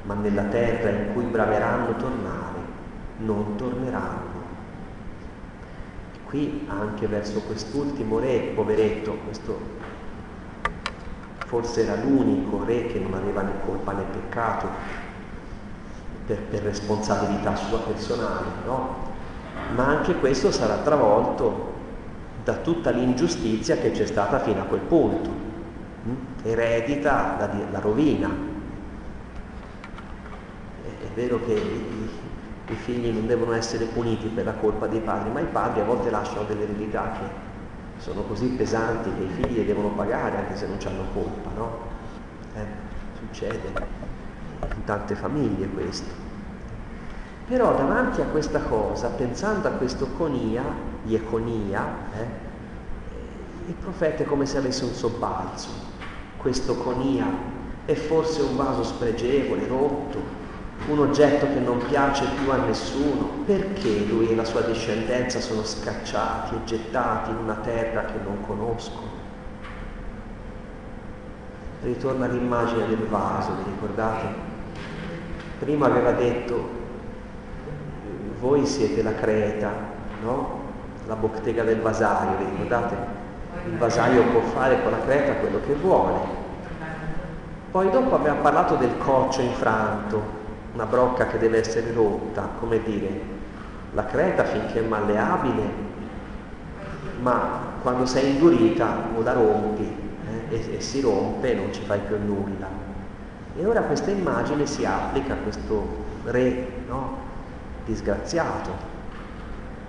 ma 0.04 0.14
nella 0.16 0.44
terra 0.44 0.90
in 0.90 1.14
cui 1.14 1.24
braveranno 1.24 1.96
tornare, 1.96 2.60
non 3.20 3.56
torneranno. 3.56 4.27
Qui 6.28 6.68
anche 6.68 7.08
verso 7.08 7.40
quest'ultimo 7.42 8.20
re, 8.20 8.52
poveretto, 8.54 9.18
questo 9.26 9.60
forse 11.46 11.84
era 11.84 11.96
l'unico 11.96 12.66
re 12.66 12.88
che 12.88 13.00
non 13.00 13.14
aveva 13.14 13.42
né 13.44 13.54
colpa 13.66 13.94
né 13.94 14.04
peccato 14.12 14.68
per, 16.26 16.38
per 16.42 16.64
responsabilità 16.64 17.56
sua 17.56 17.80
personale, 17.80 18.48
no? 18.66 19.06
Ma 19.74 19.86
anche 19.86 20.16
questo 20.16 20.52
sarà 20.52 20.76
travolto 20.80 21.76
da 22.44 22.56
tutta 22.56 22.90
l'ingiustizia 22.90 23.78
che 23.78 23.92
c'è 23.92 24.06
stata 24.06 24.40
fino 24.40 24.62
a 24.62 24.66
quel 24.66 24.82
punto. 24.82 25.30
Mm? 25.30 26.14
Eredita 26.44 27.38
la, 27.40 27.50
la 27.72 27.80
rovina. 27.80 28.30
È 30.84 31.08
vero 31.14 31.40
che 31.46 31.62
i, 32.70 32.76
figli 32.76 33.10
non 33.10 33.28
devono 33.28 33.54
essere 33.54 33.86
puniti 33.86 34.28
per 34.28 34.46
la 34.46 34.54
colpa 34.54 34.88
dei 34.88 35.00
padri, 35.00 35.32
ma 35.32 35.40
i 35.40 35.46
padri 35.46 35.82
a 35.82 35.86
volte 35.86 36.10
lasciano 36.10 36.44
delle 36.44 36.64
eredità 36.64 37.12
che 37.12 38.02
sono 38.02 38.22
così 38.22 38.48
pesanti 38.48 39.10
che 39.14 39.24
i 39.24 39.30
figli 39.30 39.58
le 39.58 39.66
devono 39.66 39.90
pagare 39.90 40.38
anche 40.38 40.56
se 40.56 40.68
non 40.68 40.78
hanno 40.86 41.06
colpa, 41.14 41.50
no? 41.56 41.80
Eh, 42.56 42.66
succede 43.20 43.72
in 44.76 44.84
tante 44.86 45.16
famiglie 45.16 45.68
questo. 45.68 46.26
Però 47.48 47.76
davanti 47.76 48.22
a 48.22 48.26
questa 48.26 48.60
cosa, 48.60 49.08
pensando 49.10 49.68
a 49.68 49.72
questo 49.72 50.08
Conia, 50.18 50.64
Ieconia, 51.06 51.86
eh, 52.14 52.26
il 53.68 53.74
profeta 53.74 54.24
è 54.24 54.26
come 54.26 54.46
se 54.46 54.58
avesse 54.58 54.84
un 54.84 54.94
sobbalzo. 54.94 55.70
Questo 56.36 56.76
Conia 56.76 57.26
è 57.86 57.94
forse 57.94 58.42
un 58.42 58.58
vaso 58.58 58.84
spregevole, 58.84 59.66
rotto, 59.66 60.22
un 60.88 61.00
oggetto 61.00 61.46
che 61.46 61.60
non 61.60 61.80
piace 61.88 62.26
più 62.42 62.52
a 62.52 62.58
nessuno. 62.58 63.44
Perché 63.46 64.06
lui 64.08 64.30
e 64.30 64.36
la 64.36 64.46
sua 64.46 64.62
discendenza 64.62 65.40
sono 65.40 65.64
scacciati 65.64 66.56
e 66.56 66.64
gettati 66.66 67.32
in 67.32 67.38
una 67.38 67.56
terra 67.56 68.06
che 68.06 68.20
non 68.24 68.42
conoscono? 68.46 69.18
ritorna 71.88 72.28
l'immagine 72.28 72.88
del 72.88 73.06
vaso, 73.08 73.52
vi 73.56 73.72
ricordate? 73.72 74.26
Prima 75.60 75.86
aveva 75.88 76.12
detto, 76.12 76.70
voi 78.40 78.66
siete 78.66 79.02
la 79.02 79.14
creta, 79.14 79.72
no? 80.22 80.66
La 81.08 81.16
bottega 81.16 81.64
del 81.64 81.80
vasaio, 81.80 82.38
vi 82.38 82.46
ricordate? 82.46 82.96
Il 83.66 83.78
vasaio 83.78 84.24
può 84.24 84.42
fare 84.42 84.82
con 84.82 84.92
la 84.92 85.00
creta 85.00 85.36
quello 85.36 85.60
che 85.66 85.74
vuole. 85.74 86.46
Poi 87.72 87.90
dopo 87.90 88.16
aveva 88.16 88.36
parlato 88.36 88.76
del 88.76 88.98
coccio 88.98 89.42
infranto, 89.42 90.46
una 90.74 90.86
brocca 90.86 91.28
che 91.28 91.38
deve 91.38 91.60
essere 91.60 91.92
rotta, 91.92 92.50
come 92.60 92.82
dire, 92.84 93.36
la 93.94 94.06
creta 94.06 94.44
finché 94.44 94.80
è 94.80 94.88
malleabile, 94.88 95.64
ma 97.20 97.76
quando 97.82 98.06
sei 98.06 98.32
indurita 98.32 99.10
o 99.16 99.22
la 99.22 99.34
rompi 99.34 99.84
eh, 100.50 100.56
e, 100.56 100.76
e, 100.76 100.82
si 100.82 101.02
rompe 101.02 101.54
non 101.54 101.74
ci 101.74 101.82
fai 101.82 102.00
più 102.00 102.18
nulla. 102.24 102.68
E 103.56 103.66
ora 103.66 103.82
questa 103.82 104.12
immagine 104.12 104.68
si 104.68 104.86
applica 104.86 105.34
a 105.34 105.38
questo 105.38 106.06
re 106.26 106.68
no? 106.88 107.18
disgraziato. 107.86 108.96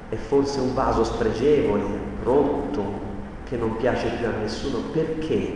È 0.09 0.16
forse 0.16 0.61
un 0.61 0.72
vaso 0.72 1.05
spregevole, 1.05 1.85
rotto, 2.22 3.07
che 3.45 3.57
non 3.57 3.76
piace 3.76 4.09
più 4.16 4.26
a 4.26 4.31
nessuno. 4.31 4.79
Perché? 4.91 5.55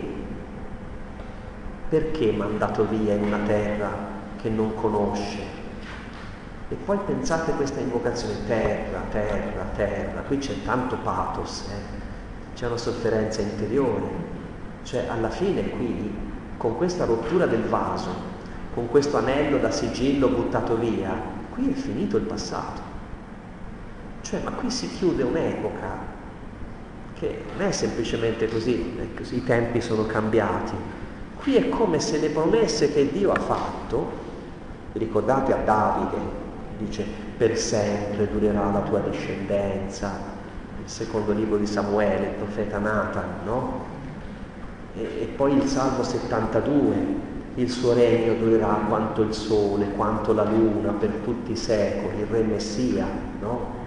Perché 1.89 2.31
mandato 2.33 2.85
via 2.87 3.13
in 3.13 3.23
una 3.23 3.39
terra 3.47 4.12
che 4.43 4.49
non 4.49 4.75
conosce? 4.75 5.61
E 6.67 6.75
poi 6.75 6.97
pensate 7.05 7.51
a 7.51 7.55
questa 7.55 7.79
invocazione, 7.79 8.45
terra, 8.45 8.99
terra, 9.09 9.63
terra, 9.73 10.21
qui 10.21 10.37
c'è 10.37 10.61
tanto 10.63 10.97
pathos, 10.97 11.65
eh? 11.69 12.01
c'è 12.53 12.67
una 12.67 12.77
sofferenza 12.77 13.41
interiore, 13.41 14.05
cioè 14.83 15.07
alla 15.07 15.29
fine 15.29 15.69
qui, 15.69 16.13
con 16.57 16.75
questa 16.75 17.05
rottura 17.05 17.45
del 17.45 17.63
vaso, 17.63 18.09
con 18.73 18.89
questo 18.89 19.17
anello 19.17 19.59
da 19.59 19.71
sigillo 19.71 20.27
buttato 20.27 20.75
via, 20.75 21.11
qui 21.51 21.71
è 21.71 21.73
finito 21.73 22.17
il 22.17 22.23
passato. 22.23 22.81
Cioè, 24.21 24.41
ma 24.43 24.51
qui 24.51 24.69
si 24.69 24.89
chiude 24.89 25.23
un'epoca 25.23 26.11
che 27.13 27.43
non 27.55 27.67
è 27.67 27.71
semplicemente 27.71 28.49
così, 28.49 28.97
così 29.15 29.37
i 29.37 29.43
tempi 29.43 29.79
sono 29.79 30.05
cambiati. 30.05 30.73
Qui 31.37 31.55
è 31.55 31.69
come 31.69 31.99
se 31.99 32.19
le 32.19 32.29
promesse 32.29 32.91
che 32.91 33.09
Dio 33.11 33.31
ha 33.31 33.39
fatto, 33.39 34.22
ricordate 34.93 35.53
a 35.53 35.57
Davide, 35.57 36.17
dice 36.77 37.05
per 37.37 37.57
sempre 37.57 38.29
durerà 38.29 38.71
la 38.71 38.81
tua 38.81 38.99
discendenza, 38.99 40.31
il 40.83 40.89
secondo 40.89 41.31
libro 41.31 41.57
di 41.57 41.65
Samuele, 41.65 42.27
il 42.27 42.33
profeta 42.35 42.77
Nathan, 42.77 43.29
no? 43.45 43.85
E, 44.95 45.01
e 45.01 45.25
poi 45.35 45.55
il 45.55 45.67
Salmo 45.67 46.03
72, 46.03 46.95
il 47.55 47.69
suo 47.69 47.93
regno 47.93 48.33
durerà 48.35 48.79
quanto 48.87 49.21
il 49.21 49.33
sole, 49.33 49.91
quanto 49.95 50.33
la 50.33 50.43
luna, 50.43 50.91
per 50.91 51.09
tutti 51.23 51.51
i 51.51 51.57
secoli, 51.57 52.19
il 52.19 52.25
re 52.27 52.41
Messia, 52.43 53.05
no? 53.39 53.81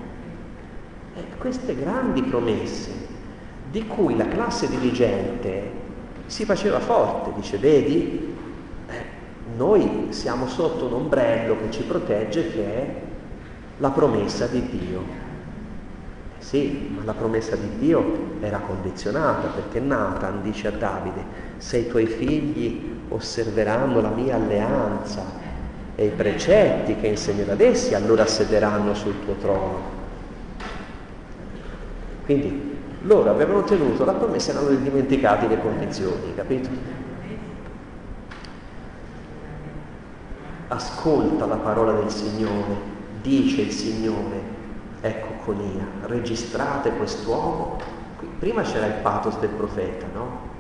E 1.15 1.23
queste 1.39 1.75
grandi 1.75 2.23
promesse 2.23 2.91
di 3.71 3.87
cui 3.87 4.17
la 4.17 4.29
classe 4.29 4.69
dirigente 4.69 5.85
si 6.27 6.45
faceva 6.45 6.81
forte, 6.81 7.33
dice, 7.35 7.59
vedi, 7.59 8.36
noi 9.57 10.09
siamo 10.11 10.47
sotto 10.47 10.87
un 10.87 10.93
ombrello 10.93 11.57
che 11.59 11.71
ci 11.71 11.83
protegge 11.83 12.51
che 12.51 12.65
è 12.65 12.95
la 13.79 13.91
promessa 13.91 14.47
di 14.47 14.69
Dio. 14.69 15.25
Sì, 16.39 16.95
ma 16.95 17.03
la 17.05 17.15
promessa 17.15 17.57
di 17.57 17.79
Dio 17.79 18.35
era 18.41 18.59
condizionata 18.59 19.49
perché 19.49 19.81
Nathan 19.81 20.43
dice 20.43 20.69
a 20.69 20.71
Davide, 20.73 21.25
se 21.57 21.79
i 21.79 21.89
tuoi 21.89 22.07
figli 22.07 22.99
osserveranno 23.09 24.01
la 24.01 24.11
mia 24.11 24.37
alleanza 24.37 25.23
e 25.95 26.05
i 26.05 26.11
precetti 26.11 26.97
che 26.97 27.07
insegnerò 27.09 27.53
ad 27.53 27.61
essi, 27.61 27.95
allora 27.95 28.27
sederanno 28.27 28.95
sul 28.95 29.15
tuo 29.25 29.35
trono. 29.35 29.95
Quindi 32.25 32.75
loro 33.03 33.31
avevano 33.31 33.63
tenuto 33.63 34.05
la 34.05 34.13
promessa 34.13 34.53
e 34.53 34.57
erano 34.57 34.69
dimenticati 34.77 35.49
le 35.49 35.61
condizioni, 35.61 36.35
capito? 36.35 36.69
Ascolta 40.69 41.47
la 41.47 41.57
parola 41.57 41.93
del 41.93 42.11
Signore, 42.11 42.75
dice 43.23 43.61
il 43.61 43.71
Signore, 43.71 44.41
ecco 45.01 45.45
Conia, 45.45 45.87
registrate 46.03 46.91
quest'uomo. 46.91 47.79
Prima 48.41 48.63
c'era 48.63 48.87
il 48.87 48.95
pathos 48.95 49.39
del 49.39 49.51
profeta, 49.51 50.07
no? 50.13 50.55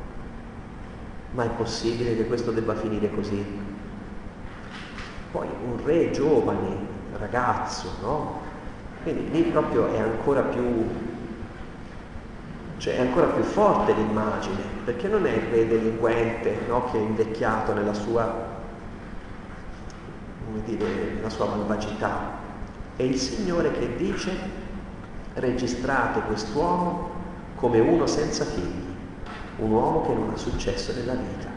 Ma 1.32 1.44
è 1.44 1.48
possibile 1.48 2.16
che 2.16 2.26
questo 2.26 2.52
debba 2.52 2.74
finire 2.74 3.12
così? 3.12 3.44
Poi 5.32 5.48
un 5.64 5.84
re 5.84 6.12
giovane, 6.12 6.76
ragazzo, 7.18 7.90
no? 8.00 8.40
Quindi 9.02 9.30
lì 9.30 9.42
proprio 9.42 9.92
è 9.92 9.98
ancora 9.98 10.42
più, 10.42 10.88
cioè 12.78 12.96
è 12.96 13.00
ancora 13.00 13.26
più 13.26 13.42
forte 13.42 13.92
l'immagine, 13.92 14.60
perché 14.84 15.08
non 15.08 15.26
è 15.26 15.32
il 15.32 15.42
re 15.50 15.66
delinquente 15.66 16.58
no? 16.68 16.90
che 16.90 16.98
è 16.98 17.00
invecchiato 17.00 17.72
nella 17.72 17.92
sua, 17.92 18.55
dire, 20.66 21.14
nella 21.14 21.30
sua 21.30 21.46
malvagità, 21.46 22.44
è 22.96 23.02
il 23.02 23.16
Signore 23.16 23.72
che 23.72 23.96
dice 23.96 24.30
registrate 25.34 26.20
quest'uomo 26.20 27.10
come 27.56 27.78
uno 27.78 28.06
senza 28.06 28.44
figli, 28.44 28.84
un 29.58 29.70
uomo 29.70 30.02
che 30.06 30.14
non 30.14 30.30
ha 30.30 30.36
successo 30.36 30.92
nella 30.92 31.14
vita. 31.14 31.48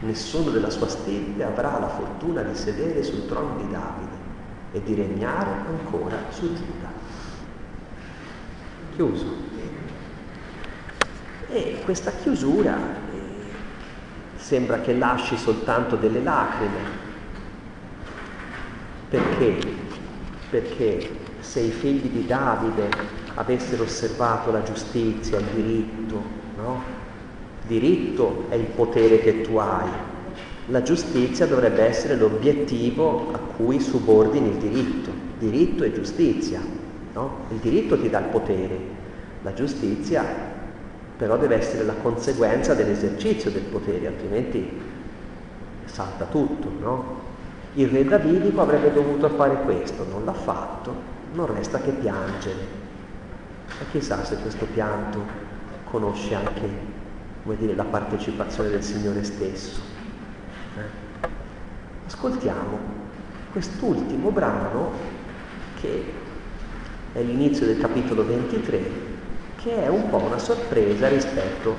Nessuno 0.00 0.50
della 0.50 0.70
sua 0.70 0.88
stirpe 0.88 1.44
avrà 1.44 1.78
la 1.78 1.88
fortuna 1.88 2.42
di 2.42 2.56
sedere 2.56 3.02
sul 3.02 3.26
trono 3.26 3.56
di 3.56 3.70
Davide 3.70 4.20
e 4.72 4.82
di 4.82 4.94
regnare 4.94 5.50
ancora 5.68 6.16
su 6.30 6.52
Giuda. 6.52 6.90
Chiuso. 8.94 9.50
E 11.48 11.80
questa 11.84 12.10
chiusura 12.10 12.76
eh, 12.76 14.38
sembra 14.38 14.80
che 14.80 14.96
lasci 14.96 15.36
soltanto 15.36 15.96
delle 15.96 16.22
lacrime. 16.22 17.01
Perché? 19.12 19.58
perché 20.52 21.08
se 21.40 21.60
i 21.60 21.70
figli 21.70 22.08
di 22.08 22.26
Davide 22.26 22.90
avessero 23.34 23.84
osservato 23.84 24.50
la 24.50 24.62
giustizia, 24.62 25.38
il 25.38 25.46
diritto, 25.54 26.22
no? 26.58 26.82
Diritto 27.66 28.46
è 28.50 28.56
il 28.56 28.66
potere 28.66 29.18
che 29.20 29.40
tu 29.40 29.56
hai. 29.56 29.88
La 30.66 30.82
giustizia 30.82 31.46
dovrebbe 31.46 31.82
essere 31.82 32.16
l'obiettivo 32.16 33.30
a 33.32 33.38
cui 33.38 33.80
subordini 33.80 34.50
il 34.50 34.56
diritto. 34.56 35.10
Diritto 35.38 35.84
e 35.84 35.94
giustizia. 35.94 36.60
No? 37.14 37.46
Il 37.50 37.56
diritto 37.56 37.98
ti 37.98 38.10
dà 38.10 38.18
il 38.18 38.26
potere, 38.26 38.78
la 39.42 39.54
giustizia 39.54 40.50
però 41.16 41.38
deve 41.38 41.56
essere 41.56 41.84
la 41.84 41.94
conseguenza 41.94 42.74
dell'esercizio 42.74 43.50
del 43.50 43.62
potere, 43.62 44.06
altrimenti 44.06 44.68
salta 45.86 46.24
tutto. 46.26 46.70
No? 46.78 47.21
Il 47.74 47.88
re 47.88 48.04
davidico 48.04 48.60
avrebbe 48.60 48.92
dovuto 48.92 49.28
fare 49.30 49.62
questo, 49.62 50.06
non 50.10 50.24
l'ha 50.24 50.34
fatto, 50.34 50.94
non 51.32 51.46
resta 51.46 51.78
che 51.80 51.90
piangere. 51.90 52.80
E 53.80 53.84
chissà 53.90 54.24
se 54.24 54.36
questo 54.36 54.66
pianto 54.66 55.20
conosce 55.84 56.34
anche 56.34 57.00
come 57.42 57.56
dire, 57.56 57.74
la 57.74 57.84
partecipazione 57.84 58.70
del 58.70 58.82
Signore 58.82 59.24
stesso. 59.24 59.80
Eh? 60.76 61.28
Ascoltiamo 62.06 62.78
quest'ultimo 63.50 64.30
brano 64.30 64.92
che 65.80 66.12
è 67.12 67.20
l'inizio 67.20 67.66
del 67.66 67.78
capitolo 67.78 68.24
23, 68.24 68.90
che 69.56 69.84
è 69.84 69.88
un 69.88 70.08
po' 70.08 70.18
una 70.18 70.38
sorpresa 70.38 71.08
rispetto 71.08 71.74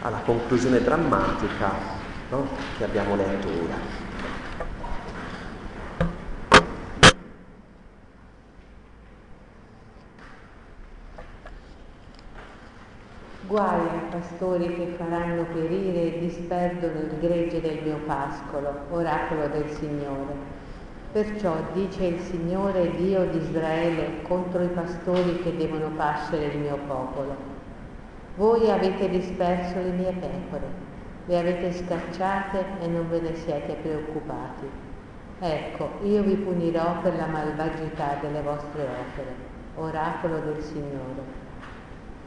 alla 0.00 0.20
conclusione 0.24 0.82
drammatica 0.82 1.72
no? 2.30 2.46
che 2.78 2.84
abbiamo 2.84 3.16
letto 3.16 3.48
ora. 3.48 3.99
Guai 13.50 13.80
ai 13.80 14.00
pastori 14.10 14.76
che 14.76 14.94
faranno 14.96 15.42
perire 15.42 16.02
e 16.02 16.18
disperdono 16.20 17.00
il 17.00 17.18
gregge 17.18 17.60
del 17.60 17.80
mio 17.82 17.96
pascolo, 18.06 18.72
oracolo 18.90 19.48
del 19.48 19.68
Signore. 19.70 20.34
Perciò 21.10 21.56
dice 21.72 22.04
il 22.04 22.20
Signore 22.20 22.92
Dio 22.92 23.24
di 23.26 23.38
Israele 23.38 24.22
contro 24.22 24.62
i 24.62 24.68
pastori 24.68 25.42
che 25.42 25.56
devono 25.56 25.88
pascere 25.96 26.44
il 26.44 26.58
mio 26.58 26.78
popolo. 26.86 27.34
Voi 28.36 28.70
avete 28.70 29.08
disperso 29.08 29.80
le 29.80 29.90
mie 29.90 30.12
pecore, 30.12 30.68
le 31.26 31.36
avete 31.36 31.72
scacciate 31.72 32.64
e 32.80 32.86
non 32.86 33.08
ve 33.08 33.20
ne 33.20 33.34
siete 33.34 33.72
preoccupati. 33.82 34.70
Ecco, 35.40 35.90
io 36.04 36.22
vi 36.22 36.36
punirò 36.36 37.00
per 37.00 37.16
la 37.16 37.26
malvagità 37.26 38.16
delle 38.20 38.42
vostre 38.42 38.82
opere, 38.82 39.34
oracolo 39.74 40.38
del 40.38 40.62
Signore. 40.62 41.39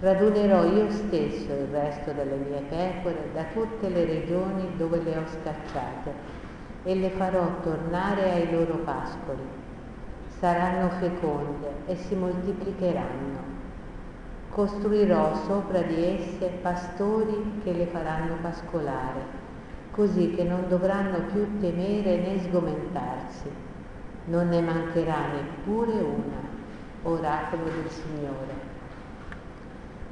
Radunerò 0.04 0.66
io 0.66 0.92
stesso 0.92 1.54
il 1.54 1.68
resto 1.72 2.12
delle 2.12 2.36
mie 2.36 2.60
pecore 2.68 3.30
da 3.34 3.46
tutte 3.54 3.88
le 3.88 4.04
regioni 4.04 4.76
dove 4.76 5.02
le 5.02 5.16
ho 5.16 5.24
scacciate 5.26 6.12
e 6.84 6.94
le 6.94 7.10
farò 7.12 7.62
tornare 7.62 8.34
ai 8.34 8.52
loro 8.52 8.80
pascoli. 8.80 9.40
Saranno 10.28 10.90
feconde 11.00 11.70
e 11.86 11.96
si 11.96 12.16
moltiplicheranno. 12.16 13.40
Costruirò 14.50 15.36
sopra 15.46 15.82
di 15.84 16.04
esse 16.04 16.48
pastori 16.62 17.62
che 17.64 17.72
le 17.72 17.86
faranno 17.86 18.36
pascolare, 18.42 19.22
così 19.92 20.32
che 20.32 20.44
non 20.44 20.66
dovranno 20.68 21.20
più 21.32 21.60
temere 21.62 22.18
né 22.18 22.42
sgomentarsi. 22.42 23.50
Non 24.26 24.50
ne 24.50 24.60
mancherà 24.60 25.28
neppure 25.32 25.94
una, 25.94 26.42
oracolo 27.04 27.64
del 27.64 27.90
Signore. 27.90 28.63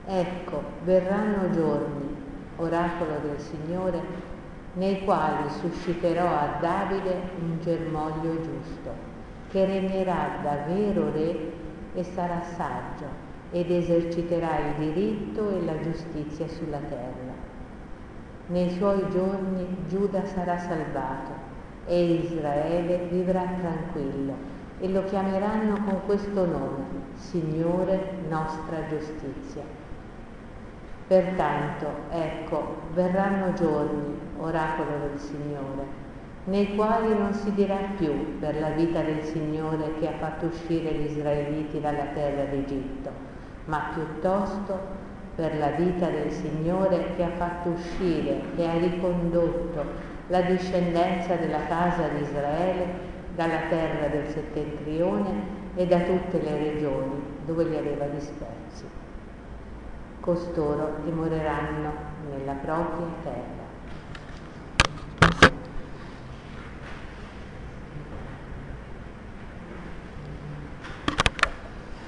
Ecco, 0.05 0.63
verranno 0.83 1.51
giorni, 1.51 2.15
oracolo 2.57 3.19
del 3.21 3.39
Signore, 3.39 4.01
nei 4.73 5.03
quali 5.03 5.49
susciterò 5.49 6.25
a 6.25 6.57
Davide 6.59 7.21
un 7.39 7.59
germoglio 7.61 8.41
giusto, 8.41 8.93
che 9.49 9.65
regnerà 9.65 10.37
da 10.41 10.63
vero 10.67 11.11
re 11.11 11.51
e 11.93 12.03
sarà 12.03 12.41
saggio 12.41 13.29
ed 13.51 13.69
eserciterà 13.69 14.57
il 14.59 14.91
diritto 14.91 15.49
e 15.49 15.65
la 15.65 15.79
giustizia 15.81 16.47
sulla 16.47 16.79
terra. 16.79 17.49
Nei 18.47 18.69
suoi 18.71 19.05
giorni 19.11 19.65
Giuda 19.87 20.25
sarà 20.25 20.57
salvato 20.57 21.31
e 21.85 22.13
Israele 22.13 23.07
vivrà 23.09 23.43
tranquillo 23.59 24.33
e 24.79 24.89
lo 24.89 25.03
chiameranno 25.03 25.83
con 25.83 26.01
questo 26.05 26.45
nome, 26.45 26.85
Signore 27.15 28.15
nostra 28.27 28.87
giustizia. 28.87 29.80
Pertanto, 31.11 31.87
ecco, 32.09 32.75
verranno 32.93 33.51
giorni, 33.51 34.17
oracolo 34.37 34.91
del 35.09 35.19
Signore, 35.19 35.83
nei 36.45 36.73
quali 36.73 37.13
non 37.13 37.33
si 37.33 37.53
dirà 37.53 37.75
più 37.97 38.39
per 38.39 38.57
la 38.57 38.69
vita 38.69 39.01
del 39.01 39.21
Signore 39.23 39.99
che 39.99 40.07
ha 40.07 40.13
fatto 40.17 40.45
uscire 40.45 40.93
gli 40.93 41.11
israeliti 41.11 41.81
dalla 41.81 42.05
terra 42.13 42.45
d'Egitto, 42.45 43.09
ma 43.65 43.91
piuttosto 43.93 44.79
per 45.35 45.57
la 45.57 45.71
vita 45.71 46.07
del 46.07 46.31
Signore 46.31 47.13
che 47.17 47.23
ha 47.23 47.31
fatto 47.31 47.71
uscire 47.71 48.43
e 48.55 48.65
ha 48.65 48.77
ricondotto 48.77 49.83
la 50.27 50.39
discendenza 50.43 51.35
della 51.35 51.65
casa 51.67 52.07
di 52.07 52.21
Israele 52.21 52.85
dalla 53.35 53.63
terra 53.67 54.07
del 54.07 54.27
settentrione 54.29 55.43
e 55.75 55.85
da 55.87 55.99
tutte 55.99 56.41
le 56.41 56.57
regioni 56.57 57.21
dove 57.45 57.65
li 57.65 57.75
aveva 57.75 58.05
dispersi 58.05 58.60
costoro 60.21 60.97
dimoreranno 61.03 61.91
nella 62.29 62.53
propria 62.53 63.07
terra. 63.23 63.59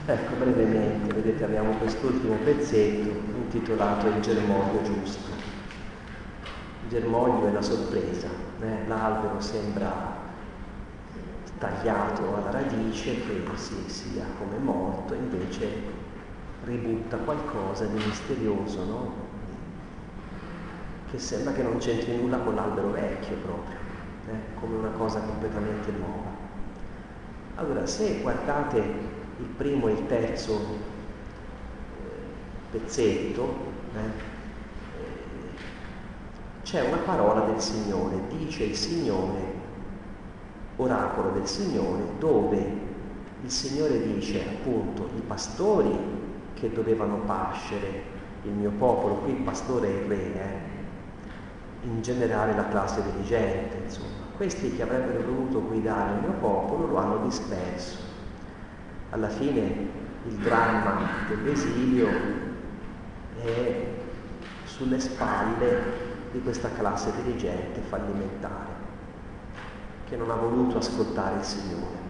Ecco, 0.06 0.36
brevemente, 0.36 1.14
vedete 1.14 1.44
abbiamo 1.46 1.72
quest'ultimo 1.78 2.36
pezzetto 2.44 3.10
intitolato 3.36 4.08
Il 4.08 4.20
germoglio 4.20 4.82
giusto. 4.84 5.32
Il 6.84 6.90
germoglio 6.90 7.48
è 7.48 7.52
la 7.52 7.62
sorpresa, 7.62 8.28
eh? 8.60 8.88
l'albero 8.88 9.40
sembra 9.40 10.22
tagliato 11.58 12.36
alla 12.36 12.52
radice, 12.52 13.26
che 13.26 13.44
si 13.56 13.76
sia 13.88 14.26
come 14.38 14.58
morto, 14.58 15.14
invece 15.14 15.93
ributta 16.66 17.18
qualcosa 17.18 17.86
di 17.86 18.04
misterioso, 18.04 18.86
no? 18.86 19.14
Che 21.10 21.20
sembra 21.20 21.54
che 21.54 21.64
non 21.64 21.78
c'entri 21.78 22.16
nulla 22.16 22.38
con 22.38 22.56
l'albero 22.56 22.92
vecchio 22.92 23.36
proprio, 23.38 23.76
eh? 24.30 24.60
come 24.60 24.78
una 24.78 24.92
cosa 24.92 25.20
completamente 25.20 25.92
nuova. 25.92 26.32
Allora, 27.56 27.86
se 27.86 28.20
guardate 28.22 28.78
il 28.80 29.46
primo 29.58 29.88
e 29.90 29.92
il 29.92 30.08
terzo 30.08 30.60
eh, 30.60 30.62
pezzetto, 32.72 33.56
eh, 33.96 34.32
c'è 36.64 36.82
una 36.88 36.98
parola 36.98 37.42
del 37.42 37.60
Signore, 37.60 38.22
dice 38.30 38.64
il 38.64 38.76
Signore, 38.76 39.62
oracolo 40.78 41.32
del 41.32 41.46
Signore, 41.46 42.04
dove 42.18 42.82
il 43.44 43.52
Signore 43.52 44.02
dice 44.02 44.42
appunto 44.42 45.10
i 45.16 45.22
pastori 45.28 46.22
che 46.64 46.72
dovevano 46.72 47.18
pascere 47.26 48.04
il 48.44 48.52
mio 48.52 48.72
popolo, 48.72 49.16
qui 49.16 49.32
il 49.32 49.42
pastore 49.42 49.88
e 49.88 50.04
il 50.04 50.08
re, 50.08 50.34
eh? 50.34 50.60
in 51.82 52.02
generale 52.02 52.56
la 52.56 52.70
classe 52.70 53.04
dirigente, 53.04 53.82
insomma. 53.84 54.22
Questi 54.38 54.74
che 54.74 54.82
avrebbero 54.82 55.24
dovuto 55.24 55.62
guidare 55.62 56.14
il 56.14 56.20
mio 56.22 56.32
popolo 56.40 56.88
lo 56.88 56.96
hanno 56.96 57.18
disperso. 57.18 57.98
Alla 59.10 59.28
fine 59.28 59.62
il 60.26 60.36
dramma 60.36 61.02
dell'esilio 61.28 62.08
è 63.42 63.86
sulle 64.64 65.02
spalle 65.02 65.82
di 66.32 66.42
questa 66.42 66.70
classe 66.72 67.12
dirigente 67.22 67.82
fallimentare 67.82 68.72
che 70.08 70.16
non 70.16 70.32
ha 70.32 70.36
voluto 70.36 70.78
ascoltare 70.78 71.40
il 71.40 71.44
Signore. 71.44 72.03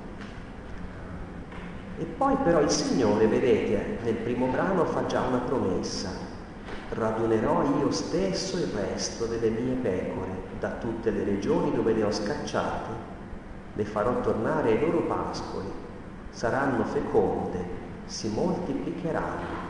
E 2.03 2.05
poi 2.05 2.35
però 2.43 2.59
il 2.59 2.69
Signore, 2.69 3.27
vedete, 3.27 3.99
nel 4.03 4.15
primo 4.15 4.47
brano 4.47 4.83
fa 4.83 5.05
già 5.05 5.21
una 5.21 5.37
promessa. 5.37 6.09
Radunerò 6.89 7.63
io 7.79 7.91
stesso 7.91 8.57
il 8.57 8.67
resto 8.75 9.25
delle 9.25 9.49
mie 9.49 9.75
pecore 9.75 10.31
da 10.59 10.71
tutte 10.71 11.11
le 11.11 11.23
regioni 11.23 11.71
dove 11.71 11.93
le 11.93 12.03
ho 12.03 12.11
scacciate, 12.11 12.89
le 13.73 13.85
farò 13.85 14.19
tornare 14.19 14.71
ai 14.71 14.81
loro 14.81 15.03
pascoli, 15.03 15.71
saranno 16.29 16.83
feconde, 16.83 17.63
si 18.03 18.27
moltiplicheranno. 18.27 19.61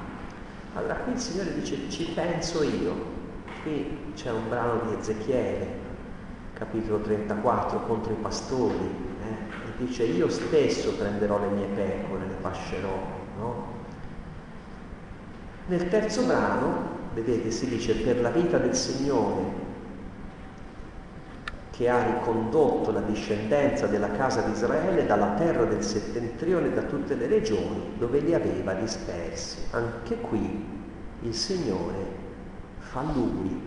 Allora 0.74 0.96
qui 0.96 1.14
il 1.14 1.20
Signore 1.20 1.54
dice 1.54 1.88
ci 1.92 2.14
penso 2.16 2.64
io. 2.64 2.96
Qui 3.62 4.12
c'è 4.16 4.32
un 4.32 4.50
brano 4.50 4.82
di 4.88 4.96
Ezechiele, 5.00 5.68
capitolo 6.54 7.00
34, 7.00 7.82
contro 7.82 8.12
i 8.12 8.18
pastori, 8.20 8.90
dice 9.78 10.04
io 10.04 10.30
stesso 10.30 10.94
prenderò 10.94 11.40
le 11.40 11.48
mie 11.48 11.68
pecore, 11.68 12.26
le 12.28 12.36
pascerò, 12.42 12.98
no? 13.38 13.82
Nel 15.68 15.88
terzo 15.88 16.24
brano, 16.26 16.90
vedete, 17.14 17.50
si 17.52 17.68
dice 17.68 17.96
per 17.96 18.20
la 18.22 18.30
vita 18.30 18.58
del 18.58 18.76
Signore 18.76 19.62
che 21.72 21.90
ha 21.90 22.04
ricondotto 22.04 22.92
la 22.92 23.00
discendenza 23.00 23.88
della 23.88 24.12
casa 24.12 24.42
di 24.42 24.52
Israele 24.52 25.06
dalla 25.06 25.34
terra 25.36 25.64
del 25.64 25.82
settentrione 25.82 26.72
da 26.72 26.84
tutte 26.84 27.16
le 27.16 27.28
regioni 27.28 27.94
dove 27.98 28.20
li 28.20 28.34
aveva 28.34 28.74
dispersi. 28.74 29.58
Anche 29.72 30.18
qui 30.18 30.66
il 31.22 31.34
Signore 31.34 32.22
fa 32.78 33.02
lui 33.02 33.60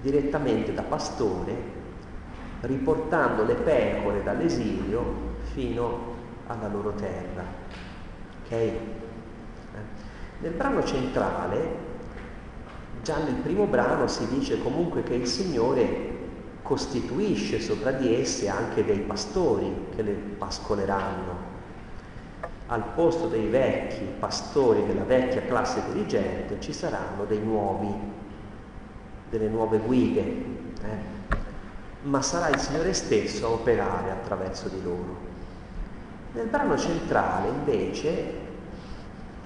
direttamente 0.00 0.74
da 0.74 0.82
pastore 0.82 1.80
riportando 2.62 3.44
le 3.44 3.54
pecore 3.54 4.22
dall'esilio 4.22 5.30
fino 5.52 6.14
alla 6.46 6.68
loro 6.68 6.92
terra. 6.92 7.44
Okay? 8.44 8.68
Eh. 8.68 8.78
Nel 10.40 10.52
brano 10.52 10.84
centrale, 10.84 11.90
già 13.02 13.18
nel 13.18 13.34
primo 13.34 13.66
brano 13.66 14.06
si 14.06 14.26
dice 14.28 14.60
comunque 14.62 15.02
che 15.02 15.14
il 15.14 15.26
Signore 15.26 16.10
costituisce 16.62 17.60
sopra 17.60 17.92
di 17.92 18.14
esse 18.14 18.48
anche 18.48 18.84
dei 18.84 19.00
pastori 19.00 19.86
che 19.94 20.02
le 20.02 20.12
pascoleranno. 20.12 21.50
Al 22.66 22.84
posto 22.94 23.28
dei 23.28 23.48
vecchi 23.48 24.04
pastori 24.18 24.86
della 24.86 25.04
vecchia 25.04 25.42
classe 25.42 25.82
dirigente 25.92 26.60
ci 26.60 26.72
saranno 26.72 27.24
dei 27.24 27.40
nuovi, 27.40 27.92
delle 29.28 29.48
nuove 29.48 29.78
guide. 29.78 30.20
Eh? 30.82 31.12
ma 32.02 32.20
sarà 32.20 32.48
il 32.48 32.58
Signore 32.58 32.92
stesso 32.94 33.46
a 33.46 33.50
operare 33.50 34.10
attraverso 34.10 34.68
di 34.68 34.82
loro. 34.82 35.30
Nel 36.32 36.46
brano 36.46 36.78
centrale 36.78 37.48
invece 37.48 38.40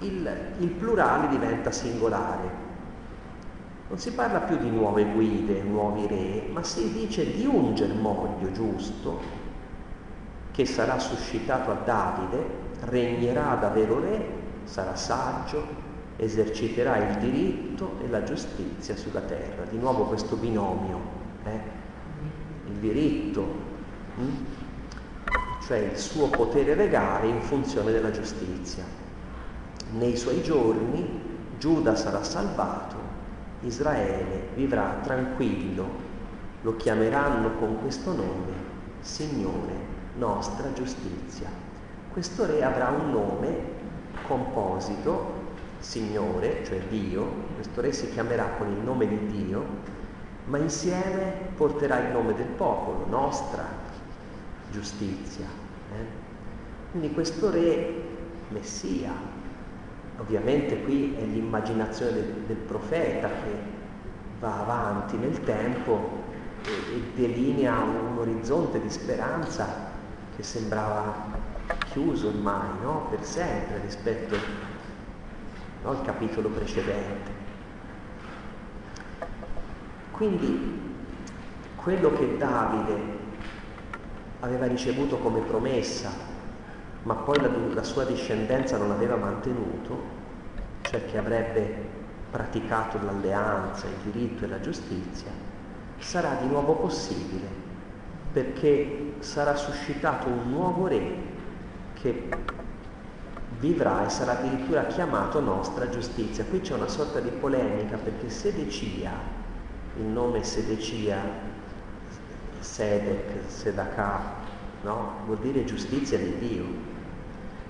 il, 0.01 0.30
il 0.59 0.68
plurale 0.68 1.28
diventa 1.28 1.70
singolare. 1.70 2.64
Non 3.89 3.99
si 3.99 4.12
parla 4.12 4.41
più 4.41 4.57
di 4.57 4.70
nuove 4.70 5.05
guide, 5.05 5.62
nuovi 5.62 6.07
re, 6.07 6.49
ma 6.53 6.62
si 6.62 6.93
dice 6.93 7.34
di 7.34 7.47
un 7.47 7.74
germoglio 7.74 8.51
giusto 8.53 9.20
che 10.51 10.64
sarà 10.64 10.99
suscitato 10.99 11.70
a 11.70 11.74
Davide, 11.84 12.45
regnerà 12.84 13.57
da 13.57 13.68
vero 13.68 14.01
re, 14.01 14.28
sarà 14.64 14.97
saggio, 14.97 15.84
eserciterà 16.16 16.97
il 16.97 17.16
diritto 17.18 17.99
e 18.03 18.09
la 18.09 18.22
giustizia 18.22 18.97
sulla 18.97 19.20
terra. 19.20 19.64
Di 19.64 19.76
nuovo 19.76 20.05
questo 20.05 20.37
binomio, 20.37 21.01
eh? 21.45 21.61
il 22.68 22.76
diritto, 22.78 23.55
hm? 24.16 24.45
Cioè 25.66 25.78
il 25.78 25.98
suo 25.98 26.28
potere 26.28 26.76
legale 26.76 27.26
in 27.26 27.40
funzione 27.40 27.90
della 27.90 28.12
giustizia. 28.12 28.84
Nei 29.98 30.16
suoi 30.16 30.40
giorni 30.40 31.24
Giuda 31.58 31.96
sarà 31.96 32.22
salvato, 32.22 32.94
Israele 33.62 34.50
vivrà 34.54 35.00
tranquillo, 35.02 35.88
lo 36.60 36.76
chiameranno 36.76 37.54
con 37.58 37.80
questo 37.80 38.14
nome, 38.14 38.52
Signore, 39.00 39.72
nostra 40.18 40.72
giustizia. 40.72 41.48
Questo 42.12 42.46
re 42.46 42.62
avrà 42.62 42.90
un 42.90 43.10
nome 43.10 43.56
composito, 44.24 45.44
Signore, 45.80 46.64
cioè 46.64 46.78
Dio, 46.88 47.28
questo 47.56 47.80
re 47.80 47.92
si 47.92 48.08
chiamerà 48.10 48.50
con 48.56 48.68
il 48.68 48.84
nome 48.84 49.08
di 49.08 49.26
Dio, 49.26 49.64
ma 50.44 50.58
insieme 50.58 51.32
porterà 51.56 52.06
il 52.06 52.12
nome 52.12 52.34
del 52.34 52.46
popolo, 52.46 53.04
nostra 53.08 53.86
giustizia. 54.70 55.46
Eh? 55.92 56.24
Quindi 56.90 57.12
questo 57.12 57.50
re, 57.50 58.02
Messia, 58.48 59.12
ovviamente 60.18 60.82
qui 60.82 61.14
è 61.14 61.24
l'immaginazione 61.24 62.12
del, 62.12 62.32
del 62.46 62.56
profeta 62.56 63.28
che 63.28 63.74
va 64.38 64.60
avanti 64.60 65.16
nel 65.16 65.42
tempo 65.44 66.22
e, 66.64 66.70
e 66.70 67.02
delinea 67.14 67.82
un 67.82 68.18
orizzonte 68.18 68.80
di 68.80 68.90
speranza 68.90 69.94
che 70.36 70.42
sembrava 70.42 71.44
chiuso 71.90 72.28
ormai, 72.28 72.68
no? 72.82 73.06
per 73.10 73.24
sempre 73.24 73.80
rispetto 73.80 74.36
no? 75.82 75.90
al 75.90 76.02
capitolo 76.02 76.48
precedente. 76.48 77.44
Quindi 80.12 80.84
quello 81.76 82.12
che 82.12 82.36
Davide 82.36 83.15
aveva 84.41 84.66
ricevuto 84.66 85.16
come 85.18 85.41
promessa, 85.41 86.11
ma 87.03 87.14
poi 87.14 87.41
la, 87.41 87.49
la 87.72 87.82
sua 87.82 88.05
discendenza 88.05 88.76
non 88.76 88.91
aveva 88.91 89.16
mantenuto, 89.16 90.14
cioè 90.82 91.05
che 91.07 91.18
avrebbe 91.18 91.84
praticato 92.30 92.99
l'alleanza, 93.03 93.87
il 93.87 94.11
diritto 94.11 94.45
e 94.45 94.49
la 94.49 94.61
giustizia, 94.61 95.30
sarà 95.99 96.34
di 96.41 96.47
nuovo 96.47 96.74
possibile 96.74 97.64
perché 98.32 99.14
sarà 99.20 99.57
suscitato 99.57 100.28
un 100.28 100.51
nuovo 100.51 100.87
re 100.87 101.16
che 101.95 102.28
vivrà 103.59 104.05
e 104.05 104.11
sarà 104.11 104.39
addirittura 104.39 104.84
chiamato 104.84 105.41
nostra 105.41 105.89
giustizia. 105.89 106.45
Qui 106.45 106.61
c'è 106.61 106.74
una 106.74 106.89
sorta 106.89 107.20
di 107.20 107.30
polemica 107.30 107.97
perché 107.97 108.28
Sedecia, 108.28 109.12
il 109.97 110.05
nome 110.05 110.45
Sedecia, 110.45 111.18
Sedek, 112.66 113.48
Sedaka, 113.48 114.20
no? 114.82 115.12
vuol 115.24 115.38
dire 115.38 115.64
giustizia 115.64 116.18
di 116.18 116.36
Dio. 116.38 116.64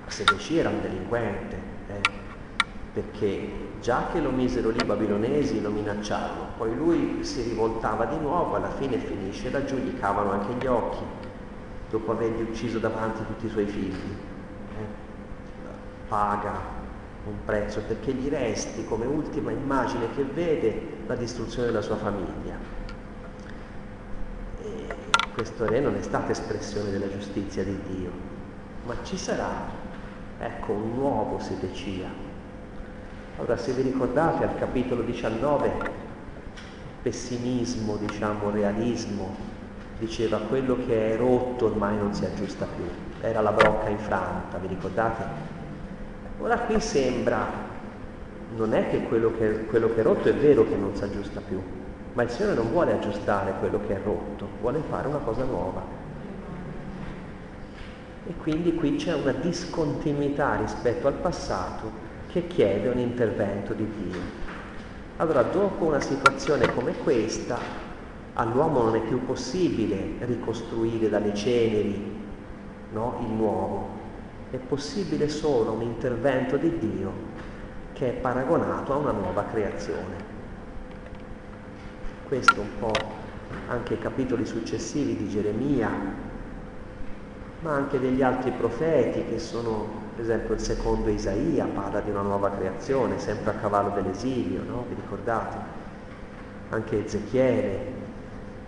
Ma 0.05 0.11
Sedecia 0.11 0.55
era 0.55 0.71
un 0.71 0.81
delinquente, 0.81 1.57
eh? 1.89 2.01
perché 2.93 3.49
già 3.81 4.07
che 4.11 4.21
lo 4.21 4.31
misero 4.31 4.71
lì 4.71 4.79
i 4.81 4.85
babilonesi 4.85 5.61
lo 5.61 5.71
minacciarono, 5.71 6.49
poi 6.57 6.75
lui 6.75 7.19
si 7.25 7.43
rivoltava 7.43 8.07
di 8.07 8.19
nuovo, 8.19 8.57
alla 8.57 8.71
fine 8.71 8.97
finisce 8.99 9.51
laggiù, 9.51 9.77
gli 9.77 9.99
cavano 9.99 10.31
anche 10.33 10.55
gli 10.55 10.67
occhi, 10.67 11.05
dopo 11.91 12.13
avergli 12.13 12.43
ucciso 12.43 12.79
davanti 12.79 13.25
tutti 13.27 13.47
i 13.47 13.51
suoi 13.51 13.67
figli. 13.67 14.17
Eh? 14.79 15.05
Paga 16.09 16.75
un 17.27 17.45
prezzo 17.45 17.81
perché 17.87 18.13
gli 18.13 18.29
resti 18.29 18.85
come 18.87 19.05
ultima 19.05 19.51
immagine 19.51 20.07
che 20.15 20.23
vede 20.23 20.81
la 21.07 21.15
distruzione 21.15 21.67
della 21.67 21.83
sua 21.83 21.97
famiglia. 21.97 22.76
Questo 25.35 25.67
re 25.67 25.81
non 25.81 25.95
è 25.97 26.03
stata 26.03 26.33
espressione 26.33 26.91
della 26.91 27.09
giustizia 27.09 27.63
di 27.63 27.79
Dio, 27.89 28.11
ma 28.87 28.95
ci 29.03 29.19
sarà, 29.19 29.51
ecco, 30.39 30.73
un 30.73 30.95
nuovo 30.95 31.39
Sedecia, 31.39 32.27
Ora, 33.39 33.59
se 33.59 33.73
vi 33.73 33.83
ricordate 33.83 34.45
al 34.45 34.57
capitolo 34.57 35.03
19, 35.03 35.71
pessimismo, 37.03 37.97
diciamo, 37.97 38.49
realismo, 38.49 39.37
diceva 39.99 40.39
quello 40.39 40.79
che 40.87 41.13
è 41.13 41.17
rotto 41.19 41.67
ormai 41.67 41.99
non 41.99 42.15
si 42.15 42.25
aggiusta 42.25 42.65
più, 42.65 42.85
era 43.21 43.43
la 43.43 43.53
brocca 43.53 43.91
infranta, 43.91 44.57
vi 44.57 44.69
ricordate? 44.69 45.23
Ora 46.41 46.61
qui 46.61 46.81
sembra, 46.81 47.47
non 48.57 48.73
è 48.73 48.89
che 48.89 49.03
quello 49.03 49.31
che, 49.37 49.67
quello 49.67 49.93
che 49.93 50.01
è 50.01 50.03
rotto 50.03 50.31
è 50.31 50.35
vero 50.35 50.67
che 50.67 50.75
non 50.75 50.97
si 50.97 51.05
aggiusta 51.05 51.41
più, 51.47 51.63
ma 52.17 52.23
il 52.23 52.31
Signore 52.31 52.55
non 52.55 52.71
vuole 52.71 52.95
aggiustare 52.95 53.53
quello 53.59 53.79
che 53.87 53.95
è 53.95 54.01
rotto, 54.03 54.49
vuole 54.63 54.81
fare 54.89 55.07
una 55.07 55.19
cosa 55.19 55.45
nuova. 55.45 55.83
E 58.27 58.35
quindi 58.37 58.75
qui 58.75 58.97
c'è 58.97 59.13
una 59.13 59.33
discontinuità 59.33 60.57
rispetto 60.57 61.09
al 61.09 61.13
passato 61.13 61.91
che 62.29 62.47
chiede 62.47 62.89
un 62.89 62.99
intervento 62.99 63.75
di 63.75 63.87
Dio. 63.99 64.21
Allora, 65.19 65.43
dopo 65.43 65.85
una 65.85 66.01
situazione 66.01 66.73
come 66.73 66.97
questa, 66.97 67.59
all'uomo 68.33 68.85
non 68.85 68.97
è 68.97 69.01
più 69.01 69.23
possibile 69.27 70.15
ricostruire 70.21 71.11
dalle 71.11 71.35
ceneri 71.35 72.15
no, 72.93 73.19
il 73.21 73.31
nuovo, 73.31 73.89
è 74.53 74.57
possibile 74.57 75.29
solo 75.29 75.73
un 75.73 75.83
intervento 75.83 76.57
di 76.57 76.79
Dio 76.79 77.13
che 77.93 78.09
è 78.09 78.13
paragonato 78.13 78.95
a 78.95 78.97
una 78.97 79.13
nuova 79.13 79.45
creazione. 79.45 80.26
Questo 82.27 82.61
un 82.61 82.79
po' 82.81 82.93
anche 83.69 83.95
i 83.95 83.99
capitoli 83.99 84.45
successivi 84.45 85.17
di 85.17 85.29
Geremia, 85.29 85.89
ma 87.61 87.73
anche 87.73 88.01
degli 88.01 88.21
altri 88.21 88.51
profeti 88.51 89.25
che 89.27 89.39
sono 89.39 90.05
per 90.17 90.25
esempio 90.25 90.55
il 90.55 90.61
secondo 90.61 91.11
Isaia 91.11 91.67
parla 91.67 92.01
di 92.01 92.11
una 92.11 92.23
nuova 92.23 92.51
creazione, 92.51 93.21
sempre 93.21 93.51
a 93.51 93.55
cavallo 93.55 93.91
dell'esilio, 93.91 94.63
no? 94.65 94.87
vi 94.89 94.95
ricordate? 94.95 95.57
Anche 96.71 97.05
Ezechiele, 97.05 97.93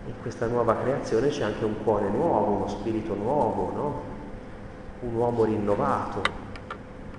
in 0.06 0.12
questa 0.20 0.46
nuova 0.46 0.76
creazione 0.76 1.28
c'è 1.28 1.42
anche 1.42 1.64
un 1.64 1.82
cuore 1.82 2.10
nuovo, 2.10 2.52
uno 2.52 2.68
spirito 2.68 3.14
nuovo, 3.14 3.72
no? 3.74 4.02
un 5.00 5.14
uomo 5.14 5.44
rinnovato 5.44 6.20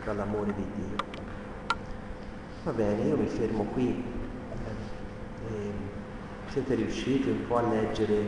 dall'amore 0.06 0.54
di 0.54 0.66
Dio. 0.76 0.98
Va 2.64 2.72
bene, 2.72 3.02
io 3.02 3.18
mi 3.18 3.28
fermo 3.28 3.64
qui. 3.74 4.18
Eh, 6.50 6.52
siete 6.52 6.76
riusciti 6.76 7.30
un 7.30 7.47
po' 7.47 7.58
a 7.58 7.62
leggere 7.62 8.24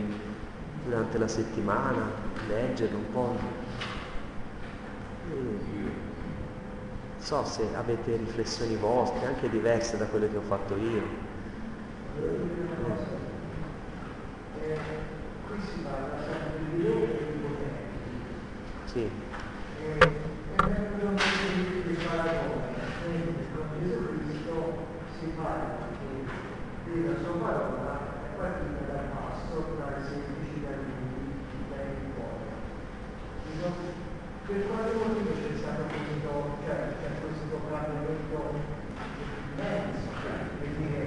durante 0.86 1.18
la 1.18 1.28
settimana, 1.28 2.12
leggere 2.48 2.96
un 2.96 3.12
po'? 3.12 3.60
so 7.18 7.46
se 7.46 7.68
avete 7.76 8.18
riflessioni 8.18 8.76
vostre, 8.76 9.28
anche 9.28 9.50
diverse 9.50 9.98
da 9.98 10.06
quelle 10.06 10.30
che 10.30 10.38
ho 10.38 10.42
fatto 10.42 10.76
io. 10.76 11.30
qui 15.48 15.60
si. 18.86 19.00
E 19.00 19.10
vengono 20.58 21.18
dei 21.86 21.96
paragoni, 21.96 22.76
con 23.54 23.68
Gesù 23.80 24.00
Cristo 24.18 24.54
si 25.20 25.26
parla 25.36 25.90
che 26.86 27.08
la 27.08 27.16
sua 27.24 27.36
parola 27.40 28.00
è 28.26 28.38
partita 28.38 28.84
dal 28.92 29.06
passo 29.16 29.66
tra 29.78 29.96
i 29.98 30.04
semplici 30.04 30.62
da 30.62 30.76
lui, 30.76 31.32
dai 31.70 31.96
cuore. 32.14 32.50
Per 33.72 34.68
quale 34.68 34.92
motivo 35.00 35.32
c'è 35.32 35.56
stato 35.56 35.84
questo, 35.88 36.60
cioè, 36.66 36.92
c'è 37.00 37.10
questo 37.24 37.56
cambiamento 37.72 38.52
immenso, 39.56 40.12
cioè, 40.20 40.36
per 40.60 40.70
dire 40.76 41.02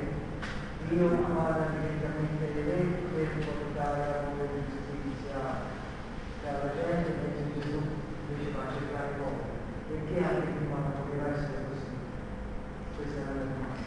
Dio 0.88 1.08
parla 1.08 1.68
direttamente 1.76 2.44
le 2.54 2.62
leggi 2.64 3.04
per 3.12 3.28
portare 3.44 3.98
la 4.00 4.20
nuova 4.32 4.48
giustizia 4.48 5.38
dalla 6.40 6.72
gente, 6.72 7.10
mentre 7.20 7.52
Gesù 7.60 7.80
fa 8.52 8.64
cercare 8.72 9.08
l'uomo. 9.18 9.44
Perché 9.88 10.24
anche 10.24 10.48
prima 10.56 10.76
non 10.80 10.92
poteva 11.04 11.26
essere 11.36 11.68
così? 11.68 11.92
Questa 12.96 13.20
è 13.20 13.24
la 13.24 13.44
domanda. 13.44 13.82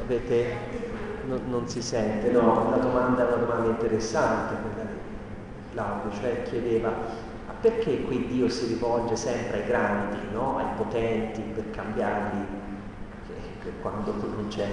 Avete, 0.00 0.38
no, 1.26 1.38
non 1.46 1.68
si 1.68 1.80
sente, 1.82 2.30
no, 2.30 2.70
la 2.70 2.78
domanda 2.78 3.22
è 3.22 3.32
una 3.32 3.44
domanda 3.44 3.68
interessante 3.68 4.54
quella. 4.60 4.89
Claudio, 5.72 6.10
cioè 6.20 6.42
chiedeva 6.42 7.28
perché 7.60 8.02
qui 8.04 8.26
Dio 8.26 8.48
si 8.48 8.66
rivolge 8.66 9.16
sempre 9.16 9.60
ai 9.60 9.66
grandi, 9.66 10.16
no? 10.32 10.56
ai 10.56 10.74
potenti 10.76 11.42
per 11.42 11.70
cambiarli 11.70 12.58
quando 13.82 14.12
non 14.12 14.46
c'è 14.48 14.66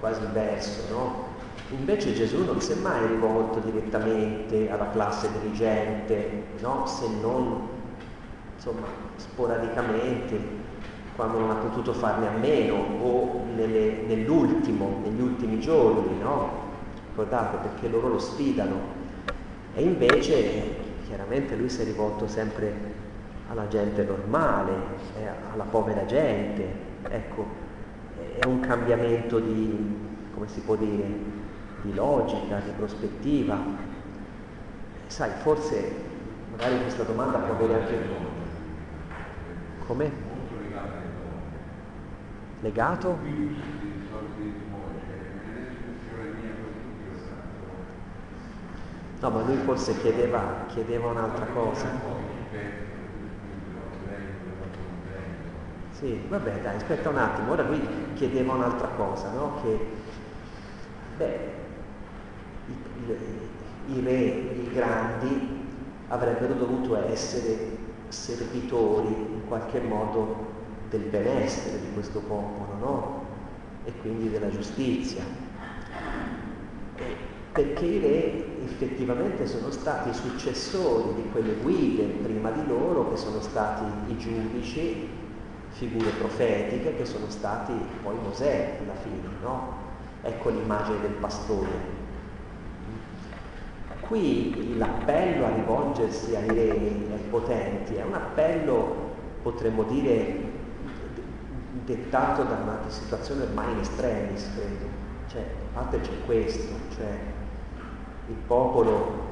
quasi 0.00 0.22
il 0.22 0.28
verso, 0.28 0.90
no? 0.90 1.28
Invece 1.70 2.14
Gesù 2.14 2.44
non 2.44 2.60
si 2.60 2.72
è 2.72 2.76
mai 2.76 3.06
rivolto 3.06 3.58
direttamente 3.60 4.70
alla 4.70 4.88
classe 4.90 5.30
dirigente, 5.40 6.44
no? 6.60 6.86
se 6.86 7.06
non 7.20 7.68
insomma, 8.54 8.86
sporadicamente, 9.16 10.58
quando 11.14 11.38
non 11.38 11.50
ha 11.50 11.54
potuto 11.54 11.92
farne 11.92 12.28
a 12.28 12.32
meno 12.38 12.74
o 13.02 13.44
nelle, 13.54 14.02
nell'ultimo, 14.06 15.00
negli 15.02 15.20
ultimi 15.20 15.60
giorni, 15.60 16.18
no? 16.18 16.68
Ricordate, 17.10 17.68
perché 17.68 17.88
loro 17.88 18.08
lo 18.08 18.18
sfidano 18.18 18.99
e 19.74 19.82
invece 19.82 20.78
chiaramente 21.06 21.56
lui 21.56 21.68
si 21.68 21.82
è 21.82 21.84
rivolto 21.84 22.26
sempre 22.26 22.72
alla 23.48 23.66
gente 23.68 24.04
normale, 24.04 24.72
eh, 25.18 25.28
alla 25.52 25.64
povera 25.64 26.06
gente. 26.06 26.88
Ecco, 27.08 27.46
è 28.38 28.44
un 28.46 28.60
cambiamento 28.60 29.38
di, 29.38 29.96
come 30.32 30.48
si 30.48 30.60
può 30.60 30.76
dire, 30.76 31.04
di 31.82 31.94
logica, 31.94 32.60
di 32.60 32.70
prospettiva. 32.76 33.58
Sai, 35.06 35.30
forse 35.42 35.92
magari 36.50 36.80
questa 36.80 37.02
domanda 37.02 37.38
può 37.38 37.54
avere 37.54 37.80
anche... 37.80 37.98
Come? 39.86 40.10
Legato? 42.60 43.18
No, 49.20 49.30
ma 49.30 49.42
lui 49.42 49.58
forse 49.58 49.96
chiedeva, 49.98 50.64
chiedeva 50.66 51.08
un'altra 51.08 51.46
cosa. 51.46 51.88
Sì, 55.90 56.24
vabbè, 56.28 56.60
dai, 56.62 56.76
aspetta 56.76 57.08
un 57.10 57.18
attimo, 57.18 57.52
ora 57.52 57.62
lui 57.62 58.12
chiedeva 58.14 58.54
un'altra 58.54 58.88
cosa, 58.88 59.30
no? 59.32 59.60
Che, 59.62 59.86
beh, 61.16 61.54
i, 62.66 62.76
i, 63.86 64.00
re, 64.00 64.16
i 64.16 64.70
grandi 64.72 65.68
avrebbero 66.08 66.54
dovuto 66.54 66.96
essere 66.96 67.76
servitori 68.08 69.08
in 69.08 69.46
qualche 69.46 69.80
modo 69.80 70.48
del 70.88 71.02
benessere 71.02 71.80
di 71.80 71.92
questo 71.92 72.20
popolo, 72.20 72.74
no? 72.78 73.24
E 73.84 73.92
quindi 74.00 74.30
della 74.30 74.48
giustizia. 74.48 75.24
Perché 77.52 77.84
i 77.84 77.98
re 77.98 78.64
effettivamente 78.64 79.46
sono 79.46 79.70
stati 79.70 80.12
successori 80.14 81.14
di 81.14 81.28
quelle 81.30 81.54
guide 81.54 82.04
prima 82.04 82.50
di 82.50 82.66
loro, 82.66 83.10
che 83.10 83.16
sono 83.16 83.40
stati 83.40 83.84
i 84.12 84.16
giudici, 84.16 85.08
figure 85.70 86.10
profetiche, 86.10 86.96
che 86.96 87.04
sono 87.04 87.28
stati 87.28 87.72
poi 88.02 88.16
Mosè 88.22 88.78
alla 88.82 88.94
fine, 88.94 89.28
no? 89.42 89.88
Ecco 90.22 90.50
l'immagine 90.50 91.00
del 91.00 91.12
pastore. 91.12 91.98
Qui 94.00 94.76
l'appello 94.76 95.46
a 95.46 95.54
rivolgersi 95.54 96.34
ai 96.34 96.48
re 96.48 97.18
potenti 97.30 97.94
è 97.94 98.02
un 98.02 98.14
appello, 98.14 99.08
potremmo 99.42 99.84
dire, 99.84 100.48
dettato 101.84 102.42
da 102.42 102.56
una 102.62 102.80
situazione 102.88 103.44
ormai 103.44 103.72
in 103.72 103.78
estremis, 103.78 104.50
credo. 104.54 104.98
Cioè, 105.28 105.40
a 105.40 105.78
parte 105.78 106.00
c'è 106.00 106.24
questo, 106.26 106.74
cioè 106.96 107.29
il 108.30 108.36
popolo 108.46 109.28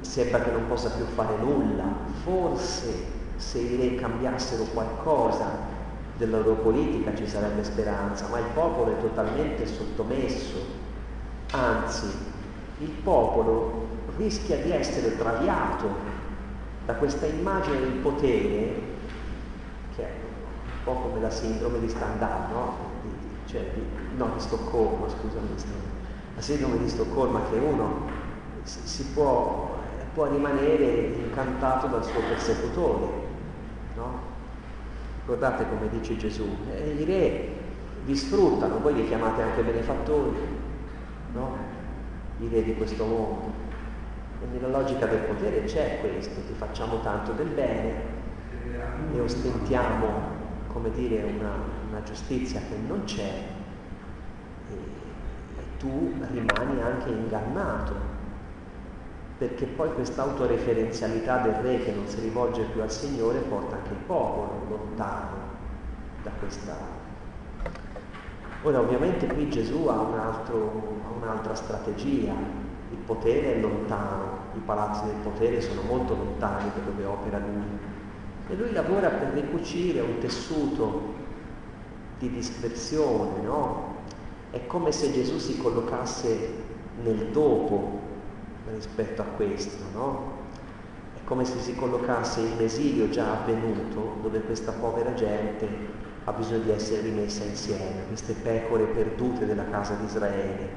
sembra 0.00 0.40
che 0.40 0.50
non 0.50 0.66
possa 0.68 0.90
più 0.90 1.04
fare 1.06 1.36
nulla, 1.38 1.84
forse 2.22 3.14
se 3.36 3.58
i 3.58 3.76
re 3.76 3.94
cambiassero 3.96 4.64
qualcosa 4.64 5.74
della 6.16 6.38
loro 6.38 6.54
politica 6.54 7.14
ci 7.14 7.26
sarebbe 7.26 7.64
speranza, 7.64 8.28
ma 8.28 8.38
il 8.38 8.46
popolo 8.54 8.92
è 8.92 9.00
totalmente 9.00 9.66
sottomesso, 9.66 10.56
anzi 11.52 12.06
il 12.78 12.90
popolo 12.90 13.86
rischia 14.16 14.58
di 14.58 14.70
essere 14.70 15.16
traviato 15.16 16.14
da 16.84 16.94
questa 16.94 17.26
immagine 17.26 17.80
del 17.80 17.92
potere 17.92 18.94
che 19.94 20.02
è 20.02 20.10
un 20.10 20.84
po' 20.84 21.00
come 21.00 21.20
la 21.20 21.30
sindrome 21.30 21.80
di 21.80 21.88
Stendhal, 21.88 22.50
no? 22.50 22.74
Di, 23.02 23.50
cioè, 23.50 23.70
di, 23.74 23.82
no, 24.16 24.30
di 24.34 24.40
Stoccolma, 24.40 25.08
scusami, 25.08 25.48
la 26.36 26.42
sindrome 26.42 26.76
di 26.76 26.88
Stoccolma 26.88 27.40
che 27.50 27.56
uno 27.56 28.08
si 28.62 29.04
può, 29.06 29.74
può 30.12 30.30
rimanere 30.30 31.14
incantato 31.16 31.86
dal 31.86 32.04
suo 32.04 32.20
persecutore, 32.20 33.06
no? 33.96 34.34
Guardate 35.24 35.66
come 35.66 35.88
dice 35.88 36.16
Gesù, 36.16 36.46
eh, 36.70 36.90
i 36.90 37.04
re 37.04 37.48
vi 38.04 38.14
sfruttano, 38.14 38.80
voi 38.80 38.94
li 38.94 39.06
chiamate 39.06 39.42
anche 39.42 39.62
benefattori, 39.62 40.36
no? 41.32 41.56
I 42.38 42.48
re 42.48 42.62
di 42.62 42.76
questo 42.76 43.04
mondo. 43.06 43.64
E 44.42 44.46
nella 44.52 44.68
logica 44.68 45.06
del 45.06 45.20
potere 45.20 45.64
c'è 45.64 46.00
questo, 46.00 46.34
ti 46.46 46.52
facciamo 46.52 47.00
tanto 47.00 47.32
del 47.32 47.48
bene 47.48 48.14
e 49.14 49.20
ostentiamo, 49.20 50.06
come 50.70 50.90
dire, 50.90 51.22
una, 51.22 51.52
una 51.88 52.02
giustizia 52.02 52.60
che 52.60 52.76
non 52.86 53.04
c'è 53.04 53.54
tu 55.78 56.12
rimani 56.30 56.80
anche 56.82 57.10
ingannato, 57.10 57.94
perché 59.38 59.66
poi 59.66 59.92
questa 59.92 60.22
autoreferenzialità 60.22 61.38
del 61.38 61.54
re 61.54 61.82
che 61.82 61.92
non 61.92 62.06
si 62.06 62.20
rivolge 62.20 62.62
più 62.72 62.80
al 62.82 62.90
Signore 62.90 63.38
porta 63.40 63.76
anche 63.76 63.90
il 63.90 64.04
popolo 64.06 64.66
lontano 64.68 65.36
da 66.22 66.30
questa... 66.38 67.04
Ora 68.62 68.80
ovviamente 68.80 69.26
qui 69.26 69.48
Gesù 69.48 69.86
ha, 69.86 70.00
un 70.00 70.18
altro, 70.18 71.00
ha 71.06 71.14
un'altra 71.22 71.54
strategia, 71.54 72.32
il 72.32 72.98
potere 73.04 73.56
è 73.56 73.60
lontano, 73.60 74.38
i 74.54 74.60
palazzi 74.64 75.04
del 75.04 75.16
potere 75.22 75.60
sono 75.60 75.82
molto 75.82 76.14
lontani 76.14 76.70
da 76.74 76.80
dove 76.90 77.04
opera 77.04 77.38
lui. 77.38 77.78
E 78.48 78.54
lui 78.54 78.72
lavora 78.72 79.08
per 79.08 79.28
ricucire 79.34 80.00
un 80.00 80.18
tessuto 80.18 81.14
di 82.18 82.30
dispersione, 82.30 83.42
no? 83.42 83.85
È 84.56 84.66
come 84.66 84.90
se 84.90 85.12
Gesù 85.12 85.36
si 85.36 85.58
collocasse 85.58 86.50
nel 87.02 87.26
dopo 87.26 88.00
rispetto 88.72 89.20
a 89.20 89.26
questo, 89.26 89.84
no? 89.92 90.32
È 91.14 91.18
come 91.24 91.44
se 91.44 91.58
si 91.58 91.74
collocasse 91.74 92.40
in 92.40 92.58
esilio 92.60 93.10
già 93.10 93.42
avvenuto, 93.42 94.16
dove 94.22 94.40
questa 94.40 94.72
povera 94.72 95.12
gente 95.12 95.68
ha 96.24 96.32
bisogno 96.32 96.62
di 96.62 96.70
essere 96.70 97.02
rimessa 97.02 97.44
insieme, 97.44 98.06
queste 98.06 98.32
pecore 98.32 98.84
perdute 98.84 99.44
della 99.44 99.66
casa 99.68 99.92
di 99.92 100.06
Israele, 100.06 100.68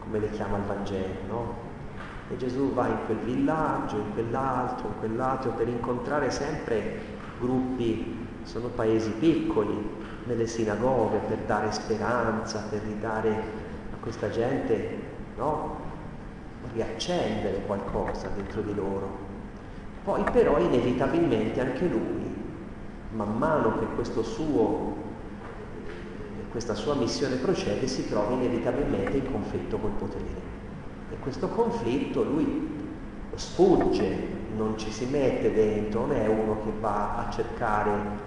come 0.00 0.18
le 0.18 0.30
chiama 0.30 0.56
il 0.56 0.64
Vangelo, 0.64 1.14
no? 1.28 1.54
E 2.30 2.36
Gesù 2.36 2.72
va 2.72 2.88
in 2.88 2.98
quel 3.06 3.18
villaggio, 3.18 3.94
in 3.94 4.12
quell'altro, 4.12 4.88
in 4.88 4.98
quell'altro, 4.98 5.52
per 5.52 5.68
incontrare 5.68 6.32
sempre 6.32 6.98
gruppi, 7.38 8.26
sono 8.42 8.66
paesi 8.66 9.10
piccoli, 9.10 10.02
nelle 10.24 10.46
sinagoghe 10.46 11.18
per 11.18 11.38
dare 11.46 11.70
speranza, 11.72 12.66
per 12.70 12.80
ridare 12.82 13.30
a 13.30 13.96
questa 14.00 14.30
gente, 14.30 14.98
no? 15.36 15.76
Riaccendere 16.72 17.62
qualcosa 17.66 18.28
dentro 18.34 18.62
di 18.62 18.74
loro. 18.74 19.32
Poi 20.02 20.22
però 20.32 20.58
inevitabilmente 20.58 21.60
anche 21.60 21.86
lui, 21.86 22.34
man 23.12 23.36
mano 23.36 23.78
che 23.78 23.86
suo, 24.22 24.96
questa 26.50 26.74
sua 26.74 26.94
missione 26.94 27.36
procede, 27.36 27.86
si 27.86 28.08
trova 28.08 28.32
inevitabilmente 28.32 29.16
in 29.16 29.30
conflitto 29.30 29.78
col 29.78 29.90
potere. 29.90 30.52
E 31.10 31.16
questo 31.18 31.48
conflitto 31.48 32.22
lui 32.22 32.82
sfugge, 33.34 34.32
non 34.56 34.78
ci 34.78 34.90
si 34.90 35.06
mette 35.06 35.52
dentro, 35.52 36.06
non 36.06 36.16
è 36.16 36.26
uno 36.26 36.62
che 36.62 36.70
va 36.80 37.16
a 37.26 37.30
cercare 37.30 38.23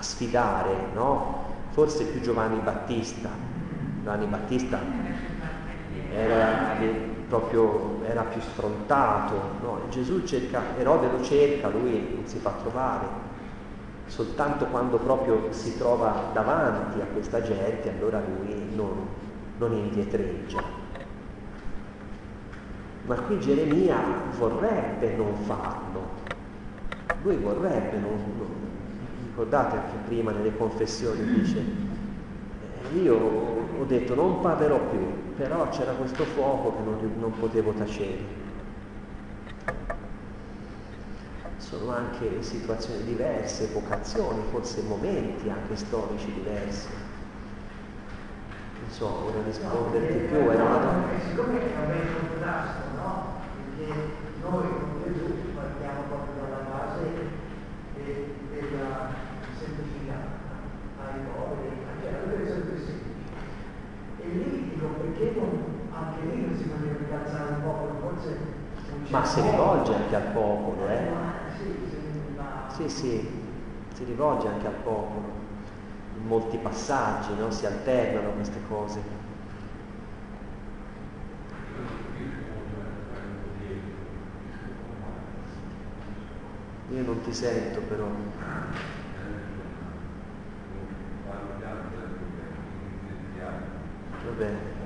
a 0.00 0.02
sfidare, 0.02 0.74
no? 0.94 1.44
Forse 1.70 2.04
più 2.06 2.20
Giovanni 2.22 2.58
Battista. 2.58 3.28
Giovanni 4.02 4.26
Battista 4.26 4.78
era 6.12 6.76
proprio 7.28 8.02
era 8.04 8.22
più 8.22 8.40
sfrontato, 8.40 9.34
no? 9.62 9.80
Gesù 9.90 10.24
cerca, 10.24 10.76
Erode 10.76 11.08
lo 11.10 11.22
cerca, 11.22 11.68
lui 11.68 12.14
non 12.14 12.26
si 12.26 12.38
fa 12.38 12.50
trovare. 12.50 13.28
Soltanto 14.06 14.64
quando 14.66 14.96
proprio 14.96 15.52
si 15.52 15.78
trova 15.78 16.30
davanti 16.32 17.00
a 17.00 17.06
questa 17.12 17.42
gente, 17.42 17.90
allora 17.90 18.20
lui 18.20 18.74
non, 18.74 19.06
non 19.58 19.72
indietreggia. 19.72 20.78
Ma 23.02 23.14
qui 23.14 23.38
Geremia 23.38 23.96
vorrebbe 24.36 25.14
non 25.14 25.34
farlo, 25.44 26.00
lui 27.22 27.36
vorrebbe 27.36 27.98
non, 27.98 28.18
ricordate 29.30 29.76
anche 29.76 29.96
prima 30.06 30.32
nelle 30.32 30.56
confessioni, 30.56 31.24
dice, 31.24 31.58
eh, 31.58 32.98
io 32.98 33.14
ho 33.14 33.84
detto 33.84 34.14
non 34.14 34.40
parlerò 34.40 34.78
più, 34.90 35.34
però 35.36 35.68
c'era 35.68 35.92
questo 35.92 36.24
fuoco 36.24 36.76
che 36.76 36.82
non, 36.82 37.12
non 37.18 37.32
potevo 37.38 37.72
tacere. 37.72 38.38
Sono 41.56 41.94
anche 41.94 42.42
situazioni 42.42 43.04
diverse, 43.04 43.68
vocazioni, 43.72 44.42
forse 44.50 44.82
momenti 44.82 45.48
anche 45.48 45.76
storici 45.76 46.32
diversi. 46.32 46.88
Non 48.80 48.90
so, 48.90 49.26
ora 49.26 49.42
risponderti 49.44 50.18
più, 50.26 50.50
era 50.50 50.64
una 50.64 50.78
domanda. 50.78 51.08
Siccome 51.28 51.60
è 51.60 51.78
un 51.78 51.86
bel 51.86 52.06
contrasto, 52.18 52.96
no? 52.96 53.24
Perché 53.76 53.94
noi 54.42 54.62
con 54.68 55.02
Gesù 55.04 55.32
partiamo 55.54 56.02
proprio 56.08 56.42
dalla 56.42 56.64
base 56.68 57.38
della 58.70 59.10
ai 61.00 61.20
poveri, 61.34 61.76
cioè 62.02 62.12
deve 62.28 62.46
sempre 62.46 62.78
semplice. 62.78 63.18
E 64.20 64.28
lì 64.28 64.70
dico 64.74 64.86
perché 64.86 65.32
non, 65.38 65.64
anche 65.90 66.20
lì 66.26 66.46
non 66.46 66.56
si 66.56 66.64
poteva 66.64 66.98
incalzare 66.98 67.54
un 67.54 67.62
popolo, 67.62 67.94
forse 68.00 68.36
Ma 69.10 69.24
si 69.24 69.40
rivolge 69.40 69.92
anche 69.92 70.14
al 70.16 70.30
popolo, 70.32 70.88
eh? 70.88 71.08
sì, 72.68 72.88
sì, 72.88 73.28
si 73.94 74.04
rivolge 74.04 74.48
anche 74.48 74.66
al 74.66 74.72
popolo, 74.82 75.28
in 76.16 76.26
molti 76.26 76.56
passaggi 76.58 77.34
no? 77.36 77.50
si 77.50 77.66
alternano 77.66 78.30
queste 78.32 78.60
cose. 78.68 79.00
Io 86.92 87.02
non 87.04 87.20
ti 87.22 87.32
sento 87.32 87.80
però. 87.82 88.06
Va 94.24 94.30
bene. 94.32 94.78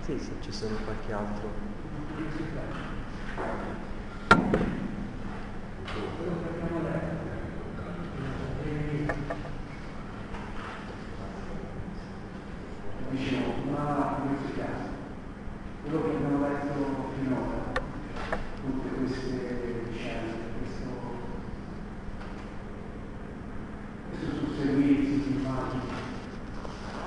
Sì, 0.00 0.18
se 0.18 0.38
ci 1.06 1.12
sono 1.12 1.12
qualche 1.12 1.12
altro. 1.12 1.64
Dicevo, 13.08 13.52
una 13.68 14.18
curiosità, 14.20 14.66
quello 15.82 16.02
che 16.02 16.08
abbiamo 16.16 16.48
letto 16.48 16.74
finora, 17.16 17.72
tutte 18.60 18.88
queste 18.98 19.84
scene, 19.94 20.32
questo, 20.58 20.88
questo 24.10 24.30
susseguirsi 24.36 25.20
di 25.20 25.30
immagini, 25.38 25.82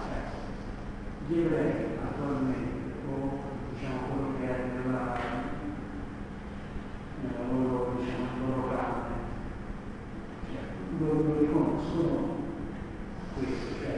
eh, 0.08 0.24
gli 1.28 1.40
ebrei 1.40 1.98
attualmente 2.02 2.78
o 3.12 3.14
diciamo 3.74 4.00
quello 4.08 4.30
che 4.40 4.46
è 4.48 4.50
nella, 4.74 5.04
nella 7.22 7.44
loro, 7.52 7.78
diciamo, 8.00 8.24
nella 8.24 8.56
loro 8.56 8.64
carne. 8.70 9.16
Cioè, 10.50 10.64
lo, 10.98 11.08
lo 11.24 11.40
riconoscono 11.40 12.18
questo, 13.38 13.68
cioè 13.82 13.96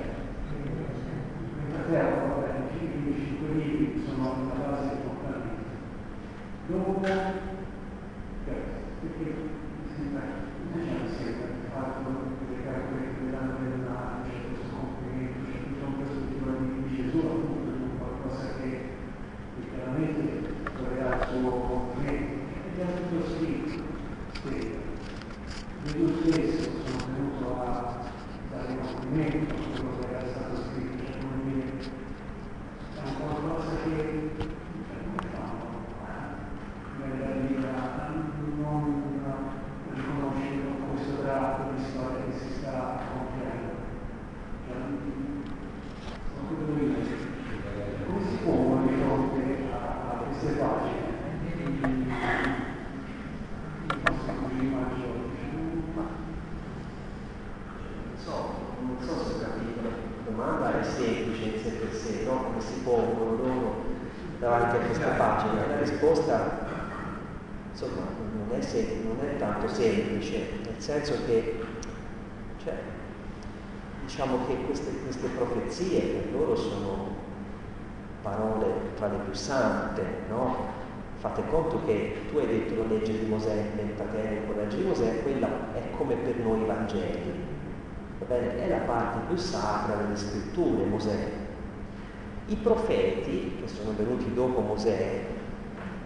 nella 1.68 1.84
terra, 1.90 2.26
vabbè, 2.28 2.50
i 2.80 3.16
cinque 3.16 3.50
libri 3.54 4.04
sono 4.06 4.24
la 4.48 4.66
base 4.66 4.88
del 4.90 4.98
comportamento. 5.06 5.70
Dopo, 6.68 7.00
perché 9.02 9.26
mi 9.26 9.88
sembra, 9.96 10.22
diciamo 10.74 11.08
sempre, 11.08 11.48
il 11.58 11.70
fatto 11.74 12.10
delle 12.46 12.64
carte 12.64 12.94
che 13.18 13.32
danno 13.32 13.54
della, 13.62 13.96
c'è 14.24 14.36
questo 14.48 14.76
complimento, 14.78 15.38
c'è 15.50 15.58
tutta 15.64 15.86
una 15.86 15.96
prospettiva 15.96 16.52
di 16.60 16.96
Gesù, 16.96 17.18
appunto, 17.18 17.72
qualcosa 17.98 18.46
che 18.60 18.70
chiaramente 19.72 20.24
troverà 20.76 21.08
il 21.16 21.24
suo 21.28 21.50
complimento. 21.50 22.40
Ed 22.68 22.80
è 22.80 22.82
tutto 23.10 23.20
scritto, 23.30 23.76
scritto. 24.34 24.80
Gesù 25.84 26.06
stesso 26.22 26.70
sono 26.86 27.04
venuto 27.16 27.46
a 27.64 27.70
dare 28.52 28.78
complimento 28.80 29.54
a 29.54 29.58
quello 29.58 29.98
che 30.00 30.08
era 30.10 30.28
stato 30.28 30.56
scritto, 30.56 31.04
cioè 31.04 31.18
come 31.20 31.38
dire, 31.44 31.68
è 32.96 33.04
un 33.04 33.14
qualcosa 33.18 33.74
che 33.84 33.98
come 34.38 35.24
fanno 35.34 35.70
nella 37.00 37.32
vita 37.48 37.74
non 38.58 38.82
riconoscere 39.92 40.62
questo 40.94 41.14
tratto 41.24 41.62
di 41.76 41.84
storia 41.84 42.26
che 42.26 42.38
si 42.38 42.50
sta 42.60 43.00
compiendo. 43.12 43.74
Cioè, 44.68 44.76
non 46.36 46.46
credo 46.48 46.74
dire 46.74 47.00
come 48.06 48.22
si 48.30 48.36
pongono 48.44 48.88
di 48.88 48.94
fronte 49.02 49.42
a, 49.72 49.76
a 50.12 50.24
queste 50.28 50.52
pagine 50.54 51.10
i 53.84 54.04
nostri 54.06 54.34
cugini 54.36 54.70
maggiori? 54.76 55.22
Ma 55.96 56.04
Non 58.12 58.16
so, 58.16 58.36
non 58.82 58.98
so 59.00 59.24
se 59.24 59.32
ho 59.34 59.40
capito, 59.40 59.82
la 59.82 60.30
domanda 60.30 60.80
è 60.80 60.84
semplice 60.84 61.44
in 61.44 61.60
sé 61.62 61.70
per 61.72 61.94
sé, 61.94 62.24
no? 62.26 62.44
Come 62.44 62.62
si 62.62 62.80
pongono 62.84 63.36
loro 63.36 63.84
davanti 64.40 64.76
a 64.76 64.80
questa 64.80 65.08
pagina? 65.10 65.68
La 65.68 65.80
risposta, 65.80 66.70
insomma, 67.72 68.02
non 68.36 68.58
è, 68.58 68.62
sem- 68.62 69.06
non 69.06 69.26
è 69.26 69.38
tanto 69.38 69.68
semplice, 69.68 70.38
nel 70.64 70.76
senso 70.78 71.14
che, 71.26 71.60
cioè, 72.64 72.74
diciamo 74.04 74.46
che 74.48 74.56
queste, 74.66 74.92
queste 75.04 75.28
profezie 75.28 76.02
per 76.02 76.32
loro 76.34 76.56
sono 76.56 77.10
parole 78.22 78.68
tra 78.96 79.08
le 79.08 79.18
più 79.24 79.34
sante, 79.34 80.04
no? 80.30 80.80
Fate 81.18 81.44
conto 81.50 81.82
che 81.86 82.26
tu 82.30 82.38
hai 82.38 82.48
detto 82.48 82.82
la 82.82 82.88
legge 82.88 83.20
di 83.20 83.26
Mosè, 83.26 83.54
il 83.54 83.68
Pentateuco, 83.76 84.56
la 84.56 84.64
legge 84.64 84.78
di 84.78 84.84
Mosè, 84.84 85.22
quella 85.22 85.48
è 85.74 85.82
come 85.96 86.16
per 86.16 86.36
noi 86.38 86.62
i 86.62 86.66
Vangeli, 86.66 87.34
va 88.20 88.26
bene? 88.26 88.64
È 88.64 88.68
la 88.68 88.84
parte 88.86 89.20
più 89.28 89.38
sacra 89.38 89.96
delle 89.96 90.18
scritture, 90.18 90.84
Mosè. 90.86 91.30
I 92.48 92.56
profeti, 92.56 93.56
che 93.62 93.68
sono 93.68 93.94
venuti 93.96 94.34
dopo 94.34 94.62
Mosè, 94.62 95.26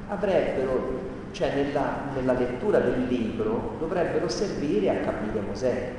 avrebbero, 0.10 1.05
cioè 1.36 1.54
nella, 1.54 2.12
nella 2.16 2.32
lettura 2.32 2.80
del 2.80 3.08
libro, 3.08 3.76
dovrebbero 3.78 4.30
servire 4.30 4.90
a 4.90 5.04
capire 5.04 5.42
Mosè, 5.42 5.92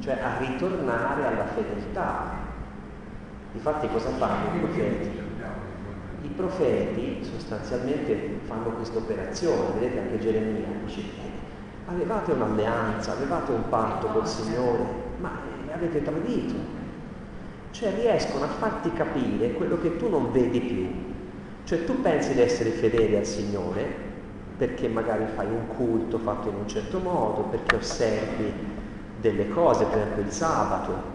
cioè 0.00 0.18
a 0.18 0.38
ritornare 0.38 1.26
alla 1.26 1.44
fedeltà. 1.44 2.30
Infatti 3.52 3.86
cosa 3.88 4.08
fanno 4.12 4.56
i 4.56 4.58
profeti? 4.60 5.10
I 6.22 6.28
profeti 6.28 7.18
sostanzialmente 7.22 8.38
fanno 8.44 8.70
questa 8.70 8.96
operazione, 8.96 9.78
vedete 9.78 9.98
anche 10.00 10.18
Geremia 10.18 10.68
dice, 10.86 11.00
eh, 11.00 11.30
avevate 11.84 12.32
un'alleanza, 12.32 13.12
avevate 13.12 13.52
un 13.52 13.68
patto 13.68 14.06
col 14.06 14.26
Signore, 14.26 14.86
ma 15.18 15.32
eh, 15.68 15.72
avete 15.74 16.02
tradito. 16.02 16.54
Cioè 17.72 17.92
riescono 17.94 18.44
a 18.44 18.48
farti 18.48 18.90
capire 18.94 19.52
quello 19.52 19.78
che 19.78 19.98
tu 19.98 20.08
non 20.08 20.32
vedi 20.32 20.60
più. 20.60 21.12
Cioè 21.64 21.84
tu 21.84 22.00
pensi 22.00 22.32
di 22.32 22.40
essere 22.40 22.70
fedele 22.70 23.18
al 23.18 23.26
Signore 23.26 24.12
perché 24.56 24.88
magari 24.88 25.26
fai 25.34 25.46
un 25.46 25.66
culto 25.76 26.18
fatto 26.18 26.48
in 26.48 26.54
un 26.54 26.68
certo 26.68 26.98
modo, 26.98 27.42
perché 27.42 27.76
osservi 27.76 28.52
delle 29.20 29.48
cose, 29.48 29.84
per 29.84 29.98
esempio 29.98 30.22
il 30.22 30.30
sabato, 30.30 31.12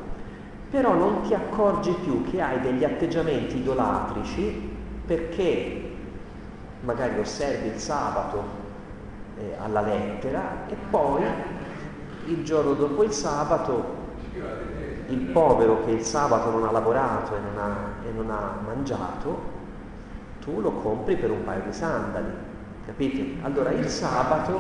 però 0.70 0.94
non 0.94 1.22
ti 1.22 1.34
accorgi 1.34 1.92
più 2.04 2.24
che 2.30 2.42
hai 2.42 2.60
degli 2.60 2.84
atteggiamenti 2.84 3.58
idolatrici 3.58 4.78
perché 5.06 5.92
magari 6.82 7.20
osservi 7.20 7.68
il 7.68 7.80
sabato 7.80 8.44
eh, 9.38 9.56
alla 9.60 9.82
lettera 9.82 10.66
e 10.68 10.76
poi 10.90 11.24
il 12.26 12.44
giorno 12.44 12.74
dopo 12.74 13.04
il 13.04 13.12
sabato 13.12 13.98
il 15.10 15.18
povero 15.32 15.84
che 15.84 15.92
il 15.92 16.04
sabato 16.04 16.52
non 16.52 16.66
ha 16.66 16.72
lavorato 16.72 17.36
e 17.36 17.40
non 17.40 17.58
ha, 17.58 18.08
e 18.08 18.12
non 18.12 18.30
ha 18.30 18.60
mangiato, 18.64 19.58
tu 20.40 20.62
lo 20.62 20.72
compri 20.72 21.16
per 21.16 21.32
un 21.32 21.44
paio 21.44 21.64
di 21.66 21.74
sandali, 21.74 22.32
capite? 22.90 23.36
Allora 23.44 23.70
il 23.70 23.88
sabato, 23.88 24.60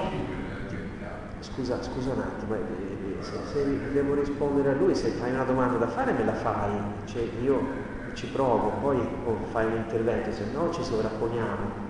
scusa, 1.40 1.82
scusa 1.82 2.12
un 2.12 2.20
attimo, 2.20 2.54
eh, 2.54 3.24
se, 3.24 3.34
se, 3.52 3.92
devo 3.92 4.14
rispondere 4.14 4.70
a 4.70 4.74
lui, 4.74 4.94
se 4.94 5.16
hai 5.22 5.34
una 5.34 5.44
domanda 5.44 5.78
da 5.78 5.88
fare 5.88 6.12
me 6.12 6.24
la 6.24 6.36
fai, 6.36 6.72
cioè 7.06 7.28
io 7.42 7.88
ci 8.14 8.28
provo, 8.28 8.70
poi 8.82 9.00
oh, 9.26 9.38
fai 9.52 9.66
un 9.66 9.78
intervento, 9.78 10.32
se 10.32 10.44
no 10.54 10.72
ci 10.72 10.84
sovrapponiamo. 10.84 11.88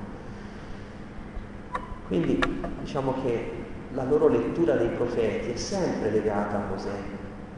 Quindi 2.07 2.39
diciamo 2.79 3.13
che 3.21 3.51
la 3.93 4.03
loro 4.03 4.29
lettura 4.29 4.75
dei 4.75 4.89
profeti 4.89 5.51
è 5.51 5.55
sempre 5.57 6.09
legata 6.09 6.55
a 6.55 6.69
Mosè. 6.69 6.97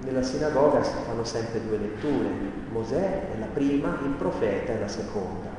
Nella 0.03 0.23
sinagoga 0.23 0.81
si 0.81 0.93
fanno 1.05 1.23
sempre 1.23 1.61
due 1.63 1.77
letture, 1.77 2.29
Mosè 2.71 3.33
è 3.33 3.37
la 3.37 3.45
prima, 3.45 3.99
il 4.03 4.13
profeta 4.17 4.73
è 4.73 4.79
la 4.79 4.87
seconda. 4.87 5.49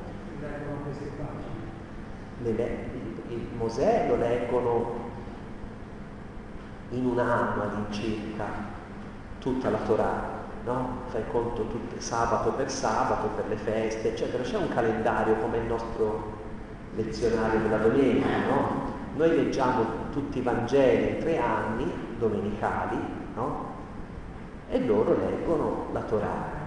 Le, 2.42 2.90
il, 3.32 3.46
Mosè 3.56 4.06
lo 4.08 4.16
leggono 4.16 5.10
in 6.90 7.06
un 7.06 7.18
anno 7.18 7.62
all'incirca, 7.62 8.44
tutta 9.38 9.70
la 9.70 9.78
Torah, 9.78 10.22
no? 10.64 10.88
Fai 11.06 11.22
conto 11.30 11.66
tutte, 11.66 12.00
sabato 12.00 12.50
per 12.50 12.70
sabato, 12.70 13.28
per 13.34 13.46
le 13.48 13.56
feste, 13.56 14.10
eccetera. 14.10 14.42
C'è 14.42 14.56
un 14.56 14.68
calendario 14.68 15.34
come 15.36 15.58
il 15.58 15.64
nostro 15.64 16.40
lezionario 16.94 17.60
della 17.60 17.78
domenica, 17.78 18.26
no? 18.48 18.90
Noi 19.16 19.36
leggiamo 19.36 19.84
tutti 20.10 20.38
i 20.38 20.42
Vangeli 20.42 21.14
in 21.14 21.18
tre 21.18 21.38
anni, 21.38 21.90
domenicali, 22.18 22.98
no? 23.34 23.70
E 24.68 24.84
loro 24.84 25.16
leggono 25.18 25.86
la 25.92 26.00
Torah. 26.00 26.60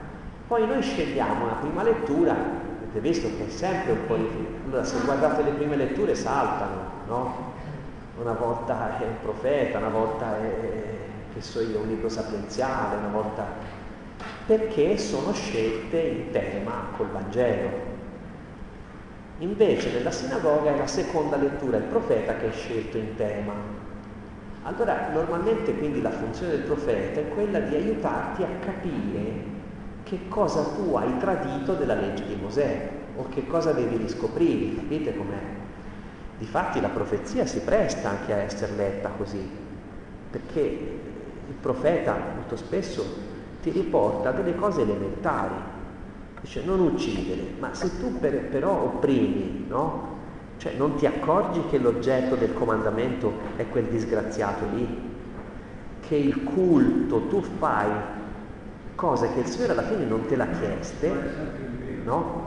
Poi 0.47 0.67
noi 0.67 0.81
scegliamo 0.81 1.45
una 1.45 1.53
prima 1.53 1.81
lettura, 1.81 2.33
avete 2.33 2.99
visto 2.99 3.27
che 3.37 3.47
è 3.47 3.49
sempre 3.49 3.93
un 3.93 4.05
po' 4.05 4.15
di... 4.15 4.54
Se 4.83 4.99
guardate 5.05 5.43
le 5.43 5.51
prime 5.51 5.75
letture 5.75 6.15
saltano, 6.15 6.81
no? 7.07 7.53
Una 8.19 8.33
volta 8.33 8.99
è 8.99 9.03
un 9.03 9.19
profeta, 9.21 9.77
una 9.77 9.89
volta 9.89 10.37
è, 10.37 10.97
che 11.33 11.41
so 11.41 11.61
io, 11.61 11.79
un 11.79 11.87
libro 11.87 12.09
sapienziale, 12.09 12.97
una 12.97 13.09
volta 13.09 13.45
perché 14.45 14.97
sono 14.97 15.33
scelte 15.33 15.99
in 15.99 16.31
tema 16.31 16.87
col 16.95 17.07
Vangelo. 17.07 17.93
Invece 19.39 19.91
nella 19.91 20.11
sinagoga 20.11 20.73
è 20.73 20.77
la 20.77 20.87
seconda 20.87 21.35
lettura, 21.35 21.77
il 21.77 21.83
profeta 21.83 22.35
che 22.35 22.49
è 22.49 22.51
scelto 22.51 22.97
in 22.97 23.15
tema. 23.15 23.53
Allora 24.63 25.09
normalmente 25.11 25.75
quindi 25.75 26.01
la 26.01 26.11
funzione 26.11 26.53
del 26.53 26.61
profeta 26.61 27.19
è 27.19 27.29
quella 27.29 27.59
di 27.59 27.75
aiutarti 27.75 28.43
a 28.43 28.47
capire 28.63 29.53
che 30.03 30.27
cosa 30.27 30.63
tu 30.63 30.95
hai 30.95 31.17
tradito 31.17 31.73
della 31.73 31.95
legge 31.95 32.25
di 32.25 32.35
Mosè 32.41 32.94
o 33.17 33.27
che 33.29 33.47
cosa 33.47 33.71
devi 33.71 33.97
riscoprire, 33.97 34.75
capite 34.75 35.15
com'è? 35.15 35.41
Difatti 36.37 36.81
la 36.81 36.89
profezia 36.89 37.45
si 37.45 37.59
presta 37.59 38.09
anche 38.09 38.33
a 38.33 38.37
essere 38.37 38.73
letta 38.75 39.09
così, 39.17 39.47
perché 40.29 40.59
il 40.61 41.55
profeta 41.59 42.15
molto 42.35 42.55
spesso 42.57 43.03
ti 43.61 43.69
riporta 43.71 44.31
delle 44.31 44.55
cose 44.55 44.81
elementari, 44.81 45.55
dice 46.41 46.63
non 46.63 46.81
uccidere, 46.81 47.53
ma 47.59 47.73
se 47.73 47.99
tu 47.99 48.19
per, 48.19 48.49
però 48.49 48.71
opprimi, 48.83 49.65
no? 49.67 50.13
Cioè 50.57 50.73
non 50.75 50.95
ti 50.95 51.05
accorgi 51.05 51.61
che 51.69 51.77
l'oggetto 51.77 52.35
del 52.35 52.53
comandamento 52.53 53.31
è 53.55 53.67
quel 53.69 53.85
disgraziato 53.85 54.65
lì, 54.73 55.13
che 56.01 56.15
il 56.15 56.43
culto 56.43 57.27
tu 57.27 57.41
fai 57.41 57.89
cose 58.95 59.31
che 59.33 59.39
il 59.39 59.45
Signore 59.45 59.71
alla 59.71 59.83
fine 59.83 60.05
non 60.05 60.25
te 60.25 60.35
l'ha 60.35 60.47
chieste, 60.47 61.11
no? 62.03 62.44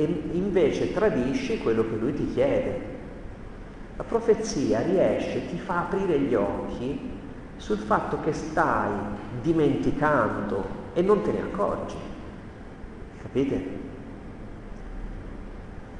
E 0.00 0.04
invece 0.32 0.94
tradisci 0.94 1.58
quello 1.58 1.82
che 1.82 1.96
Lui 1.96 2.14
ti 2.14 2.32
chiede. 2.32 2.80
La 3.98 4.02
profezia 4.02 4.80
riesce, 4.80 5.46
ti 5.50 5.58
fa 5.58 5.80
aprire 5.80 6.18
gli 6.20 6.34
occhi 6.34 7.18
sul 7.58 7.76
fatto 7.76 8.18
che 8.20 8.32
stai 8.32 8.92
dimenticando 9.42 10.64
e 10.94 11.02
non 11.02 11.20
te 11.20 11.32
ne 11.32 11.42
accorgi. 11.42 11.96
Capite? 13.20 13.78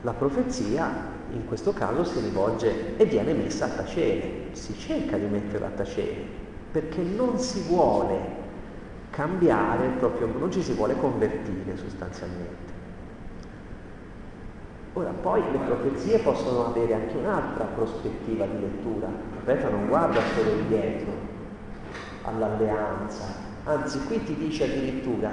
La 0.01 0.13
profezia 0.13 0.91
in 1.33 1.47
questo 1.47 1.75
caso 1.75 2.03
si 2.03 2.21
rivolge 2.21 2.97
e 2.97 3.05
viene 3.05 3.35
messa 3.35 3.67
a 3.67 3.69
tacere, 3.69 4.47
si 4.53 4.73
cerca 4.79 5.19
di 5.19 5.27
metterla 5.27 5.67
a 5.67 5.71
tacere, 5.77 6.25
perché 6.73 7.03
non 7.03 7.39
si 7.39 7.61
vuole 7.69 8.19
cambiare 9.11 9.89
proprio, 9.99 10.27
non 10.39 10.51
ci 10.51 10.63
si 10.63 10.73
vuole 10.73 10.97
convertire 10.97 11.77
sostanzialmente. 11.77 12.70
Ora, 14.95 15.11
poi 15.11 15.43
le 15.53 15.59
profezie 15.59 16.19
possono 16.19 16.67
avere 16.67 16.95
anche 16.95 17.17
un'altra 17.17 17.65
prospettiva 17.65 18.45
di 18.47 18.61
lettura. 18.61 19.07
Il 19.07 19.43
profeta 19.43 19.69
non 19.69 19.87
guarda 19.87 20.21
solo 20.35 20.51
indietro 20.51 21.13
all'alleanza, 22.25 23.25
anzi 23.65 24.05
qui 24.07 24.23
ti 24.25 24.35
dice 24.35 24.65
addirittura 24.65 25.31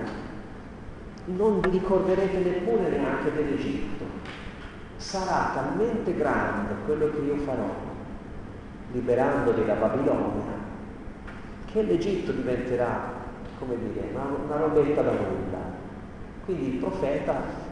non 1.27 1.59
vi 1.59 1.69
ricorderete 1.71 2.37
neppure 2.37 2.89
neanche 2.89 3.33
dell'Egitto. 3.33 4.05
Sarà 4.95 5.51
talmente 5.53 6.15
grande 6.15 6.73
quello 6.85 7.09
che 7.09 7.19
io 7.19 7.37
farò, 7.37 7.69
liberandovi 8.93 9.65
da 9.65 9.73
Babilonia, 9.73 10.55
che 11.65 11.81
l'Egitto 11.81 12.31
diventerà, 12.31 13.13
come 13.59 13.75
dire, 13.77 14.09
una, 14.13 14.23
una 14.45 14.55
robetta 14.55 15.01
da 15.01 15.11
nulla. 15.11 15.75
Quindi 16.45 16.75
il 16.75 16.77
profeta 16.77 17.65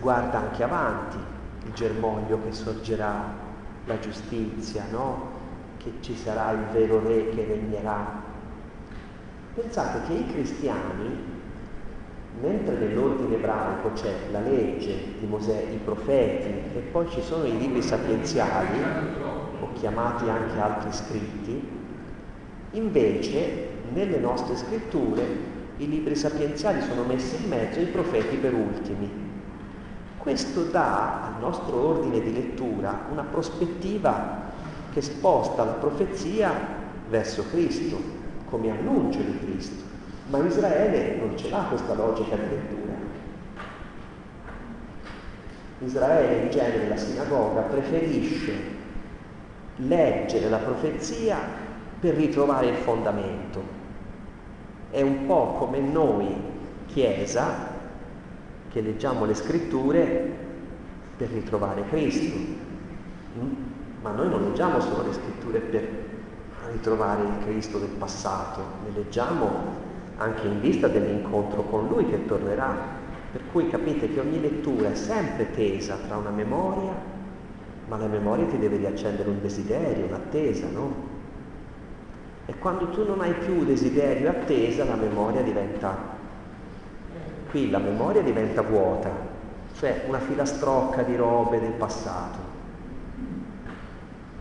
guarda 0.00 0.38
anche 0.38 0.62
avanti 0.62 1.16
il 1.64 1.72
germoglio 1.72 2.40
che 2.42 2.52
sorgerà, 2.52 3.42
la 3.86 3.98
giustizia, 3.98 4.84
no? 4.90 5.32
che 5.78 5.92
ci 6.00 6.16
sarà 6.16 6.52
il 6.52 6.64
vero 6.72 7.00
re 7.06 7.28
che 7.30 7.44
regnerà. 7.44 8.22
Pensate 9.54 10.00
che 10.06 10.12
i 10.14 10.26
cristiani, 10.32 11.32
mentre 12.40 12.76
nell'ordine 12.76 13.36
ebraico 13.36 13.92
c'è 13.92 14.12
la 14.30 14.40
legge 14.40 15.18
di 15.18 15.26
Mosè, 15.26 15.68
i 15.70 15.78
profeti 15.84 16.48
e 16.76 16.80
poi 16.90 17.08
ci 17.10 17.22
sono 17.22 17.44
i 17.44 17.56
libri 17.56 17.82
sapienziali, 17.82 18.82
o 19.60 19.72
chiamati 19.74 20.28
anche 20.28 20.58
altri 20.58 20.92
scritti, 20.92 21.68
invece 22.72 23.68
nelle 23.92 24.18
nostre 24.18 24.56
scritture 24.56 25.52
i 25.76 25.88
libri 25.88 26.16
sapienziali 26.16 26.80
sono 26.82 27.04
messi 27.04 27.42
in 27.42 27.48
mezzo 27.48 27.78
e 27.78 27.82
i 27.82 27.86
profeti 27.86 28.36
per 28.36 28.54
ultimi. 28.54 29.23
Questo 30.24 30.62
dà 30.62 31.26
al 31.26 31.40
nostro 31.40 31.86
ordine 31.86 32.18
di 32.18 32.32
lettura 32.32 33.08
una 33.10 33.24
prospettiva 33.24 34.40
che 34.90 35.02
sposta 35.02 35.64
la 35.64 35.72
profezia 35.72 36.50
verso 37.10 37.44
Cristo, 37.50 38.00
come 38.48 38.70
annuncio 38.70 39.18
di 39.18 39.38
Cristo. 39.40 39.84
Ma 40.30 40.38
Israele 40.38 41.16
non 41.16 41.36
ce 41.36 41.50
l'ha 41.50 41.66
questa 41.68 41.92
logica 41.92 42.36
di 42.36 42.48
lettura. 42.48 42.92
Israele 45.84 46.44
in 46.44 46.50
genere, 46.50 46.88
la 46.88 46.96
sinagoga, 46.96 47.60
preferisce 47.60 48.52
leggere 49.76 50.48
la 50.48 50.56
profezia 50.56 51.36
per 52.00 52.14
ritrovare 52.14 52.68
il 52.68 52.76
fondamento. 52.76 53.62
È 54.90 55.02
un 55.02 55.26
po' 55.26 55.48
come 55.58 55.80
noi, 55.80 56.34
Chiesa, 56.86 57.73
che 58.74 58.80
leggiamo 58.80 59.24
le 59.24 59.34
scritture 59.34 60.32
per 61.16 61.28
ritrovare 61.28 61.84
Cristo. 61.88 62.36
Mm? 63.38 63.52
Ma 64.02 64.10
noi 64.10 64.28
non 64.28 64.42
leggiamo 64.42 64.80
solo 64.80 65.04
le 65.06 65.12
scritture 65.12 65.60
per 65.60 65.88
ritrovare 66.72 67.22
il 67.22 67.44
Cristo 67.44 67.78
del 67.78 67.90
passato, 67.90 68.60
le 68.84 68.90
leggiamo 68.96 69.82
anche 70.16 70.48
in 70.48 70.60
vista 70.60 70.88
dell'incontro 70.88 71.62
con 71.62 71.86
Lui 71.86 72.08
che 72.08 72.26
tornerà. 72.26 72.76
Per 73.30 73.42
cui 73.52 73.68
capite 73.68 74.12
che 74.12 74.18
ogni 74.18 74.40
lettura 74.40 74.90
è 74.90 74.94
sempre 74.96 75.52
tesa 75.52 75.96
tra 76.08 76.16
una 76.16 76.30
memoria, 76.30 76.94
ma 77.86 77.96
la 77.96 78.08
memoria 78.08 78.46
ti 78.46 78.58
deve 78.58 78.78
riaccendere 78.78 79.28
un 79.28 79.40
desiderio, 79.40 80.06
un'attesa, 80.06 80.66
no? 80.72 81.12
E 82.46 82.58
quando 82.58 82.88
tu 82.88 83.06
non 83.06 83.20
hai 83.20 83.34
più 83.34 83.64
desiderio 83.64 84.26
e 84.26 84.30
attesa, 84.30 84.84
la 84.84 84.96
memoria 84.96 85.42
diventa 85.42 86.13
qui 87.54 87.70
la 87.70 87.78
memoria 87.78 88.20
diventa 88.20 88.62
vuota, 88.62 89.08
cioè 89.76 90.06
una 90.08 90.18
filastrocca 90.18 91.02
di 91.02 91.14
robe 91.14 91.60
del 91.60 91.70
passato. 91.70 92.38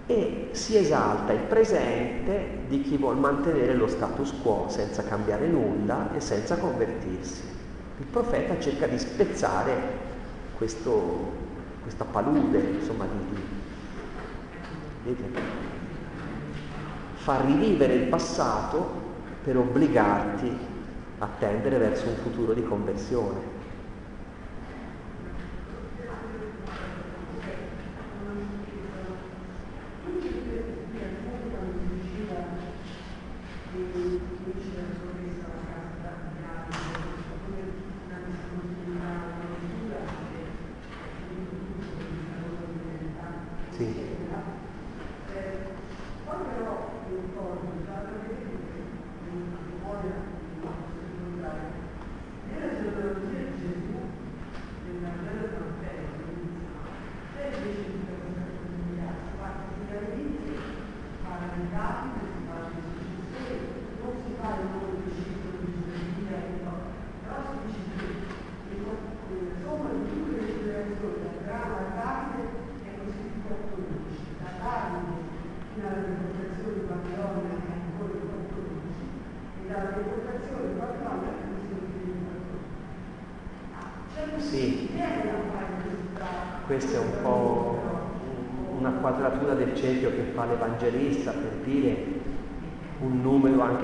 E 0.08 0.50
si 0.54 0.76
esalta 0.78 1.32
il 1.32 1.42
presente 1.42 2.62
di 2.68 2.82
chi 2.82 2.98
vuole 2.98 3.20
mantenere 3.20 3.76
lo 3.76 3.86
status 3.86 4.34
quo 4.42 4.66
senza 4.68 5.04
cambiare 5.04 5.46
nulla 5.46 6.12
e 6.16 6.20
senza 6.22 6.58
convertirsi. 6.58 7.44
Il 8.00 8.06
profeta 8.08 8.60
cerca 8.60 8.88
di 8.88 8.98
spezzare 8.98 9.76
questo, 10.58 11.34
questa 11.84 12.06
palude, 12.06 12.58
insomma, 12.80 13.06
di, 13.06 13.36
di, 15.04 15.16
di, 15.16 15.40
far 17.14 17.46
rivivere 17.46 17.94
il 17.94 18.08
passato 18.08 19.02
per 19.44 19.56
obbligarti 19.56 20.72
a 21.24 21.30
tendere 21.40 21.78
verso 21.78 22.10
un 22.10 22.16
futuro 22.18 22.54
di 22.54 22.64
conversione. 22.64 23.53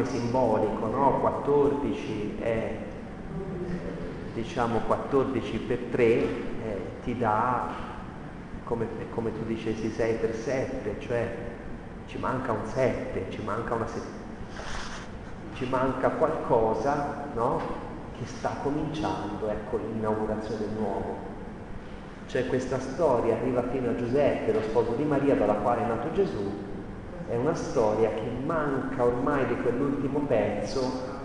Simbolico, 0.10 0.88
no? 0.88 1.20
14 1.20 2.38
è 2.40 2.78
diciamo 4.34 4.80
14 4.80 5.58
per 5.60 5.78
3 5.92 6.04
eh, 6.04 6.30
ti 7.04 7.18
dà, 7.18 7.68
come, 8.64 8.88
come, 9.12 9.32
tu 9.34 9.46
dicessi, 9.46 9.90
6 9.90 10.16
per 10.16 10.36
7, 10.36 10.96
cioè 11.00 11.36
ci 12.08 12.18
manca 12.18 12.52
un 12.52 12.66
7, 12.66 13.26
ci 13.30 13.42
manca 13.44 13.74
una 13.74 13.88
ci 15.54 15.66
manca 15.66 16.10
qualcosa 16.12 17.28
no? 17.34 17.62
che 18.18 18.26
sta 18.26 18.56
cominciando, 18.64 19.50
ecco 19.50 19.78
l'inaugurazione 19.78 20.66
nuovo. 20.78 21.38
Cioè 22.28 22.48
questa 22.48 22.80
storia 22.80 23.36
arriva 23.36 23.64
fino 23.64 23.90
a 23.90 23.96
Giuseppe, 23.96 24.54
lo 24.54 24.62
sposo 24.62 24.94
di 24.94 25.04
Maria 25.04 25.36
dalla 25.36 25.56
quale 25.56 25.84
è 25.84 25.88
nato 25.88 26.14
Gesù, 26.14 26.68
è 27.30 27.36
una 27.36 27.54
storia 27.54 28.10
che 28.10 28.28
manca 28.44 29.06
ormai 29.06 29.46
di 29.46 29.56
quell'ultimo 29.62 30.22
pezzo 30.22 31.18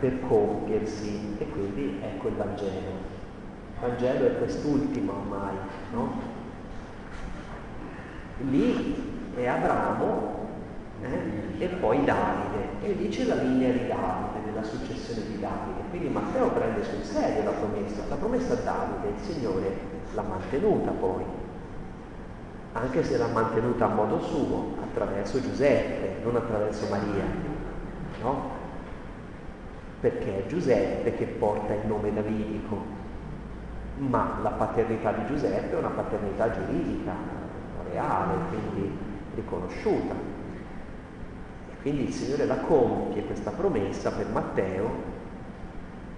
per 0.00 0.20
compiersi 0.20 1.36
e 1.38 1.48
quindi 1.50 1.98
ecco 2.02 2.28
il 2.28 2.34
Vangelo. 2.34 2.70
Il 2.70 3.80
Vangelo 3.80 4.26
è 4.26 4.38
quest'ultimo 4.38 5.12
ormai, 5.12 5.56
no? 5.92 6.34
Lì 8.48 9.30
è 9.34 9.46
Abramo 9.46 10.48
eh? 11.02 11.62
e 11.62 11.66
poi 11.68 12.04
Davide 12.04 12.68
e 12.82 12.96
dice 12.96 13.26
la 13.26 13.34
linea 13.34 13.72
di 13.72 13.86
Davide, 13.86 14.44
della 14.44 14.62
successione 14.62 15.20
di 15.26 15.38
Davide. 15.38 15.80
Quindi 15.90 16.08
Matteo 16.08 16.48
prende 16.48 16.82
sul 16.82 17.02
serio 17.02 17.44
la 17.44 17.50
promessa, 17.50 18.02
la 18.08 18.16
promessa 18.16 18.54
a 18.54 18.56
Davide, 18.56 19.08
il 19.08 19.22
Signore 19.22 19.76
l'ha 20.14 20.22
mantenuta 20.22 20.90
poi, 20.92 21.24
anche 22.72 23.04
se 23.04 23.18
l'ha 23.18 23.28
mantenuta 23.28 23.84
a 23.84 23.88
modo 23.88 24.20
suo, 24.20 24.84
attraverso 24.96 25.40
Giuseppe, 25.40 26.22
non 26.24 26.36
attraverso 26.36 26.86
Maria. 26.88 27.24
No? 28.22 28.56
perché 30.00 30.44
è 30.44 30.46
Giuseppe 30.46 31.16
che 31.16 31.24
porta 31.24 31.74
il 31.74 31.86
nome 31.86 32.12
davidico, 32.12 32.80
ma 33.98 34.38
la 34.42 34.50
paternità 34.50 35.10
di 35.12 35.26
Giuseppe 35.26 35.74
è 35.74 35.78
una 35.78 35.88
paternità 35.88 36.50
giuridica, 36.50 37.12
reale, 37.90 38.34
quindi 38.48 38.96
riconosciuta. 39.34 40.14
E 41.70 41.80
quindi 41.80 42.04
il 42.04 42.12
Signore 42.12 42.46
la 42.46 42.58
compie 42.58 43.24
questa 43.24 43.50
promessa 43.50 44.12
per 44.12 44.28
Matteo, 44.28 45.14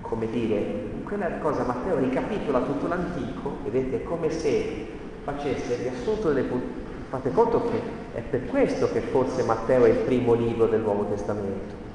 come 0.00 0.28
dire, 0.28 1.02
quella 1.04 1.38
cosa 1.38 1.64
Matteo 1.64 1.98
ricapitola 1.98 2.60
tutto 2.60 2.88
l'antico, 2.88 3.58
vedete, 3.62 4.02
è 4.02 4.02
come 4.02 4.30
se 4.30 4.86
facesse 5.22 5.74
il 5.74 5.80
riassunto 5.80 6.32
delle. 6.32 6.86
Fate 7.08 7.30
conto 7.32 7.64
che 7.70 7.80
è 8.14 8.20
per 8.20 8.46
questo 8.46 8.90
che 8.92 9.00
forse 9.00 9.42
Matteo 9.42 9.84
è 9.84 9.88
il 9.88 9.98
primo 9.98 10.34
libro 10.34 10.66
del 10.66 10.80
Nuovo 10.80 11.06
Testamento 11.06 11.86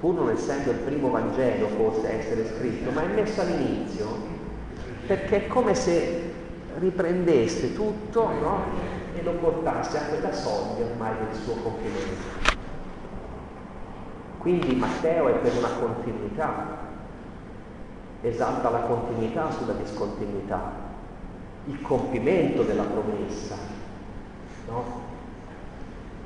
pur 0.00 0.14
non 0.14 0.30
essendo 0.30 0.70
il 0.70 0.78
primo 0.78 1.10
Vangelo 1.10 1.68
forse 1.68 2.06
a 2.06 2.12
essere 2.12 2.46
scritto, 2.46 2.90
ma 2.90 3.02
è 3.02 3.06
messo 3.08 3.42
all'inizio 3.42 4.06
perché 5.06 5.44
è 5.44 5.46
come 5.46 5.74
se 5.74 6.32
riprendesse 6.78 7.74
tutto 7.74 8.28
no? 8.28 8.62
e 9.14 9.22
lo 9.22 9.32
portasse 9.32 9.98
a 9.98 10.02
quella 10.02 10.32
soglia 10.32 10.86
ormai 10.86 11.12
del 11.18 11.34
suo 11.42 11.54
compimento. 11.56 12.48
Quindi 14.38 14.74
Matteo 14.74 15.28
è 15.28 15.32
per 15.34 15.52
una 15.58 15.68
continuità, 15.68 16.78
esalta 18.22 18.70
la 18.70 18.78
continuità 18.78 19.50
sulla 19.50 19.74
discontinuità, 19.74 20.72
il 21.66 21.82
compimento 21.82 22.62
della 22.62 22.84
promessa, 22.84 23.56
no? 24.70 25.08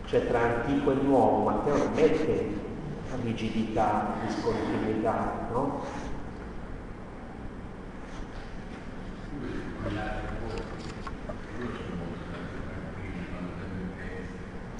Cioè 0.05 0.27
tra 0.27 0.41
antico 0.41 0.93
e 0.93 0.95
nuovo, 0.95 1.49
Matteo 1.49 1.77
non 1.79 1.93
mette 1.95 2.63
rigidità, 3.23 4.15
discontinuità, 4.27 5.49
no? 5.51 5.83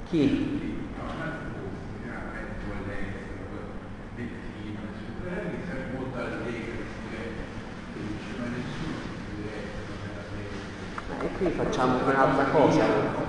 Chi? 0.09 0.73
E 11.21 11.37
qui 11.37 11.49
facciamo 11.49 12.03
un'altra 12.03 12.43
cosa. 12.45 13.24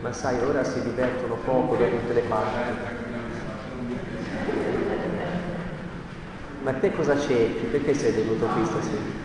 Ma 0.00 0.12
sai, 0.12 0.38
ora 0.42 0.64
si 0.64 0.82
divertono 0.82 1.42
poco 1.42 1.76
da 1.76 1.88
tutte 1.88 2.12
le 2.12 2.24
parti. 2.24 2.72
Ma 6.60 6.78
te 6.78 6.92
cosa 6.92 7.18
cerchi? 7.18 7.66
Perché 7.66 7.92
sei 7.94 8.12
venuto 8.12 8.50
qui 8.50 8.64
stasera? 8.64 9.20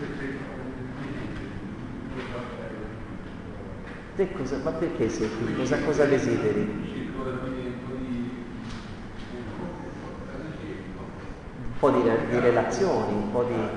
Te 4.16 4.32
cosa, 4.34 4.58
ma 4.58 4.74
perché 4.74 5.08
sei 5.10 5.34
qui? 5.36 5.54
Cosa, 5.54 5.80
cosa 5.82 6.06
desideri? 6.06 6.86
Un 11.54 11.78
po' 11.78 11.92
di, 11.92 12.28
di 12.28 12.40
relazioni, 12.40 13.14
un 13.14 13.30
po' 13.30 13.44
di, 13.44 13.70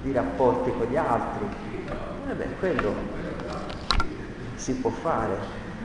di 0.00 0.12
rapporti 0.12 0.72
con 0.72 0.86
gli 0.86 0.96
altri. 0.96 1.46
E 2.24 2.34
beh, 2.34 2.54
quello 2.56 3.21
si 4.62 4.74
può 4.74 4.90
fare. 4.90 5.36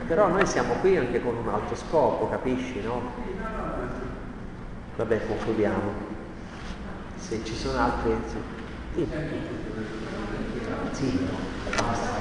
Però 0.06 0.28
noi 0.28 0.46
siamo 0.46 0.74
qui 0.74 0.96
anche 0.96 1.20
con 1.20 1.34
un 1.36 1.48
altro 1.48 1.74
scopo, 1.74 2.28
capisci, 2.28 2.80
no? 2.80 3.02
Vabbè, 4.96 5.26
concludiamo. 5.26 5.92
Se 7.16 7.44
ci 7.44 7.54
sono 7.54 7.78
altri... 7.80 8.14
Sì. 8.94 9.08
Sì, 10.92 11.28
basta. 11.76 12.16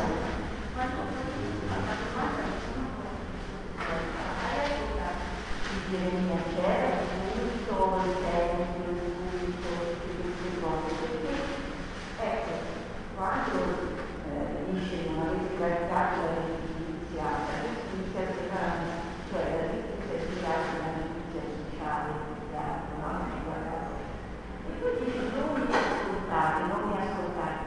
Ecco, 12.19 12.51
quando 13.15 13.59
eh, 14.27 14.71
dice 14.71 15.09
non 15.09 15.27
avete 15.27 15.55
praticato 15.55 16.17
la 16.21 16.43
giustiziata, 16.45 17.53
cioè 19.29 19.43
la 19.53 19.67
giustizia 19.71 20.49
la 20.49 20.89
giustizia 20.97 21.41
sociale, 21.55 22.11
no? 22.99 23.09
E 24.65 24.71
poi 24.81 24.93
dice 25.05 25.21
non 25.33 25.49
mi 25.55 25.73
ascoltate, 25.73 26.59
non 26.67 26.81
mi 26.89 26.97
ascoltate. 26.97 27.65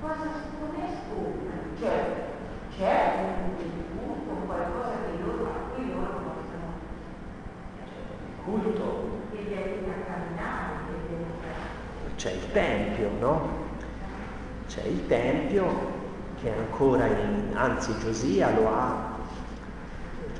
Cosa 0.00 0.24
come 0.58 0.80
ascolta? 0.84 1.54
Cioè 1.78 1.96
c'è 2.76 2.96
un 3.20 3.56
culto, 3.96 4.32
qualcosa 4.46 4.94
che 5.06 5.22
loro, 5.22 5.44
a 5.44 5.74
cui 5.74 5.92
loro 5.92 6.16
possono 6.24 6.68
culto 8.44 8.86
che 9.30 9.38
li 9.42 9.54
aiuta 9.54 9.90
a 9.90 10.04
camminare, 10.04 10.72
che 10.86 10.92
li 11.08 11.14
aiuta 11.14 11.52
c'è 12.16 12.30
il 12.30 12.52
Tempio, 12.52 13.10
no? 13.18 13.48
C'è 14.68 14.84
il 14.84 15.06
Tempio 15.08 15.66
che 16.40 16.50
ancora, 16.82 17.06
in, 17.06 17.52
anzi 17.54 17.96
Giosia 18.00 18.50
lo 18.50 18.68
ha 18.68 19.10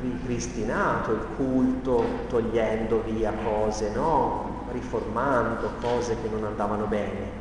ripristinato 0.01 1.13
il 1.13 1.25
culto, 1.37 2.05
togliendo 2.29 3.03
via 3.03 3.33
cose, 3.45 3.93
no? 3.93 4.67
Riformando 4.73 5.71
cose 5.81 6.17
che 6.21 6.29
non 6.29 6.45
andavano 6.45 6.87
bene. 6.87 7.41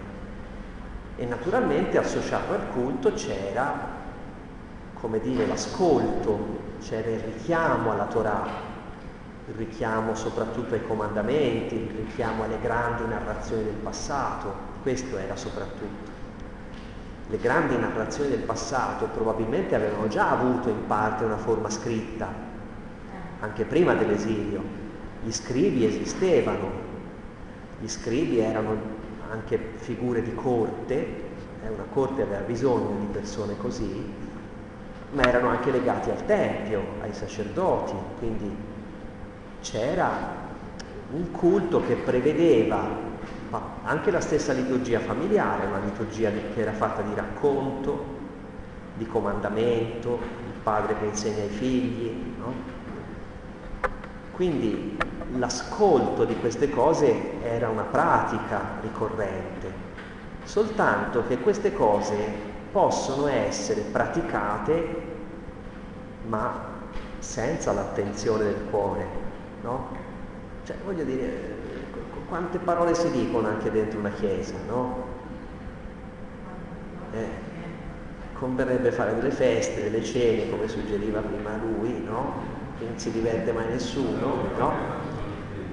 E 1.16 1.26
naturalmente 1.26 1.98
associato 1.98 2.54
al 2.54 2.70
culto 2.72 3.14
c'era, 3.14 3.74
come 4.94 5.20
dire, 5.20 5.48
l'ascolto, 5.48 6.60
c'era 6.80 7.10
il 7.10 7.20
richiamo 7.20 7.92
alla 7.92 8.06
Torah, 8.06 8.46
il 9.48 9.56
richiamo 9.56 10.14
soprattutto 10.14 10.76
ai 10.76 10.86
comandamenti, 10.86 11.76
il 11.76 12.06
richiamo 12.06 12.44
alle 12.44 12.60
grandi 12.62 13.08
narrazioni 13.08 13.64
del 13.64 13.74
passato, 13.74 14.54
questo 14.84 15.18
era 15.18 15.36
soprattutto. 15.36 16.11
Le 17.32 17.38
grandi 17.38 17.78
narrazioni 17.78 18.30
del 18.32 18.42
passato 18.42 19.06
probabilmente 19.06 19.74
avevano 19.74 20.10
già 20.10 20.32
avuto 20.32 20.68
in 20.68 20.86
parte 20.86 21.24
una 21.24 21.38
forma 21.38 21.70
scritta, 21.70 22.28
anche 23.40 23.64
prima 23.64 23.94
dell'esilio. 23.94 24.62
Gli 25.24 25.32
scrivi 25.32 25.86
esistevano, 25.86 26.70
gli 27.80 27.88
scrivi 27.88 28.40
erano 28.40 28.76
anche 29.32 29.58
figure 29.78 30.22
di 30.22 30.36
corte, 30.36 30.94
eh, 31.64 31.70
una 31.70 31.86
corte 31.94 32.24
aveva 32.24 32.42
bisogno 32.42 33.00
di 33.00 33.06
persone 33.06 33.56
così, 33.56 34.12
ma 35.12 35.24
erano 35.24 35.48
anche 35.48 35.72
legati 35.72 36.10
al 36.10 36.26
Tempio, 36.26 36.84
ai 37.00 37.14
sacerdoti, 37.14 37.94
quindi 38.20 38.54
c'era 39.62 40.10
un 41.14 41.32
culto 41.32 41.82
che 41.82 41.96
prevedeva 41.96 43.10
anche 43.84 44.12
la 44.12 44.22
stessa 44.22 44.54
liturgia 44.54 45.00
familiare, 45.00 45.66
una 45.66 45.80
liturgia 45.80 46.30
che 46.30 46.62
era 46.62 46.72
fatta 46.72 47.02
di 47.02 47.14
racconto, 47.14 48.20
di 48.96 49.06
comandamento, 49.08 50.20
il 50.46 50.60
padre 50.64 50.98
che 51.00 51.06
insegna 51.06 51.44
ai 51.44 51.50
figli. 51.50 52.34
No? 52.38 52.54
Quindi 54.32 54.98
l'ascolto 55.38 56.26
di 56.26 56.36
queste 56.38 56.70
cose 56.70 57.42
era 57.44 57.70
una 57.70 57.84
pratica 57.84 58.78
ricorrente, 58.82 59.72
soltanto 60.44 61.26
che 61.28 61.40
queste 61.40 61.74
cose 61.74 62.50
possono 62.72 63.28
essere 63.28 63.82
praticate 63.82 65.10
ma 66.28 66.70
senza 67.20 67.72
l'attenzione 67.72 68.46
del 68.46 68.66
cuore, 68.70 69.06
no? 69.62 69.88
Cioè, 70.64 70.76
voglio 70.84 71.04
dire, 71.04 71.61
quante 72.32 72.60
parole 72.60 72.96
si 72.96 73.12
dicono 73.12 73.50
anche 73.50 73.70
dentro 73.70 74.00
una 74.00 74.12
chiesa, 74.12 74.54
no? 74.66 75.04
Eh, 77.12 77.28
converrebbe 78.32 78.90
fare 78.94 79.14
delle 79.16 79.32
feste, 79.32 79.84
delle 79.84 80.02
cene, 80.02 80.50
come 80.50 80.70
suggeriva 80.70 81.20
prima 81.20 81.58
lui, 81.58 82.02
no? 82.02 82.36
Che 82.80 82.86
non 82.86 82.98
si 82.98 83.12
diverte 83.12 83.52
mai 83.52 83.68
nessuno, 83.68 84.48
no? 84.58 84.72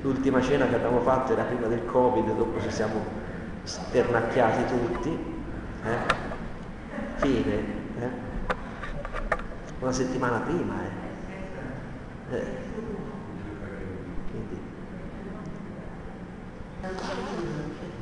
L'ultima 0.02 0.43
cena 0.43 0.66
che 0.66 0.74
abbiamo 0.74 0.98
fatto 0.98 1.30
era 1.30 1.44
prima 1.44 1.68
del 1.68 1.86
Covid, 1.86 2.35
dopo 2.35 2.60
ci 2.60 2.72
siamo 2.72 3.05
sternacchiati 3.62 4.64
tutti. 4.64 5.10
Eh? 5.85 6.14
Fine. 7.18 7.55
Eh? 8.01 8.10
Una 9.78 9.93
settimana 9.93 10.39
prima, 10.40 10.74
eh? 10.82 12.36
eh. 12.36 12.44
Quindi, 14.32 14.60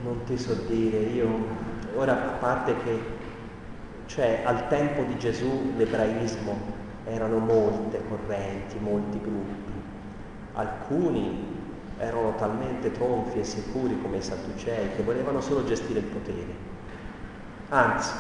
non 0.03 0.23
ti 0.24 0.36
so 0.36 0.55
dire, 0.69 0.98
io 0.98 1.28
ora 1.94 2.12
a 2.12 2.32
parte 2.39 2.77
che 2.85 3.15
cioè 4.07 4.43
al 4.44 4.69
tempo 4.69 5.03
di 5.03 5.19
Gesù 5.19 5.73
l'ebraismo 5.77 6.85
erano 7.05 7.39
molte 7.39 8.01
correnti, 8.09 8.78
molti 8.78 9.20
gruppi. 9.20 9.73
Alcuni 10.55 11.55
erano 11.98 12.35
talmente 12.36 12.93
tronfi 12.93 13.39
e 13.39 13.44
sicuri 13.44 14.01
come 14.01 14.19
i 14.19 14.23
Sadducei 14.23 14.94
che 14.94 15.03
volevano 15.03 15.40
solo 15.40 15.65
gestire 15.65 16.01
il 16.01 16.05
potere. 16.05 16.74
Anzi, 17.70 18.12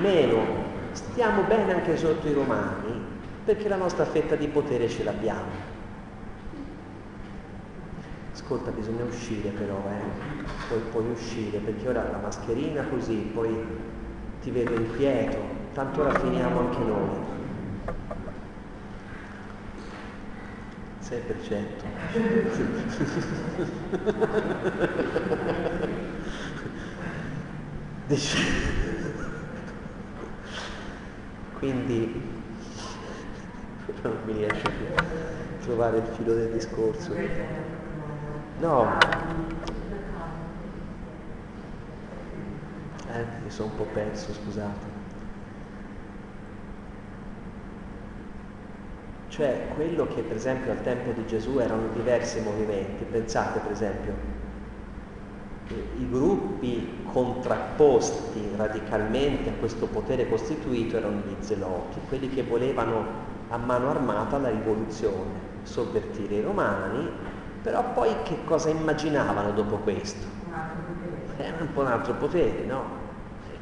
meno, 0.00 0.38
stiamo 0.92 1.42
bene 1.42 1.74
anche 1.74 1.96
sotto 1.96 2.26
i 2.26 2.32
romani 2.32 3.14
perché 3.44 3.68
la 3.68 3.76
nostra 3.76 4.04
fetta 4.04 4.34
di 4.34 4.48
potere 4.48 4.88
ce 4.88 5.04
l'abbiamo. 5.04 5.74
Ascolta, 8.36 8.70
bisogna 8.70 9.04
uscire 9.04 9.48
però, 9.48 9.82
eh? 9.88 10.44
Poi 10.68 10.78
puoi 10.90 11.10
uscire 11.10 11.58
perché 11.58 11.88
ora 11.88 12.06
la 12.10 12.18
mascherina 12.18 12.84
così, 12.84 13.30
poi 13.32 13.48
ti 14.42 14.50
vedo 14.50 14.74
inquieto, 14.74 15.38
tanto 15.72 16.02
ora 16.02 16.12
finiamo 16.12 16.60
anche 16.60 16.84
noi. 16.84 17.08
6%. 20.98 21.84
Quindi 31.58 32.34
non 34.02 34.18
mi 34.26 34.32
riesce 34.34 34.68
più 34.68 34.84
a 34.94 35.02
trovare 35.64 35.98
il 35.98 36.06
filo 36.16 36.34
del 36.34 36.50
discorso. 36.50 37.14
No, 38.60 38.88
Eh, 43.08 43.24
mi 43.44 43.50
sono 43.50 43.70
un 43.70 43.76
po' 43.76 43.86
perso, 43.92 44.32
scusate. 44.32 44.94
Cioè 49.28 49.68
quello 49.74 50.06
che 50.06 50.22
per 50.22 50.36
esempio 50.36 50.70
al 50.72 50.82
tempo 50.82 51.10
di 51.12 51.26
Gesù 51.26 51.58
erano 51.58 51.88
diversi 51.92 52.40
movimenti, 52.40 53.04
pensate 53.04 53.58
per 53.60 53.72
esempio, 53.72 54.14
i 55.98 56.08
gruppi 56.08 57.04
contrapposti 57.12 58.50
radicalmente 58.56 59.50
a 59.50 59.52
questo 59.54 59.86
potere 59.86 60.28
costituito 60.28 60.96
erano 60.96 61.20
gli 61.26 61.34
zeloti, 61.40 61.98
quelli 62.08 62.28
che 62.28 62.42
volevano 62.42 63.04
a 63.48 63.56
mano 63.56 63.90
armata 63.90 64.38
la 64.38 64.50
rivoluzione, 64.50 65.44
sovvertire 65.62 66.36
i 66.36 66.40
romani, 66.42 67.08
però 67.66 67.82
poi 67.94 68.14
che 68.22 68.44
cosa 68.44 68.68
immaginavano 68.68 69.50
dopo 69.50 69.78
questo? 69.78 70.24
Era 71.36 71.56
un 71.58 71.72
po' 71.72 71.80
un 71.80 71.88
altro 71.88 72.12
potere, 72.12 72.64
no? 72.64 73.04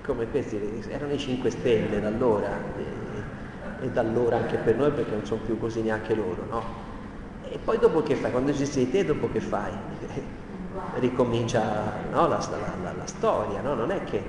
come 0.05 0.29
questi 0.29 0.85
erano 0.91 1.15
i 1.15 1.19
5 1.19 1.49
Stelle 1.49 2.03
da 2.03 2.09
allora 2.09 2.51
e, 2.77 3.87
e 3.87 3.89
da 3.89 4.03
allora 4.03 4.37
anche 4.37 4.59
per 4.59 4.77
noi 4.77 4.91
perché 4.91 5.13
non 5.13 5.25
sono 5.25 5.41
più 5.41 5.59
così 5.59 5.81
neanche 5.81 6.15
loro, 6.15 6.45
no? 6.51 6.63
E 7.49 7.59
poi 7.65 7.79
dopo 7.79 8.03
che 8.03 8.15
fai? 8.15 8.31
Quando 8.31 8.53
ci 8.53 8.67
sei 8.67 8.91
te 8.91 9.07
dopo 9.07 9.31
che 9.31 9.41
fai? 9.41 9.73
Ricomincia 10.97 11.63
no, 12.13 12.29
la, 12.29 12.47
la, 12.83 12.93
la, 12.93 13.07
storia, 13.07 13.63
no? 13.63 13.73
Non 13.73 13.91
è 13.91 14.05
che... 14.05 14.23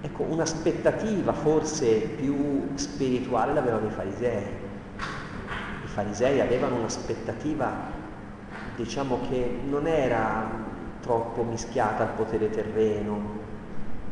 Ecco, 0.00 0.24
un'aspettativa 0.24 1.32
forse 1.32 2.00
più 2.16 2.70
spirituale 2.74 3.52
l'avevano 3.52 3.86
i 3.86 3.90
farisei. 3.90 4.42
I 5.84 5.86
farisei 5.86 6.40
avevano 6.40 6.74
un'aspettativa, 6.76 7.98
diciamo 8.82 9.20
che 9.28 9.58
non 9.68 9.86
era 9.86 10.48
troppo 11.02 11.42
mischiata 11.42 12.02
al 12.04 12.12
potere 12.14 12.48
terreno, 12.48 13.38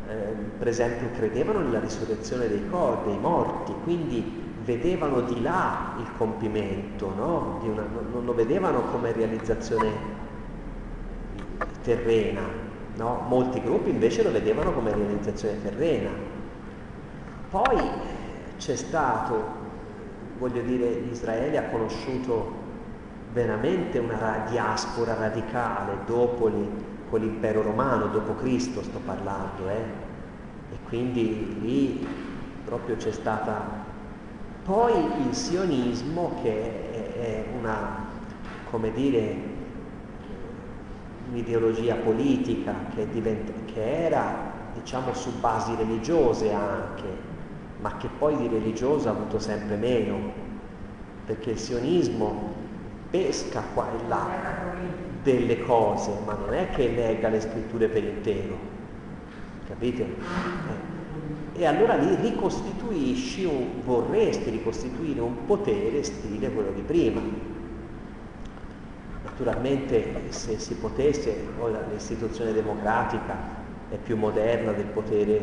eh, 0.07 0.13
per 0.57 0.67
esempio 0.67 1.09
credevano 1.11 1.59
nella 1.59 1.79
risurrezione 1.79 2.47
dei 2.47 2.69
corpi, 2.69 3.09
dei 3.09 3.19
morti, 3.19 3.73
quindi 3.83 4.47
vedevano 4.63 5.21
di 5.21 5.41
là 5.41 5.95
il 5.97 6.07
compimento, 6.17 7.11
no? 7.15 7.59
una, 7.63 7.83
non 8.11 8.25
lo 8.25 8.33
vedevano 8.33 8.81
come 8.91 9.11
realizzazione 9.11 10.17
terrena, 11.81 12.41
no? 12.95 13.25
molti 13.27 13.61
gruppi 13.61 13.89
invece 13.89 14.21
lo 14.21 14.31
vedevano 14.31 14.71
come 14.71 14.93
realizzazione 14.93 15.61
terrena. 15.63 16.09
Poi 17.49 17.77
c'è 18.57 18.75
stato, 18.75 19.43
voglio 20.37 20.61
dire, 20.61 20.85
Israele 21.11 21.57
ha 21.57 21.69
conosciuto 21.69 22.58
veramente 23.31 23.99
una 23.99 24.45
diaspora 24.49 25.13
radicale 25.13 25.99
dopo 26.05 26.47
l'impero 27.17 27.61
romano, 27.61 28.07
dopo 28.07 28.35
Cristo 28.35 28.81
sto 28.81 28.99
parlando, 29.05 29.69
eh? 29.69 29.83
e 30.71 30.77
quindi 30.87 31.57
lì 31.61 32.07
proprio 32.65 32.95
c'è 32.95 33.11
stata 33.11 33.87
poi 34.63 34.93
il 35.27 35.33
sionismo 35.33 36.39
che 36.43 37.13
è 37.13 37.45
una, 37.57 38.05
come 38.69 38.91
dire, 38.91 39.35
un'ideologia 41.31 41.95
politica 41.95 42.73
che, 42.93 43.07
diventa, 43.09 43.51
che 43.65 44.05
era 44.05 44.51
diciamo 44.73 45.13
su 45.13 45.39
basi 45.39 45.75
religiose 45.75 46.53
anche, 46.53 47.07
ma 47.79 47.97
che 47.97 48.09
poi 48.15 48.35
di 48.37 48.47
religioso 48.47 49.07
ha 49.07 49.11
avuto 49.11 49.39
sempre 49.39 49.75
meno, 49.75 50.17
perché 51.25 51.51
il 51.51 51.59
sionismo 51.59 52.53
pesca 53.09 53.63
qua 53.73 53.87
e 53.91 54.07
là 54.07 54.27
delle 55.23 55.61
cose, 55.63 56.11
ma 56.25 56.33
non 56.33 56.53
è 56.53 56.69
che 56.69 56.87
nega 56.89 57.29
le 57.29 57.41
scritture 57.41 57.87
per 57.87 58.03
intero, 58.03 58.57
capite? 59.67 60.03
Eh. 60.03 60.97
E 61.61 61.65
allora 61.65 61.95
lì 61.95 62.15
ricostituisci, 62.15 63.43
un, 63.43 63.81
vorresti 63.83 64.49
ricostituire 64.49 65.19
un 65.19 65.45
potere 65.45 66.03
stile 66.03 66.49
quello 66.51 66.71
di 66.71 66.81
prima. 66.81 67.21
Naturalmente 69.23 70.21
se 70.29 70.57
si 70.57 70.75
potesse, 70.75 71.35
l'istituzione 71.91 72.53
democratica 72.53 73.35
è 73.89 73.97
più 73.97 74.15
moderna 74.15 74.71
del 74.71 74.85
potere 74.85 75.41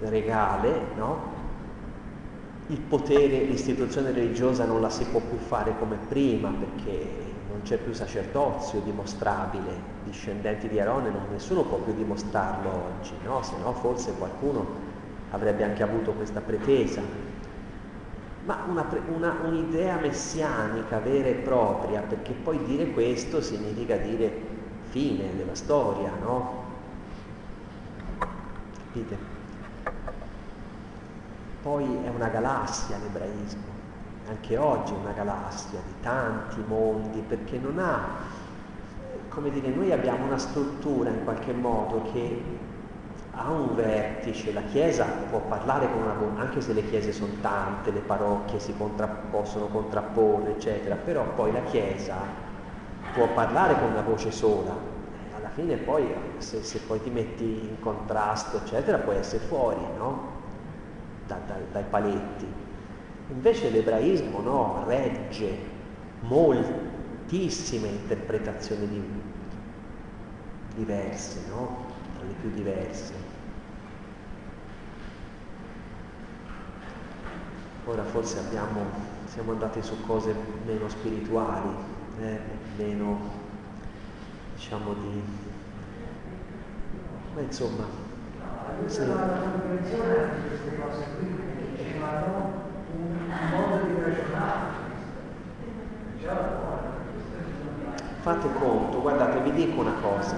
regale, 0.00 0.80
no? 0.96 1.34
Il 2.68 2.80
potere, 2.80 3.44
l'istituzione 3.44 4.10
religiosa 4.10 4.64
non 4.64 4.80
la 4.80 4.90
si 4.90 5.04
può 5.04 5.20
più 5.20 5.38
fare 5.38 5.78
come 5.78 5.96
prima 6.08 6.50
perché 6.50 7.24
non 7.48 7.62
c'è 7.62 7.76
più 7.76 7.92
sacerdozio 7.92 8.80
dimostrabile, 8.80 9.70
discendenti 10.02 10.68
di 10.68 10.80
Aarone, 10.80 11.10
non, 11.10 11.22
nessuno 11.30 11.62
può 11.62 11.78
più 11.78 11.94
dimostrarlo 11.94 12.68
oggi, 12.68 13.12
no? 13.22 13.40
se 13.42 13.54
no 13.62 13.72
forse 13.72 14.14
qualcuno 14.18 14.66
avrebbe 15.30 15.62
anche 15.62 15.84
avuto 15.84 16.10
questa 16.12 16.40
pretesa. 16.40 17.00
Ma 18.44 18.64
una, 18.68 18.84
una, 19.14 19.36
un'idea 19.44 19.98
messianica 19.98 20.98
vera 20.98 21.28
e 21.28 21.34
propria, 21.34 22.00
perché 22.00 22.32
poi 22.32 22.64
dire 22.64 22.90
questo 22.90 23.40
significa 23.40 23.96
dire 23.96 24.32
fine 24.90 25.36
della 25.36 25.54
storia, 25.54 26.10
no? 26.20 26.64
Capite? 28.92 29.35
Poi 31.66 31.84
è 32.04 32.08
una 32.08 32.28
galassia 32.28 32.96
l'ebraismo 32.96 33.74
anche 34.28 34.56
oggi 34.56 34.92
una 34.92 35.10
galassia 35.10 35.80
di 35.84 35.94
tanti 36.00 36.62
mondi, 36.64 37.24
perché 37.26 37.58
non 37.58 37.80
ha, 37.80 38.06
come 39.28 39.50
dire, 39.50 39.70
noi 39.70 39.90
abbiamo 39.90 40.26
una 40.26 40.38
struttura 40.38 41.10
in 41.10 41.24
qualche 41.24 41.52
modo 41.52 42.02
che 42.12 42.40
ha 43.32 43.50
un 43.50 43.74
vertice, 43.74 44.52
la 44.52 44.62
Chiesa 44.62 45.06
può 45.28 45.40
parlare 45.40 45.90
con 45.90 46.02
una 46.02 46.12
voce, 46.12 46.40
anche 46.40 46.60
se 46.60 46.72
le 46.72 46.88
chiese 46.88 47.12
sono 47.12 47.32
tante, 47.40 47.90
le 47.90 47.98
parrocchie 47.98 48.60
si 48.60 48.72
contra, 48.76 49.08
possono 49.08 49.66
contrapporre, 49.66 50.52
eccetera, 50.52 50.94
però 50.94 51.24
poi 51.34 51.50
la 51.50 51.62
Chiesa 51.62 52.14
può 53.12 53.26
parlare 53.28 53.74
con 53.74 53.90
una 53.90 54.02
voce 54.02 54.30
sola, 54.30 54.72
alla 55.36 55.50
fine 55.50 55.74
poi 55.78 56.14
se, 56.38 56.62
se, 56.62 56.78
poi 56.86 57.02
ti 57.02 57.10
metti 57.10 57.44
in 57.44 57.80
contrasto 57.80 58.58
eccetera 58.58 58.98
puoi 58.98 59.16
essere 59.16 59.42
fuori 59.44 59.80
no? 59.96 60.35
Da, 61.26 61.38
da, 61.46 61.56
dai 61.72 61.84
paletti. 61.84 62.46
Invece 63.28 63.70
l'ebraismo 63.70 64.40
no, 64.40 64.84
regge 64.86 65.58
moltissime 66.20 67.88
interpretazioni 67.88 68.88
di, 68.88 69.02
diverse, 70.76 71.40
no? 71.48 71.94
tra 72.14 72.26
le 72.26 72.34
più 72.40 72.50
diverse. 72.50 73.34
Ora 77.84 78.04
forse 78.04 78.38
abbiamo, 78.38 78.80
siamo 79.26 79.52
andati 79.52 79.82
su 79.82 80.00
cose 80.06 80.34
meno 80.64 80.88
spirituali, 80.88 81.68
eh, 82.20 82.40
meno 82.76 83.44
diciamo 84.54 84.94
di... 84.94 85.22
Ma 87.34 87.40
insomma... 87.40 88.05
Sì. 88.86 89.06
la 89.06 89.14
comprensione 89.14 90.30
di 90.34 90.48
queste 90.48 90.80
cose 90.80 91.04
qui 91.18 91.26
perché 91.26 91.82
dicevano 91.82 92.52
un 92.96 93.48
modo 93.50 93.84
di 93.84 94.00
ragionare. 94.00 94.84
Fate 98.20 98.48
conto, 98.58 99.00
guardate, 99.00 99.40
vi 99.40 99.52
dico 99.52 99.80
una 99.80 99.94
cosa, 100.00 100.36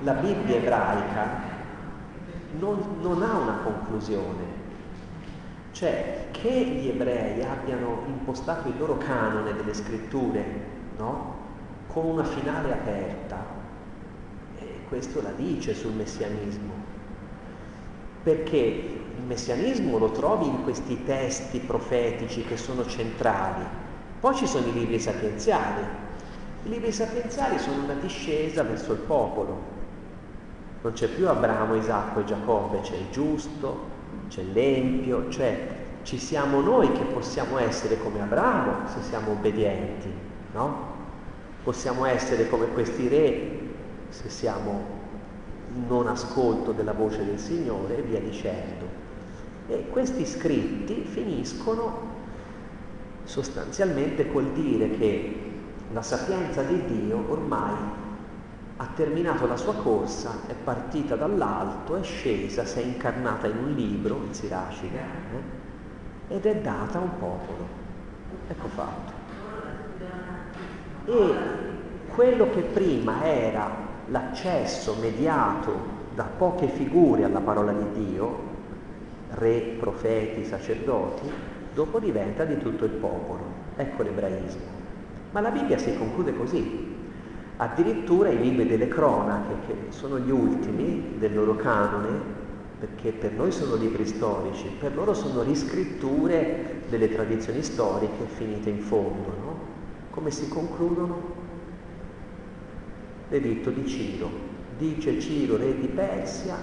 la 0.00 0.12
Bibbia 0.14 0.56
ebraica 0.56 1.28
non, 2.58 2.98
non 3.00 3.22
ha 3.22 3.36
una 3.38 3.58
conclusione, 3.62 4.42
cioè, 5.70 6.26
che 6.32 6.50
gli 6.50 6.88
ebrei 6.88 7.44
abbiano 7.44 8.02
impostato 8.06 8.68
il 8.68 8.78
loro 8.78 8.96
canone 8.98 9.54
delle 9.54 9.74
scritture, 9.74 10.44
no? 10.96 11.34
Con 11.86 12.06
una 12.06 12.24
finale 12.24 12.72
aperta, 12.72 13.36
e 14.58 14.80
questo 14.88 15.22
la 15.22 15.30
dice 15.30 15.74
sul 15.74 15.92
messianismo. 15.92 16.75
Perché 18.26 18.56
il 18.56 19.22
messianismo 19.24 19.98
lo 19.98 20.10
trovi 20.10 20.48
in 20.48 20.64
questi 20.64 21.04
testi 21.04 21.60
profetici 21.60 22.42
che 22.42 22.56
sono 22.56 22.84
centrali. 22.84 23.62
Poi 24.18 24.34
ci 24.34 24.48
sono 24.48 24.66
i 24.66 24.72
libri 24.72 24.98
sapienziali. 24.98 25.80
I 26.64 26.68
libri 26.68 26.90
sapienziali 26.90 27.56
sono 27.60 27.84
una 27.84 27.94
discesa 27.94 28.64
verso 28.64 28.94
il 28.94 28.98
popolo. 28.98 29.56
Non 30.82 30.92
c'è 30.92 31.06
più 31.06 31.28
Abramo, 31.28 31.76
Isacco 31.76 32.18
e 32.18 32.24
Giacobbe, 32.24 32.80
c'è 32.80 32.96
il 32.96 33.10
giusto, 33.12 33.78
c'è 34.28 34.42
l'empio, 34.42 35.30
cioè 35.30 35.68
ci 36.02 36.18
siamo 36.18 36.60
noi 36.60 36.90
che 36.90 37.04
possiamo 37.04 37.58
essere 37.58 37.96
come 37.96 38.22
Abramo 38.22 38.88
se 38.88 39.02
siamo 39.02 39.30
obbedienti, 39.30 40.12
no? 40.52 40.94
Possiamo 41.62 42.04
essere 42.04 42.48
come 42.48 42.66
questi 42.72 43.06
re 43.06 43.60
se 44.08 44.28
siamo 44.28 44.95
non 45.88 46.06
ascolto 46.06 46.72
della 46.72 46.92
voce 46.92 47.24
del 47.24 47.38
Signore 47.38 47.98
e 47.98 48.02
via 48.02 48.20
dicendo. 48.20 48.86
E 49.68 49.88
questi 49.90 50.24
scritti 50.24 51.02
finiscono 51.02 52.14
sostanzialmente 53.24 54.30
col 54.30 54.52
dire 54.52 54.90
che 54.90 55.44
la 55.92 56.02
sapienza 56.02 56.62
di 56.62 56.84
Dio 56.86 57.24
ormai 57.28 57.74
ha 58.78 58.88
terminato 58.94 59.46
la 59.46 59.56
sua 59.56 59.74
corsa, 59.74 60.40
è 60.46 60.54
partita 60.54 61.16
dall'alto, 61.16 61.96
è 61.96 62.02
scesa, 62.02 62.64
si 62.64 62.78
è 62.80 62.82
incarnata 62.82 63.46
in 63.46 63.56
un 63.56 63.72
libro, 63.72 64.22
il 64.28 64.34
Siracide, 64.34 64.98
eh, 66.28 66.34
ed 66.34 66.44
è 66.44 66.56
data 66.56 66.98
a 66.98 67.02
un 67.02 67.18
popolo. 67.18 67.66
Ecco 68.48 68.68
fatto. 68.68 69.12
E 71.06 71.34
quello 72.14 72.50
che 72.50 72.60
prima 72.60 73.24
era 73.24 73.85
l'accesso 74.06 74.96
mediato 75.00 75.94
da 76.14 76.24
poche 76.24 76.68
figure 76.68 77.24
alla 77.24 77.40
parola 77.40 77.72
di 77.72 78.04
Dio, 78.04 78.38
re, 79.30 79.76
profeti, 79.78 80.44
sacerdoti, 80.44 81.30
dopo 81.74 81.98
diventa 81.98 82.44
di 82.44 82.58
tutto 82.58 82.84
il 82.84 82.92
popolo. 82.92 83.42
Ecco 83.76 84.02
l'ebraismo. 84.02 84.84
Ma 85.32 85.40
la 85.40 85.50
Bibbia 85.50 85.78
si 85.78 85.96
conclude 85.96 86.34
così. 86.34 86.94
Addirittura 87.58 88.28
i 88.28 88.40
libri 88.40 88.66
delle 88.66 88.88
cronache, 88.88 89.54
che 89.66 89.76
sono 89.88 90.18
gli 90.18 90.30
ultimi 90.30 91.16
del 91.18 91.34
loro 91.34 91.56
canone, 91.56 92.44
perché 92.78 93.12
per 93.12 93.32
noi 93.32 93.50
sono 93.50 93.74
libri 93.74 94.06
storici, 94.06 94.68
per 94.78 94.94
loro 94.94 95.14
sono 95.14 95.42
riscritture 95.42 96.82
delle 96.88 97.12
tradizioni 97.12 97.62
storiche 97.62 98.24
finite 98.26 98.70
in 98.70 98.80
fondo. 98.80 99.32
No? 99.42 99.58
Come 100.10 100.30
si 100.30 100.48
concludono? 100.48 101.44
L'editto 103.28 103.70
di 103.70 103.86
Ciro. 103.86 104.30
Dice 104.78 105.20
Ciro, 105.20 105.56
re 105.56 105.78
di 105.78 105.88
Persia, 105.88 106.56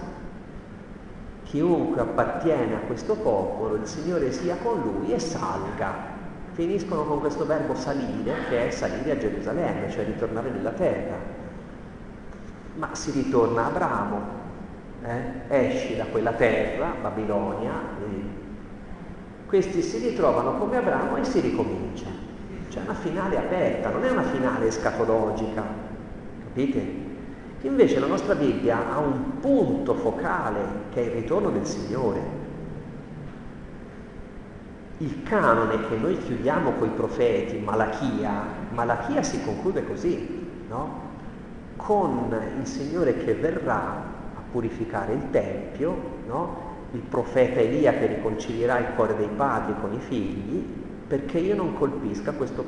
chiunque 1.44 2.02
appartiene 2.02 2.76
a 2.76 2.80
questo 2.80 3.16
popolo, 3.16 3.76
il 3.76 3.88
Signore 3.88 4.32
sia 4.32 4.56
con 4.58 4.82
lui 4.82 5.14
e 5.14 5.20
salga 5.20 6.14
finiscono 6.54 7.04
con 7.04 7.20
questo 7.20 7.46
verbo 7.46 7.76
salire, 7.76 8.34
che 8.48 8.68
è 8.68 8.72
salire 8.72 9.12
a 9.12 9.18
Gerusalemme, 9.18 9.90
cioè 9.90 10.06
ritornare 10.06 10.50
nella 10.50 10.72
terra. 10.72 11.16
Ma 12.76 12.94
si 12.94 13.12
ritorna 13.12 13.64
a 13.64 13.68
Abramo, 13.68 14.22
eh? 15.04 15.22
esci 15.48 15.96
da 15.96 16.06
quella 16.06 16.34
terra, 16.34 16.94
Babilonia, 17.02 17.72
questi 19.48 19.84
si 19.84 20.00
ritrovano 20.00 20.58
come 20.58 20.78
Abramo 20.78 21.18
e 21.18 21.24
si 21.24 21.40
ricomincia. 21.40 22.08
C'è 22.70 22.82
una 22.82 22.96
finale 22.96 23.38
aperta, 23.38 23.90
non 23.90 24.04
è 24.04 24.10
una 24.10 24.24
finale 24.24 24.68
escatologica, 24.68 25.83
capite? 26.54 27.12
Invece 27.62 28.00
la 28.00 28.08
nostra 28.08 28.36
Bibbia 28.36 28.94
ha 28.94 29.00
un 29.00 29.40
punto 29.40 29.96
focale 29.96 30.60
che 30.94 31.02
è 31.02 31.06
il 31.06 31.12
ritorno 31.12 31.50
del 31.50 31.66
Signore 31.66 32.42
il 35.04 35.24
canone 35.24 35.88
che 35.88 35.98
noi 35.98 36.18
chiudiamo 36.18 36.74
con 36.74 36.88
i 36.88 36.92
profeti, 36.92 37.58
Malachia, 37.58 38.46
Malachia 38.72 39.22
si 39.22 39.44
conclude 39.44 39.86
così, 39.86 40.48
no? 40.70 41.12
con 41.76 42.34
il 42.60 42.66
Signore 42.66 43.18
che 43.18 43.34
verrà 43.34 43.82
a 44.36 44.42
purificare 44.52 45.14
il 45.14 45.30
Tempio, 45.32 45.96
no? 46.28 46.72
il 46.92 47.02
profeta 47.02 47.60
Elia 47.60 47.94
che 47.94 48.06
riconcilierà 48.06 48.80
il 48.80 48.94
cuore 48.96 49.18
dei 49.18 49.30
padri 49.36 49.74
con 49.82 49.94
i 49.94 50.00
figli, 50.00 50.64
perché 51.08 51.40
io 51.40 51.56
non 51.56 51.74
colpisca, 51.74 52.32
questo 52.32 52.64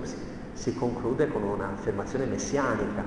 si 0.53 0.75
conclude 0.75 1.27
con 1.29 1.43
un'affermazione 1.43 2.25
messianica, 2.25 3.03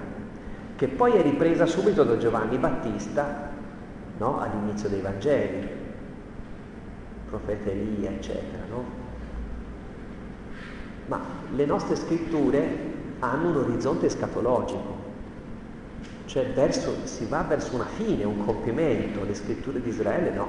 che 0.78 0.86
poi 0.86 1.12
è 1.12 1.22
ripresa 1.22 1.66
subito 1.66 2.04
da 2.04 2.16
Giovanni 2.18 2.56
Battista 2.56 3.50
no? 4.16 4.38
all'inizio 4.38 4.88
dei 4.88 5.00
Vangeli, 5.00 5.68
profeta 7.28 7.68
Elia, 7.68 8.10
eccetera. 8.10 8.62
No? 8.70 9.06
ma 11.08 11.20
le 11.50 11.64
nostre 11.64 11.96
scritture 11.96 12.96
hanno 13.18 13.48
un 13.48 13.56
orizzonte 13.56 14.06
escatologico, 14.06 15.06
cioè 16.26 16.52
verso, 16.52 16.94
si 17.06 17.24
va 17.24 17.42
verso 17.42 17.74
una 17.74 17.86
fine, 17.86 18.24
un 18.24 18.44
compimento, 18.44 19.24
le 19.24 19.34
scritture 19.34 19.82
di 19.82 19.88
Israele 19.88 20.30
no. 20.30 20.46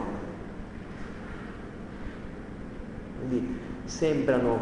Quindi 3.18 3.57
sembrano 3.90 4.61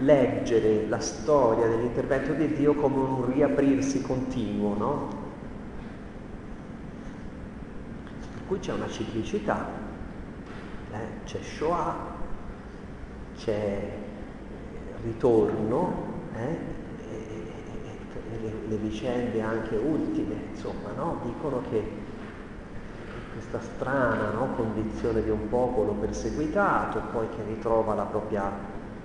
leggere 0.00 0.86
la 0.88 1.00
storia 1.00 1.66
dell'intervento 1.66 2.32
di 2.32 2.54
Dio 2.54 2.74
come 2.74 2.96
un 2.96 3.32
riaprirsi 3.32 4.02
continuo, 4.02 4.76
no? 4.76 5.08
Per 8.34 8.46
cui 8.46 8.58
c'è 8.58 8.72
una 8.72 8.88
ciclicità, 8.88 9.68
eh? 10.92 11.24
c'è 11.24 11.40
Shoah, 11.42 11.96
c'è 13.36 13.90
ritorno, 15.02 16.10
eh, 16.36 16.80
le, 18.40 18.52
le, 18.68 18.76
vicende 18.76 19.40
anche 19.40 19.76
ultime, 19.76 20.34
insomma, 20.52 20.92
no? 20.96 21.20
dicono 21.24 21.62
che 21.68 22.01
questa 23.52 23.74
strana 23.74 24.30
no? 24.30 24.54
condizione 24.54 25.22
di 25.22 25.28
un 25.28 25.48
popolo 25.50 25.92
perseguitato, 25.92 27.00
poi 27.12 27.28
che 27.28 27.44
ritrova 27.44 27.94
la 27.94 28.04
propria 28.04 28.50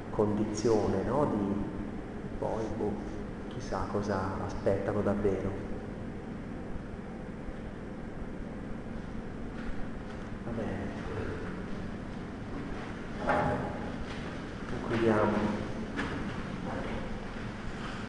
condizione 0.09 1.03
no? 1.03 1.25
di 1.25 1.65
poi 2.39 2.63
boh, 2.77 2.93
chissà 3.49 3.85
cosa 3.91 4.37
aspettano 4.45 5.01
davvero. 5.01 5.49
Va 10.45 10.51
bene. 10.51 10.85
Concludiamo. 14.69 15.66